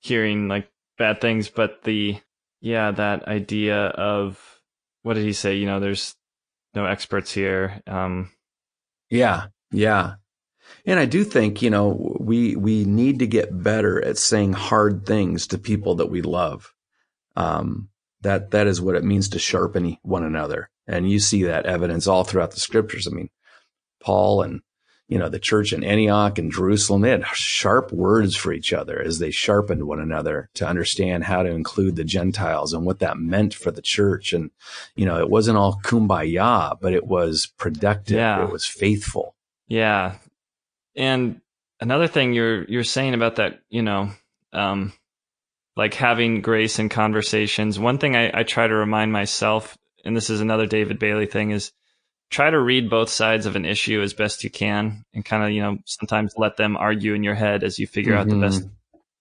hearing 0.00 0.48
like 0.48 0.70
bad 0.96 1.20
things, 1.20 1.48
but 1.48 1.82
the, 1.84 2.18
yeah, 2.60 2.90
that 2.92 3.26
idea 3.26 3.86
of 3.86 4.60
what 5.02 5.14
did 5.14 5.24
he 5.24 5.32
say? 5.32 5.56
You 5.56 5.66
know, 5.66 5.80
there's 5.80 6.14
no 6.74 6.86
experts 6.86 7.32
here. 7.32 7.80
Um, 7.86 8.30
yeah, 9.08 9.46
yeah. 9.72 10.14
And 10.86 10.98
I 10.98 11.06
do 11.06 11.24
think, 11.24 11.62
you 11.62 11.70
know, 11.70 12.16
we, 12.18 12.56
we 12.56 12.84
need 12.84 13.18
to 13.20 13.26
get 13.26 13.62
better 13.62 14.02
at 14.04 14.18
saying 14.18 14.52
hard 14.52 15.06
things 15.06 15.46
to 15.48 15.58
people 15.58 15.96
that 15.96 16.10
we 16.10 16.22
love. 16.22 16.74
Um, 17.36 17.88
that, 18.22 18.50
that 18.50 18.66
is 18.66 18.80
what 18.80 18.96
it 18.96 19.04
means 19.04 19.28
to 19.30 19.38
sharpen 19.38 19.96
one 20.02 20.24
another. 20.24 20.70
And 20.86 21.10
you 21.10 21.20
see 21.20 21.44
that 21.44 21.66
evidence 21.66 22.06
all 22.06 22.24
throughout 22.24 22.50
the 22.50 22.60
scriptures. 22.60 23.06
I 23.06 23.10
mean, 23.10 23.30
Paul 24.00 24.42
and 24.42 24.62
you 25.10 25.18
know, 25.18 25.28
the 25.28 25.40
church 25.40 25.72
in 25.72 25.82
Antioch 25.82 26.38
and 26.38 26.52
Jerusalem, 26.52 27.02
they 27.02 27.10
had 27.10 27.26
sharp 27.26 27.92
words 27.92 28.36
for 28.36 28.52
each 28.52 28.72
other 28.72 29.02
as 29.02 29.18
they 29.18 29.32
sharpened 29.32 29.82
one 29.82 29.98
another 29.98 30.48
to 30.54 30.66
understand 30.66 31.24
how 31.24 31.42
to 31.42 31.50
include 31.50 31.96
the 31.96 32.04
Gentiles 32.04 32.72
and 32.72 32.86
what 32.86 33.00
that 33.00 33.18
meant 33.18 33.52
for 33.52 33.72
the 33.72 33.82
church. 33.82 34.32
And, 34.32 34.52
you 34.94 35.04
know, 35.04 35.18
it 35.18 35.28
wasn't 35.28 35.58
all 35.58 35.80
kumbaya, 35.82 36.78
but 36.80 36.92
it 36.92 37.08
was 37.08 37.46
productive. 37.58 38.18
Yeah. 38.18 38.44
It 38.44 38.52
was 38.52 38.64
faithful. 38.64 39.34
Yeah. 39.66 40.14
And 40.96 41.40
another 41.80 42.06
thing 42.06 42.32
you're, 42.32 42.64
you're 42.64 42.84
saying 42.84 43.14
about 43.14 43.36
that, 43.36 43.60
you 43.68 43.82
know, 43.82 44.10
um, 44.52 44.92
like 45.76 45.94
having 45.94 46.42
grace 46.42 46.78
in 46.78 46.88
conversations. 46.88 47.78
One 47.78 47.98
thing 47.98 48.16
I, 48.16 48.40
I 48.40 48.42
try 48.42 48.66
to 48.66 48.74
remind 48.74 49.12
myself, 49.12 49.78
and 50.04 50.16
this 50.16 50.30
is 50.30 50.40
another 50.40 50.66
David 50.66 50.98
Bailey 50.98 51.26
thing 51.26 51.50
is, 51.50 51.72
try 52.30 52.48
to 52.48 52.60
read 52.60 52.90
both 52.90 53.08
sides 53.10 53.46
of 53.46 53.56
an 53.56 53.64
issue 53.64 54.00
as 54.00 54.14
best 54.14 54.44
you 54.44 54.50
can 54.50 55.04
and 55.12 55.24
kind 55.24 55.42
of, 55.42 55.50
you 55.50 55.62
know, 55.62 55.78
sometimes 55.84 56.34
let 56.36 56.56
them 56.56 56.76
argue 56.76 57.14
in 57.14 57.24
your 57.24 57.34
head 57.34 57.64
as 57.64 57.78
you 57.78 57.86
figure 57.86 58.12
mm-hmm. 58.12 58.20
out 58.20 58.28
the 58.28 58.34
mm-hmm. 58.34 58.42
best 58.42 58.68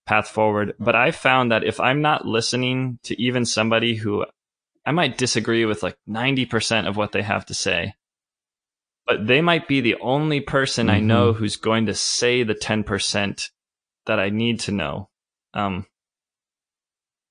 path 0.06 0.28
forward. 0.28 0.76
But 0.80 0.96
I 0.96 1.12
found 1.12 1.52
that 1.52 1.64
if 1.64 1.80
I'm 1.80 2.02
not 2.02 2.26
listening 2.26 3.00
to 3.04 3.20
even 3.22 3.46
somebody 3.46 3.96
who 3.96 4.26
I 4.86 4.92
might 4.92 5.18
disagree 5.18 5.66
with 5.66 5.84
like 5.84 5.98
90% 6.08 6.88
of 6.88 6.98
what 6.98 7.12
they 7.12 7.22
have 7.22 7.46
to 7.48 7.54
say, 7.54 7.94
but 9.10 9.26
they 9.26 9.42
might 9.42 9.68
be 9.68 9.82
the 9.82 9.96
only 10.00 10.40
person 10.40 10.86
mm-hmm. 10.86 10.96
I 10.96 11.00
know 11.00 11.34
who's 11.34 11.56
going 11.56 11.88
to 11.88 11.96
say 11.96 12.44
the 12.44 12.54
10% 12.54 13.50
that 14.06 14.20
I 14.20 14.30
need 14.30 14.60
to 14.62 14.72
know. 14.72 15.10
Um, 15.56 15.88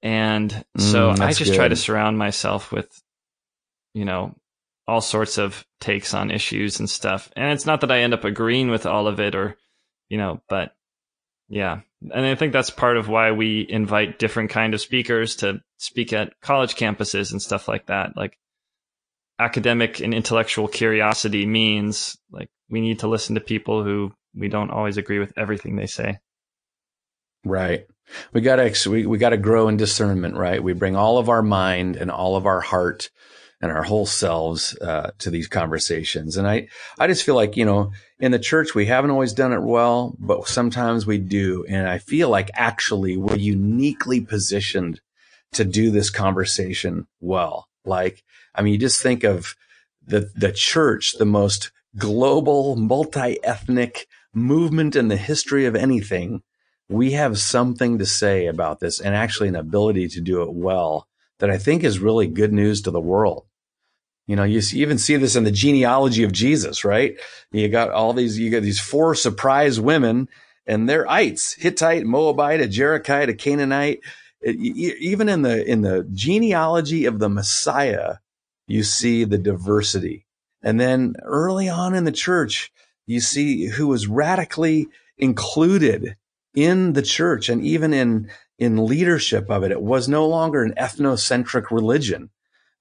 and 0.02 0.50
so 0.76 1.12
mm, 1.12 1.20
I 1.20 1.32
just 1.32 1.52
good. 1.52 1.56
try 1.56 1.68
to 1.68 1.76
surround 1.76 2.18
myself 2.18 2.72
with, 2.72 2.90
you 3.94 4.04
know, 4.04 4.34
all 4.88 5.00
sorts 5.00 5.38
of 5.38 5.64
takes 5.80 6.14
on 6.14 6.32
issues 6.32 6.80
and 6.80 6.90
stuff. 6.90 7.30
And 7.36 7.52
it's 7.52 7.66
not 7.66 7.82
that 7.82 7.92
I 7.92 8.00
end 8.00 8.12
up 8.12 8.24
agreeing 8.24 8.70
with 8.70 8.84
all 8.84 9.06
of 9.06 9.20
it 9.20 9.36
or, 9.36 9.56
you 10.08 10.18
know, 10.18 10.42
but 10.48 10.72
yeah. 11.48 11.82
And 12.12 12.26
I 12.26 12.34
think 12.34 12.52
that's 12.52 12.70
part 12.70 12.96
of 12.96 13.08
why 13.08 13.30
we 13.30 13.64
invite 13.68 14.18
different 14.18 14.50
kind 14.50 14.74
of 14.74 14.80
speakers 14.80 15.36
to 15.36 15.60
speak 15.76 16.12
at 16.12 16.32
college 16.40 16.74
campuses 16.74 17.30
and 17.30 17.40
stuff 17.40 17.68
like 17.68 17.86
that. 17.86 18.16
Like 18.16 18.36
academic 19.38 20.00
and 20.00 20.12
intellectual 20.12 20.68
curiosity 20.68 21.46
means 21.46 22.18
like 22.30 22.48
we 22.68 22.80
need 22.80 23.00
to 23.00 23.08
listen 23.08 23.34
to 23.34 23.40
people 23.40 23.84
who 23.84 24.12
we 24.34 24.48
don't 24.48 24.70
always 24.70 24.96
agree 24.96 25.18
with 25.18 25.32
everything 25.36 25.76
they 25.76 25.86
say. 25.86 26.18
Right. 27.44 27.86
We 28.32 28.40
got 28.40 28.56
to 28.56 28.90
we, 28.90 29.06
we 29.06 29.18
got 29.18 29.30
to 29.30 29.36
grow 29.36 29.68
in 29.68 29.76
discernment, 29.76 30.36
right? 30.36 30.62
We 30.62 30.72
bring 30.72 30.96
all 30.96 31.18
of 31.18 31.28
our 31.28 31.42
mind 31.42 31.96
and 31.96 32.10
all 32.10 32.36
of 32.36 32.46
our 32.46 32.60
heart 32.60 33.10
and 33.60 33.72
our 33.72 33.82
whole 33.82 34.06
selves 34.06 34.76
uh, 34.78 35.10
to 35.18 35.30
these 35.30 35.48
conversations. 35.48 36.36
And 36.36 36.46
I, 36.46 36.68
I 36.98 37.06
just 37.06 37.24
feel 37.24 37.34
like, 37.34 37.56
you 37.56 37.64
know, 37.64 37.92
in 38.20 38.30
the 38.30 38.38
church, 38.38 38.74
we 38.74 38.86
haven't 38.86 39.10
always 39.10 39.32
done 39.32 39.52
it 39.52 39.62
well, 39.62 40.16
but 40.18 40.46
sometimes 40.46 41.06
we 41.06 41.18
do. 41.18 41.64
And 41.68 41.88
I 41.88 41.98
feel 41.98 42.28
like 42.28 42.50
actually 42.54 43.16
we're 43.16 43.36
uniquely 43.36 44.20
positioned 44.20 45.00
to 45.52 45.64
do 45.64 45.90
this 45.90 46.10
conversation 46.10 47.06
well. 47.20 47.68
Like, 47.84 48.22
I 48.58 48.62
mean, 48.62 48.72
you 48.72 48.78
just 48.78 49.00
think 49.00 49.22
of 49.22 49.54
the, 50.04 50.30
the 50.34 50.52
church, 50.52 51.14
the 51.18 51.24
most 51.24 51.70
global, 51.96 52.74
multi-ethnic 52.74 54.08
movement 54.34 54.96
in 54.96 55.08
the 55.08 55.16
history 55.16 55.64
of 55.64 55.76
anything. 55.76 56.42
We 56.88 57.12
have 57.12 57.38
something 57.38 57.98
to 57.98 58.06
say 58.06 58.46
about 58.46 58.80
this 58.80 59.00
and 59.00 59.14
actually 59.14 59.48
an 59.48 59.56
ability 59.56 60.08
to 60.08 60.20
do 60.20 60.42
it 60.42 60.52
well 60.52 61.06
that 61.38 61.50
I 61.50 61.58
think 61.58 61.84
is 61.84 62.00
really 62.00 62.26
good 62.26 62.52
news 62.52 62.82
to 62.82 62.90
the 62.90 63.00
world. 63.00 63.44
You 64.26 64.36
know, 64.36 64.44
you 64.44 64.60
even 64.74 64.98
see 64.98 65.16
this 65.16 65.36
in 65.36 65.44
the 65.44 65.52
genealogy 65.52 66.24
of 66.24 66.32
Jesus, 66.32 66.84
right? 66.84 67.16
You 67.52 67.68
got 67.68 67.90
all 67.90 68.12
these, 68.12 68.38
you 68.38 68.50
got 68.50 68.62
these 68.62 68.80
four 68.80 69.14
surprise 69.14 69.80
women 69.80 70.28
and 70.66 70.88
they're 70.88 71.08
ites, 71.08 71.54
Hittite, 71.54 72.04
Moabite, 72.04 72.60
a 72.60 72.66
Jerichite, 72.66 73.28
a 73.28 73.34
Canaanite. 73.34 74.00
It, 74.40 74.56
even 74.56 75.28
in 75.28 75.42
the, 75.42 75.64
in 75.64 75.82
the 75.82 76.06
genealogy 76.12 77.06
of 77.06 77.20
the 77.20 77.28
Messiah, 77.28 78.16
you 78.68 78.84
see 78.84 79.24
the 79.24 79.38
diversity. 79.38 80.26
And 80.62 80.78
then 80.78 81.14
early 81.24 81.68
on 81.68 81.94
in 81.94 82.04
the 82.04 82.12
church, 82.12 82.70
you 83.06 83.20
see 83.20 83.66
who 83.66 83.88
was 83.88 84.06
radically 84.06 84.88
included 85.16 86.16
in 86.54 86.92
the 86.92 87.02
church 87.02 87.48
and 87.48 87.62
even 87.64 87.92
in, 87.92 88.30
in 88.58 88.86
leadership 88.86 89.50
of 89.50 89.62
it. 89.62 89.72
It 89.72 89.82
was 89.82 90.08
no 90.08 90.26
longer 90.26 90.62
an 90.62 90.74
ethnocentric 90.76 91.70
religion. 91.70 92.30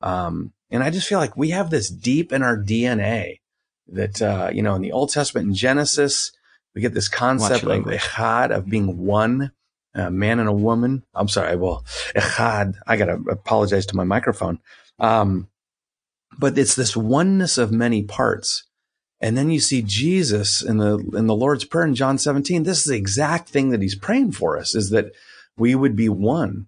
Um, 0.01 0.53
and 0.69 0.83
I 0.83 0.89
just 0.89 1.07
feel 1.07 1.19
like 1.19 1.37
we 1.37 1.51
have 1.51 1.69
this 1.69 1.89
deep 1.89 2.33
in 2.33 2.43
our 2.43 2.57
DNA 2.57 3.39
that, 3.87 4.21
uh, 4.21 4.49
you 4.53 4.61
know, 4.61 4.75
in 4.75 4.81
the 4.81 4.91
Old 4.91 5.11
Testament 5.11 5.47
in 5.47 5.53
Genesis, 5.53 6.31
we 6.75 6.81
get 6.81 6.93
this 6.93 7.07
concept 7.07 7.63
of 7.63 7.85
echad, 7.85 8.51
of 8.51 8.69
being 8.69 9.05
one, 9.05 9.51
a 9.95 10.11
man 10.11 10.39
and 10.39 10.49
a 10.49 10.53
woman. 10.53 11.03
I'm 11.15 11.29
sorry. 11.29 11.55
Well, 11.55 11.85
echad, 12.15 12.75
I 12.85 12.97
got 12.97 13.05
to 13.05 13.13
apologize 13.31 13.85
to 13.87 13.95
my 13.95 14.03
microphone. 14.03 14.59
Um, 14.99 15.47
but 16.37 16.57
it's 16.57 16.75
this 16.75 16.95
oneness 16.95 17.57
of 17.57 17.71
many 17.71 18.03
parts. 18.03 18.63
And 19.19 19.37
then 19.37 19.49
you 19.49 19.59
see 19.59 19.81
Jesus 19.81 20.61
in 20.61 20.77
the, 20.77 20.99
in 21.15 21.25
the 21.25 21.35
Lord's 21.35 21.65
Prayer 21.65 21.85
in 21.85 21.95
John 21.95 22.17
17. 22.17 22.63
This 22.63 22.79
is 22.79 22.85
the 22.85 22.97
exact 22.97 23.49
thing 23.49 23.69
that 23.69 23.81
he's 23.81 23.95
praying 23.95 24.33
for 24.33 24.57
us 24.57 24.75
is 24.75 24.91
that 24.91 25.11
we 25.57 25.73
would 25.73 25.95
be 25.95 26.09
one. 26.09 26.67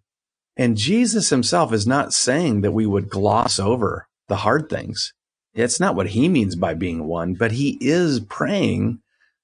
And 0.58 0.76
Jesus 0.76 1.30
himself 1.30 1.72
is 1.72 1.86
not 1.86 2.14
saying 2.14 2.62
that 2.62 2.72
we 2.72 2.86
would 2.86 3.10
gloss 3.10 3.60
over 3.60 4.08
the 4.28 4.38
hard 4.38 4.70
things. 4.70 5.14
It's 5.54 5.80
not 5.80 5.96
what 5.96 6.08
he 6.08 6.28
means 6.28 6.56
by 6.56 6.74
being 6.74 7.06
one, 7.06 7.34
but 7.34 7.52
he 7.52 7.78
is 7.82 8.20
praying 8.20 9.00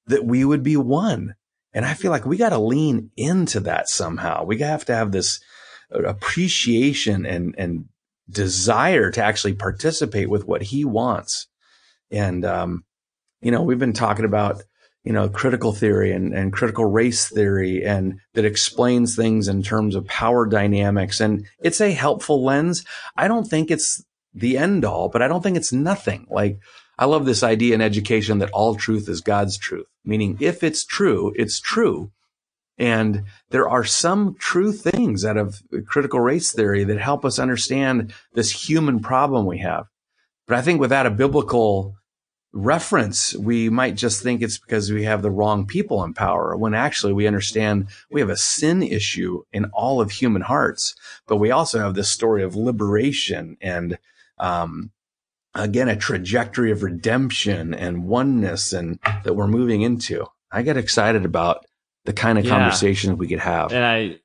that 0.07 0.25
we 0.25 0.43
would 0.43 0.63
be 0.63 0.77
one. 0.77 1.35
And 1.73 1.85
I 1.85 1.93
feel 1.93 2.11
like 2.11 2.25
we 2.25 2.37
got 2.37 2.49
to 2.49 2.57
lean 2.57 3.11
into 3.17 3.59
that 3.61 3.89
somehow. 3.89 4.45
We 4.45 4.59
have 4.59 4.85
to 4.85 4.95
have 4.95 5.11
this 5.11 5.39
appreciation 5.89 7.25
and, 7.25 7.55
and 7.57 7.85
desire 8.29 9.11
to 9.11 9.23
actually 9.23 9.53
participate 9.53 10.29
with 10.29 10.45
what 10.45 10.61
he 10.61 10.85
wants. 10.85 11.47
And, 12.11 12.45
um, 12.45 12.83
you 13.41 13.51
know, 13.51 13.61
we've 13.61 13.79
been 13.79 13.93
talking 13.93 14.25
about, 14.25 14.63
you 15.03 15.13
know, 15.13 15.29
critical 15.29 15.71
theory 15.71 16.11
and, 16.11 16.33
and 16.33 16.51
critical 16.51 16.85
race 16.85 17.29
theory 17.29 17.83
and 17.85 18.19
that 18.33 18.45
explains 18.45 19.15
things 19.15 19.47
in 19.47 19.61
terms 19.61 19.95
of 19.95 20.07
power 20.07 20.47
dynamics. 20.47 21.19
And 21.19 21.45
it's 21.59 21.81
a 21.81 21.91
helpful 21.91 22.43
lens. 22.43 22.83
I 23.15 23.27
don't 23.27 23.45
think 23.45 23.69
it's 23.69 24.03
the 24.33 24.57
end 24.57 24.83
all, 24.83 25.09
but 25.09 25.21
I 25.21 25.27
don't 25.27 25.43
think 25.43 25.57
it's 25.57 25.71
nothing. 25.71 26.25
Like, 26.29 26.59
I 26.97 27.05
love 27.05 27.25
this 27.25 27.43
idea 27.43 27.75
in 27.75 27.81
education 27.81 28.39
that 28.39 28.51
all 28.51 28.75
truth 28.75 29.09
is 29.09 29.21
God's 29.21 29.57
truth, 29.57 29.87
meaning 30.03 30.37
if 30.39 30.63
it's 30.63 30.85
true, 30.85 31.33
it's 31.35 31.59
true. 31.59 32.11
And 32.77 33.23
there 33.51 33.69
are 33.69 33.85
some 33.85 34.35
true 34.37 34.73
things 34.73 35.23
out 35.23 35.37
of 35.37 35.61
critical 35.85 36.19
race 36.19 36.51
theory 36.51 36.83
that 36.83 36.99
help 36.99 37.23
us 37.23 37.39
understand 37.39 38.13
this 38.33 38.69
human 38.69 38.99
problem 38.99 39.45
we 39.45 39.59
have. 39.59 39.87
But 40.47 40.57
I 40.57 40.61
think 40.61 40.79
without 40.79 41.05
a 41.05 41.11
biblical 41.11 41.95
reference, 42.55 43.35
we 43.35 43.69
might 43.69 43.95
just 43.95 44.23
think 44.23 44.41
it's 44.41 44.57
because 44.57 44.91
we 44.91 45.03
have 45.03 45.21
the 45.21 45.31
wrong 45.31 45.65
people 45.65 46.03
in 46.03 46.13
power 46.13 46.55
when 46.55 46.73
actually 46.73 47.11
we 47.11 47.27
understand 47.27 47.87
we 48.09 48.21
have 48.21 48.29
a 48.29 48.37
sin 48.37 48.81
issue 48.81 49.43
in 49.51 49.65
all 49.73 49.99
of 49.99 50.11
human 50.11 50.41
hearts, 50.41 50.95
but 51.27 51.35
we 51.35 51.51
also 51.51 51.79
have 51.79 51.95
this 51.95 52.09
story 52.09 52.43
of 52.43 52.55
liberation 52.55 53.57
and, 53.61 53.97
um, 54.37 54.91
again, 55.53 55.89
a 55.89 55.95
trajectory 55.97 56.71
of 56.71 56.83
redemption 56.83 57.73
and 57.73 58.05
oneness 58.05 58.71
and 58.71 58.99
that 59.23 59.35
we're 59.35 59.47
moving 59.47 59.81
into. 59.81 60.25
I 60.51 60.61
get 60.61 60.77
excited 60.77 61.25
about 61.25 61.65
the 62.05 62.13
kind 62.13 62.37
of 62.37 62.45
yeah. 62.45 62.51
conversations 62.51 63.17
we 63.17 63.27
could 63.27 63.39
have. 63.39 63.73
And 63.73 63.83
I, 63.83 64.19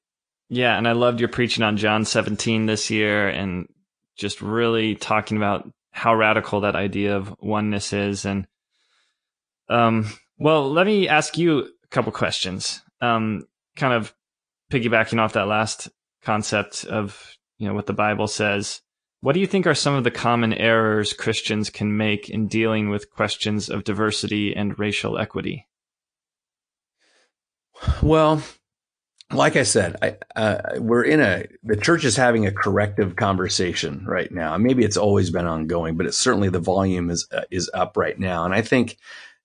yeah, 0.49 0.77
and 0.77 0.87
I 0.87 0.93
loved 0.93 1.21
your 1.21 1.29
preaching 1.29 1.65
on 1.65 1.77
John 1.77 2.05
17 2.05 2.67
this 2.67 2.91
year 2.91 3.29
and 3.29 3.69
just 4.17 4.43
really 4.43 4.95
talking 4.95 5.37
about 5.37 5.69
how 5.93 6.15
radical 6.15 6.61
that 6.61 6.77
idea 6.77 7.17
of 7.17 7.35
oneness 7.41 7.93
is. 7.93 8.25
And, 8.25 8.47
um, 9.69 10.09
well, 10.39 10.71
let 10.71 10.87
me 10.87 11.09
ask 11.09 11.37
you 11.39 11.61
a 11.61 11.89
couple 11.91 12.13
questions. 12.13 12.83
Um, 13.01 13.47
kind 13.77 13.95
of 13.95 14.15
piggybacking 14.71 15.19
off 15.19 15.33
that 15.33 15.49
last 15.49 15.89
concept 16.23 16.85
of, 16.85 17.37
you 17.59 17.67
know, 17.67 17.75
what 17.75 17.87
the 17.87 17.93
Bible 17.93 18.29
says. 18.29 18.83
What 19.23 19.33
do 19.33 19.41
you 19.41 19.47
think 19.47 19.67
are 19.67 19.75
some 19.75 19.95
of 19.95 20.05
the 20.05 20.11
common 20.11 20.55
errors 20.55 21.13
Christians 21.13 21.71
can 21.71 21.97
make 21.97 22.31
in 22.31 22.47
dealing 22.47 22.89
with 22.89 23.11
questions 23.11 23.69
of 23.69 23.85
diversity 23.85 24.55
and 24.55 24.79
racial 24.79 25.19
equity? 25.19 25.67
Well, 28.03 28.43
like 29.33 29.57
I 29.57 29.63
said, 29.63 29.97
I, 30.03 30.17
uh, 30.35 30.61
we're 30.79 31.05
in 31.05 31.21
a 31.21 31.45
the 31.63 31.77
church 31.77 32.05
is 32.05 32.17
having 32.17 32.47
a 32.47 32.53
corrective 32.53 33.17
conversation 33.17 34.05
right 34.07 34.31
now. 34.31 34.57
Maybe 34.59 34.85
it's 34.85 34.97
always 34.97 35.31
been 35.31 35.47
ongoing, 35.47 35.97
but 35.97 36.07
it's 36.07 36.19
certainly 36.19 36.49
the 36.49 36.59
volume 36.59 37.11
is 37.11 37.29
uh, 37.33 37.43
is 37.51 37.71
up 37.73 37.97
right 37.97 38.19
now. 38.19 38.45
And 38.45 38.55
I 38.55 38.63
think 38.63 38.99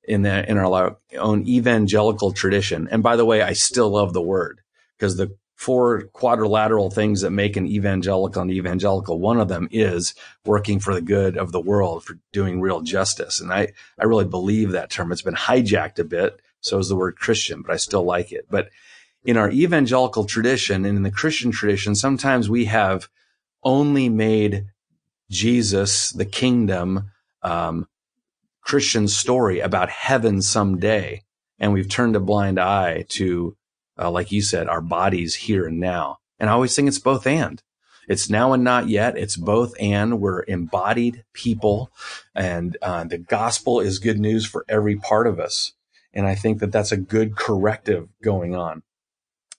in 0.04 0.24
the 0.24 0.50
in 0.50 0.58
our 0.58 0.98
own 1.18 1.48
evangelical 1.48 2.32
tradition. 2.32 2.88
And 2.92 3.04
by 3.04 3.16
the 3.16 3.26
way, 3.26 3.42
I 3.42 3.54
still 3.54 3.90
love 3.90 4.14
the 4.14 4.22
word 4.22 4.62
because 4.98 5.18
the 5.18 5.36
four 5.56 6.04
quadrilateral 6.14 6.90
things 6.90 7.22
that 7.22 7.32
make 7.32 7.56
an 7.56 7.66
evangelical 7.68 8.42
an 8.42 8.52
evangelical. 8.52 9.20
One 9.20 9.40
of 9.40 9.48
them 9.48 9.68
is 9.72 10.14
working 10.46 10.80
for 10.80 10.94
the 10.94 11.02
good 11.02 11.38
of 11.38 11.52
the 11.52 11.62
world, 11.62 12.04
for 12.04 12.20
doing 12.34 12.60
real 12.60 12.82
justice. 12.82 13.40
And 13.40 13.54
I, 13.54 13.70
I 14.00 14.06
really 14.06 14.26
believe 14.26 14.72
that 14.72 14.90
term. 14.90 15.12
It's 15.12 15.22
been 15.22 15.36
hijacked 15.36 16.00
a 16.00 16.04
bit. 16.04 16.42
So 16.66 16.80
is 16.80 16.90
the 16.90 16.96
word 16.96 17.18
Christian, 17.18 17.62
but 17.62 17.72
I 17.72 17.78
still 17.78 18.04
like 18.04 18.32
it. 18.32 18.48
But 18.50 18.70
in 19.24 19.38
our 19.38 19.50
evangelical 19.50 20.26
tradition 20.26 20.86
and 20.86 20.98
in 20.98 21.04
the 21.04 21.12
Christian 21.12 21.52
tradition, 21.52 21.96
sometimes 21.96 22.50
we 22.50 22.66
have 22.66 23.08
only 23.64 24.10
made 24.10 24.68
Jesus, 25.30 26.12
the 26.12 26.26
kingdom, 26.26 27.12
um, 27.42 27.88
Christian 28.62 29.08
story 29.08 29.60
about 29.60 29.90
heaven 29.90 30.42
someday. 30.42 31.24
And 31.60 31.74
we've 31.74 31.90
turned 31.90 32.16
a 32.16 32.20
blind 32.20 32.60
eye 32.60 33.06
to 33.10 33.56
uh, 33.98 34.12
like 34.12 34.32
you 34.32 34.42
said, 34.42 34.68
our 34.68 34.82
bodies 34.82 35.36
here 35.36 35.66
and 35.66 35.80
now. 35.80 36.20
And 36.40 36.50
I 36.50 36.54
always 36.54 36.76
think 36.76 36.88
it's 36.88 37.00
both 37.00 37.26
and. 37.26 37.62
It's 38.08 38.30
now 38.30 38.54
and 38.54 38.64
not 38.64 38.88
yet. 38.88 39.18
It's 39.18 39.36
both 39.36 39.74
and. 39.80 40.20
We're 40.20 40.44
embodied 40.44 41.24
people, 41.34 41.92
and 42.36 42.78
uh, 42.82 43.06
the 43.06 43.18
gospel 43.18 43.80
is 43.80 43.98
good 43.98 44.20
news 44.20 44.46
for 44.46 44.64
every 44.70 44.96
part 44.96 45.28
of 45.28 45.40
us. 45.40 45.72
And 46.16 46.26
I 46.26 46.36
think 46.36 46.60
that 46.60 46.72
that's 46.72 46.92
a 46.92 46.98
good 46.98 47.36
corrective 47.36 48.08
going 48.24 48.56
on. 48.56 48.84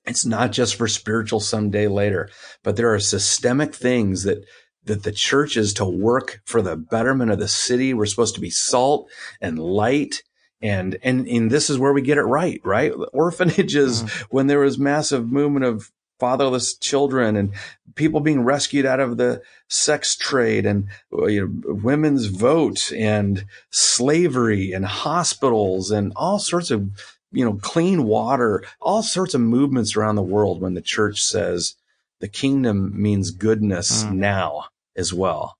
It's 0.07 0.25
not 0.25 0.53
just 0.53 0.77
for 0.77 0.89
spiritual 0.89 1.41
someday 1.41 1.89
later, 1.89 2.31
but 2.63 2.77
there 2.77 2.93
are 2.95 3.01
systemic 3.01 3.75
things 3.75 4.23
that 4.23 4.45
that 4.85 5.03
the 5.03 5.13
church 5.13 5.57
is 5.57 5.75
to 5.75 5.85
work 5.85 6.41
for 6.45 6.63
the 6.63 6.77
betterment 6.77 7.33
of 7.33 7.41
the 7.41 7.49
city. 7.49 7.93
We're 7.93 8.07
supposed 8.07 8.37
to 8.37 8.41
be 8.41 8.51
salt 8.51 9.11
and 9.41 9.59
light 9.59 10.23
and 10.63 10.99
and 11.03 11.27
and 11.29 11.51
this 11.51 11.69
is 11.69 11.79
where 11.79 11.93
we 11.93 12.03
get 12.03 12.19
it 12.19 12.23
right 12.23 12.61
right 12.65 12.93
orphanages 13.13 14.03
mm. 14.03 14.11
when 14.31 14.47
there 14.47 14.61
was 14.61 14.79
massive 14.79 15.31
movement 15.31 15.65
of 15.65 15.91
fatherless 16.19 16.77
children 16.77 17.37
and 17.37 17.53
people 17.95 18.21
being 18.21 18.43
rescued 18.43 18.87
out 18.87 19.01
of 19.01 19.17
the 19.17 19.43
sex 19.69 20.17
trade 20.17 20.67
and 20.67 20.89
uh, 21.13 21.27
you 21.27 21.47
know, 21.47 21.75
women's 21.75 22.27
vote 22.27 22.93
and 22.93 23.45
slavery 23.71 24.73
and 24.73 24.85
hospitals 24.87 25.91
and 25.91 26.13
all 26.17 26.39
sorts 26.39 26.71
of 26.71 26.89
you 27.33 27.45
know 27.45 27.55
clean 27.55 28.05
water 28.05 28.65
all 28.81 29.03
sorts 29.03 29.35
of 29.35 29.41
movements 29.41 29.97
around 29.97 30.15
the 30.15 30.23
world 30.23 30.61
when 30.61 30.75
the 30.75 30.83
church 30.83 31.21
says 31.23 31.75
the 32.21 32.29
kingdom 32.29 32.91
means 32.95 33.31
goodness 33.31 34.05
mm. 34.05 34.13
now 34.15 34.65
as 34.97 35.13
well 35.13 35.57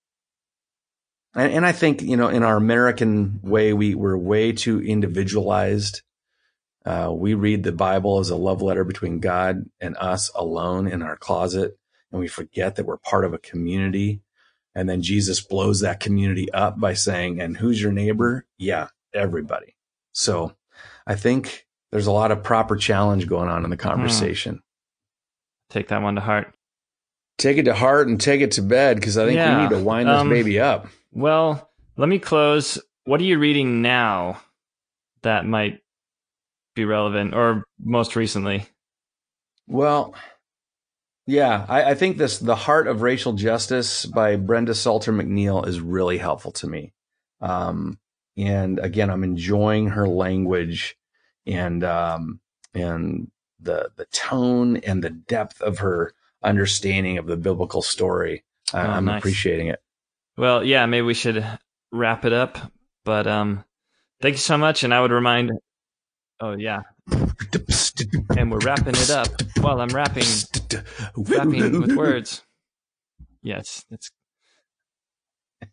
and, 1.37 1.53
and 1.53 1.67
I 1.67 1.73
think, 1.73 2.03
you 2.03 2.17
know, 2.17 2.29
in 2.29 2.43
our 2.43 2.57
American 2.57 3.39
way, 3.43 3.73
we, 3.75 3.95
we're 3.95 4.17
way 4.17 4.53
too 4.53 4.81
individualized. 4.81 6.03
Uh, 6.87 7.11
we 7.13 7.35
read 7.35 7.65
the 7.65 7.73
Bible 7.73 8.21
as 8.21 8.31
a 8.31 8.37
love 8.37 8.63
letter 8.63 8.85
between 8.85 9.19
God 9.19 9.65
and 9.81 9.97
us 9.97 10.31
alone 10.37 10.87
in 10.87 11.03
our 11.03 11.17
closet. 11.17 11.77
And 12.13 12.21
we 12.21 12.29
forget 12.29 12.77
that 12.77 12.87
we're 12.87 12.97
part 12.97 13.25
of 13.25 13.35
a 13.35 13.39
community. 13.39 14.23
And 14.73 14.89
then 14.89 15.03
Jesus 15.03 15.41
blows 15.41 15.81
that 15.81 15.99
community 15.99 16.51
up 16.53 16.79
by 16.79 16.95
saying, 16.95 17.41
and 17.41 17.57
who's 17.57 17.83
your 17.83 17.91
neighbor? 17.91 18.47
Yeah, 18.57 18.89
everybody. 19.13 19.75
So 20.13 20.55
I 21.07 21.17
think 21.17 21.67
there's 21.91 22.07
a 22.07 22.13
lot 22.13 22.31
of 22.31 22.45
proper 22.45 22.77
challenge 22.77 23.27
going 23.27 23.49
on 23.49 23.65
in 23.65 23.71
the 23.71 23.77
hmm. 23.77 23.83
conversation. 23.83 24.63
Take 25.71 25.89
that 25.89 26.03
one 26.03 26.15
to 26.15 26.21
heart. 26.21 26.55
Take 27.39 27.59
it 27.59 27.65
to 27.65 27.75
heart 27.75 28.07
and 28.07 28.21
take 28.21 28.41
it 28.41 28.53
to 28.53 28.63
bed 28.63 28.97
because 28.97 29.19
I 29.19 29.27
think 29.27 29.37
yeah. 29.37 29.57
we 29.57 29.63
need 29.63 29.71
to 29.71 29.83
wind 29.83 30.09
this 30.09 30.21
um, 30.21 30.31
baby 30.31 30.61
up. 30.61 30.87
Well, 31.13 31.69
let 31.97 32.09
me 32.09 32.21
close. 32.21 32.79
What 33.05 33.21
are 33.21 33.25
you 33.25 33.39
reading 33.39 33.83
now 33.83 34.41
that 35.23 35.45
might 35.45 35.81
be 36.77 36.85
relevant 36.85 37.35
or 37.35 37.65
most 37.83 38.15
recently? 38.15 38.69
Well, 39.67 40.15
yeah, 41.27 41.67
I, 41.69 41.91
I, 41.91 41.95
think 41.95 42.19
this 42.19 42.39
The 42.39 42.55
Heart 42.55 42.87
of 42.87 43.03
Racial 43.03 43.33
Justice 43.33 44.07
by 44.07 44.37
Brenda 44.37 44.77
Salter 44.77 45.13
McNeil 45.13 45.67
is 45.67 45.81
really 45.81 46.19
helpful 46.19 46.53
to 46.53 46.69
me. 46.69 46.93
Um, 47.41 47.99
and 48.37 48.79
again, 48.79 49.11
I'm 49.11 49.25
enjoying 49.25 49.89
her 49.89 50.07
language 50.07 50.97
and 51.47 51.83
um, 51.83 52.41
and 52.75 53.31
the 53.59 53.91
the 53.97 54.05
tone 54.07 54.77
and 54.79 55.03
the 55.03 55.11
depth 55.11 55.61
of 55.63 55.79
her 55.79 56.13
understanding 56.43 57.19
of 57.19 57.27
the 57.27 57.37
biblical 57.37 57.83
story. 57.83 58.45
Oh, 58.73 58.79
I'm 58.79 59.07
nice. 59.07 59.19
appreciating 59.19 59.69
it. 59.69 59.81
Well, 60.37 60.63
yeah, 60.63 60.87
maybe 60.87 61.07
we 61.07 61.15
should 61.15 61.45
wrap 61.91 62.25
it 62.25 62.33
up. 62.33 62.59
But 63.05 63.27
um, 63.27 63.65
thank 64.21 64.35
you 64.35 64.39
so 64.39 64.59
much, 64.59 64.85
and 64.85 64.93
I 64.93 65.01
would 65.01 65.13
remind. 65.13 65.51
Oh 66.41 66.53
yeah, 66.53 66.83
and 68.37 68.51
we're 68.51 68.59
wrapping 68.59 68.95
it 68.95 69.11
up. 69.11 69.29
while 69.61 69.81
I'm 69.81 69.89
rapping, 69.89 70.25
rapping 71.17 71.81
with 71.81 71.97
words. 71.97 72.43
Yes, 73.43 73.85
it's 73.91 74.11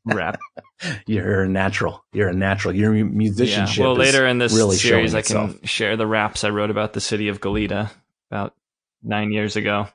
rap. 0.05 0.39
You're 1.07 1.43
a 1.43 1.49
natural. 1.49 2.05
You're 2.13 2.29
a 2.29 2.33
natural. 2.33 2.75
Your 2.75 2.91
musicianship. 2.91 3.77
Yeah. 3.77 3.83
Well, 3.83 3.95
later 3.95 4.25
in 4.25 4.37
this 4.37 4.55
really 4.55 4.77
series, 4.77 5.13
I 5.13 5.21
can 5.21 5.59
share 5.63 5.97
the 5.97 6.07
raps 6.07 6.43
I 6.43 6.49
wrote 6.49 6.69
about 6.69 6.93
the 6.93 7.01
city 7.01 7.27
of 7.27 7.41
Goleta 7.41 7.91
about 8.31 8.53
nine 9.01 9.31
years 9.31 9.55
ago. 9.55 9.87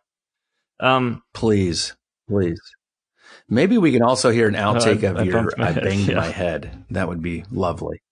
Um, 0.80 1.22
please, 1.34 1.96
please. 2.28 2.60
Maybe 3.48 3.78
we 3.78 3.92
can 3.92 4.02
also 4.02 4.30
hear 4.30 4.48
an 4.48 4.54
outtake 4.54 5.02
uh, 5.02 5.12
of 5.12 5.16
I 5.18 5.22
your 5.22 5.50
"I 5.58 5.72
head, 5.72 5.82
banged 5.82 6.08
yeah. 6.08 6.16
my 6.16 6.28
head." 6.28 6.84
That 6.90 7.08
would 7.08 7.22
be 7.22 7.44
lovely. 7.50 8.02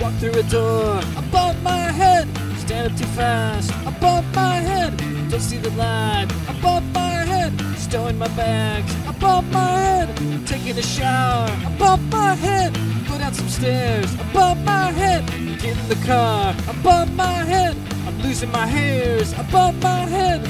Walk 0.00 0.12
through 0.14 0.38
a 0.38 0.42
door, 0.44 1.00
I 1.16 1.24
bump 1.32 1.62
my 1.62 1.90
head. 1.90 2.28
Stand 2.58 2.92
up 2.92 2.98
too 2.98 3.06
fast, 3.06 3.72
I 3.86 3.90
bump 3.98 4.26
my 4.34 4.56
head. 4.56 4.96
Don't 5.30 5.40
see 5.40 5.58
the 5.58 5.70
light, 5.70 6.26
I 6.48 6.58
bump 6.60 6.86
my 6.94 7.24
head. 7.24 7.52
Stowing 7.78 8.18
my 8.18 8.28
bags, 8.28 8.94
I 9.06 9.12
bump 9.12 9.50
my 9.52 9.70
head. 9.70 10.46
Taking 10.46 10.76
a 10.78 10.82
shower, 10.82 11.48
I 11.50 11.76
bump 11.78 12.02
my 12.12 12.34
head. 12.34 12.74
Go 13.08 13.16
down 13.18 13.32
some 13.34 13.48
stairs, 13.48 14.14
I 14.20 14.32
bump 14.32 14.60
my 14.64 14.90
head. 14.90 15.22
in 15.64 15.76
the 15.88 15.96
car 16.06 16.54
above 16.68 17.12
my 17.16 17.38
head. 17.52 17.74
I'm 18.06 18.18
losing 18.22 18.50
my 18.52 18.66
hairs 18.66 19.32
above 19.32 19.80
my 19.82 20.00
head. 20.16 20.42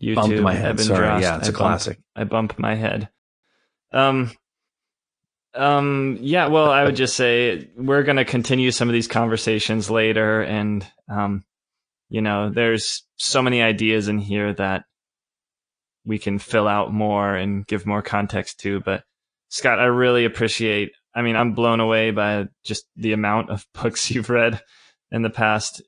YouTube, 0.00 0.14
Bumped 0.16 0.40
my 0.40 0.54
head. 0.54 0.78
Sorry. 0.80 1.06
Drost, 1.08 1.20
Yeah, 1.22 1.38
it's 1.38 1.46
I 1.46 1.48
a 1.48 1.52
bump- 1.52 1.56
classic. 1.56 1.98
I 2.14 2.24
bump 2.24 2.58
my 2.58 2.74
head. 2.74 3.08
Um, 3.92 4.30
um, 5.54 6.18
yeah. 6.20 6.46
Well, 6.46 6.70
I 6.70 6.84
would 6.84 6.96
just 6.96 7.16
say 7.16 7.68
we're 7.76 8.02
going 8.02 8.16
to 8.16 8.24
continue 8.24 8.70
some 8.70 8.88
of 8.88 8.92
these 8.92 9.08
conversations 9.08 9.90
later, 9.90 10.42
and 10.42 10.86
um, 11.08 11.44
you 12.08 12.22
know, 12.22 12.50
there's 12.50 13.04
so 13.16 13.42
many 13.42 13.62
ideas 13.62 14.08
in 14.08 14.18
here 14.18 14.52
that 14.54 14.84
we 16.04 16.18
can 16.18 16.38
fill 16.38 16.68
out 16.68 16.92
more 16.92 17.34
and 17.34 17.66
give 17.66 17.86
more 17.86 18.02
context 18.02 18.60
to. 18.60 18.80
But 18.80 19.04
Scott, 19.48 19.78
I 19.78 19.84
really 19.84 20.24
appreciate. 20.24 20.92
I 21.14 21.22
mean, 21.22 21.36
I'm 21.36 21.52
blown 21.52 21.80
away 21.80 22.10
by 22.10 22.48
just 22.64 22.86
the 22.96 23.12
amount 23.12 23.50
of 23.50 23.66
books 23.74 24.10
you've 24.10 24.30
read 24.30 24.60
in 25.10 25.22
the 25.22 25.30
past 25.30 25.82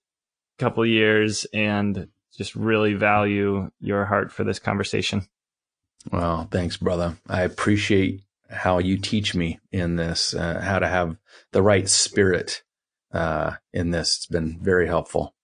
couple 0.58 0.84
years, 0.84 1.46
and 1.52 2.08
just 2.36 2.54
really 2.54 2.94
value 2.94 3.70
your 3.80 4.04
heart 4.04 4.30
for 4.30 4.44
this 4.44 4.58
conversation. 4.58 5.26
Well, 6.12 6.48
thanks, 6.50 6.76
brother. 6.76 7.16
I 7.28 7.42
appreciate 7.42 8.20
how 8.54 8.78
you 8.78 8.96
teach 8.98 9.34
me 9.34 9.58
in 9.72 9.96
this, 9.96 10.34
uh, 10.34 10.60
how 10.60 10.78
to 10.78 10.86
have 10.88 11.16
the 11.52 11.62
right 11.62 11.88
spirit 11.88 12.62
uh, 13.12 13.52
in 13.72 13.90
this. 13.90 14.16
It's 14.16 14.26
been 14.26 14.58
very 14.62 14.86
helpful. 14.86 15.34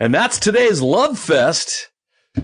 And 0.00 0.14
that's 0.14 0.38
today's 0.38 0.80
Love 0.80 1.18
Fest. 1.18 1.90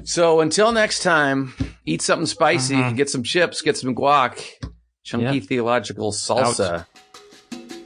So 0.03 0.41
until 0.41 0.73
next 0.73 1.03
time, 1.03 1.55
eat 1.85 2.03
something 2.03 2.27
spicy, 2.27 2.75
Uh-huh. 2.77 2.91
get 2.93 3.09
some 3.11 3.23
chips, 3.23 3.61
get 3.63 3.77
some 3.77 3.95
guac, 3.95 4.41
chunky 5.05 5.39
Yeah. 5.39 5.45
theological 5.47 6.11
salsa. 6.13 6.87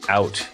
Out. 0.09 0.49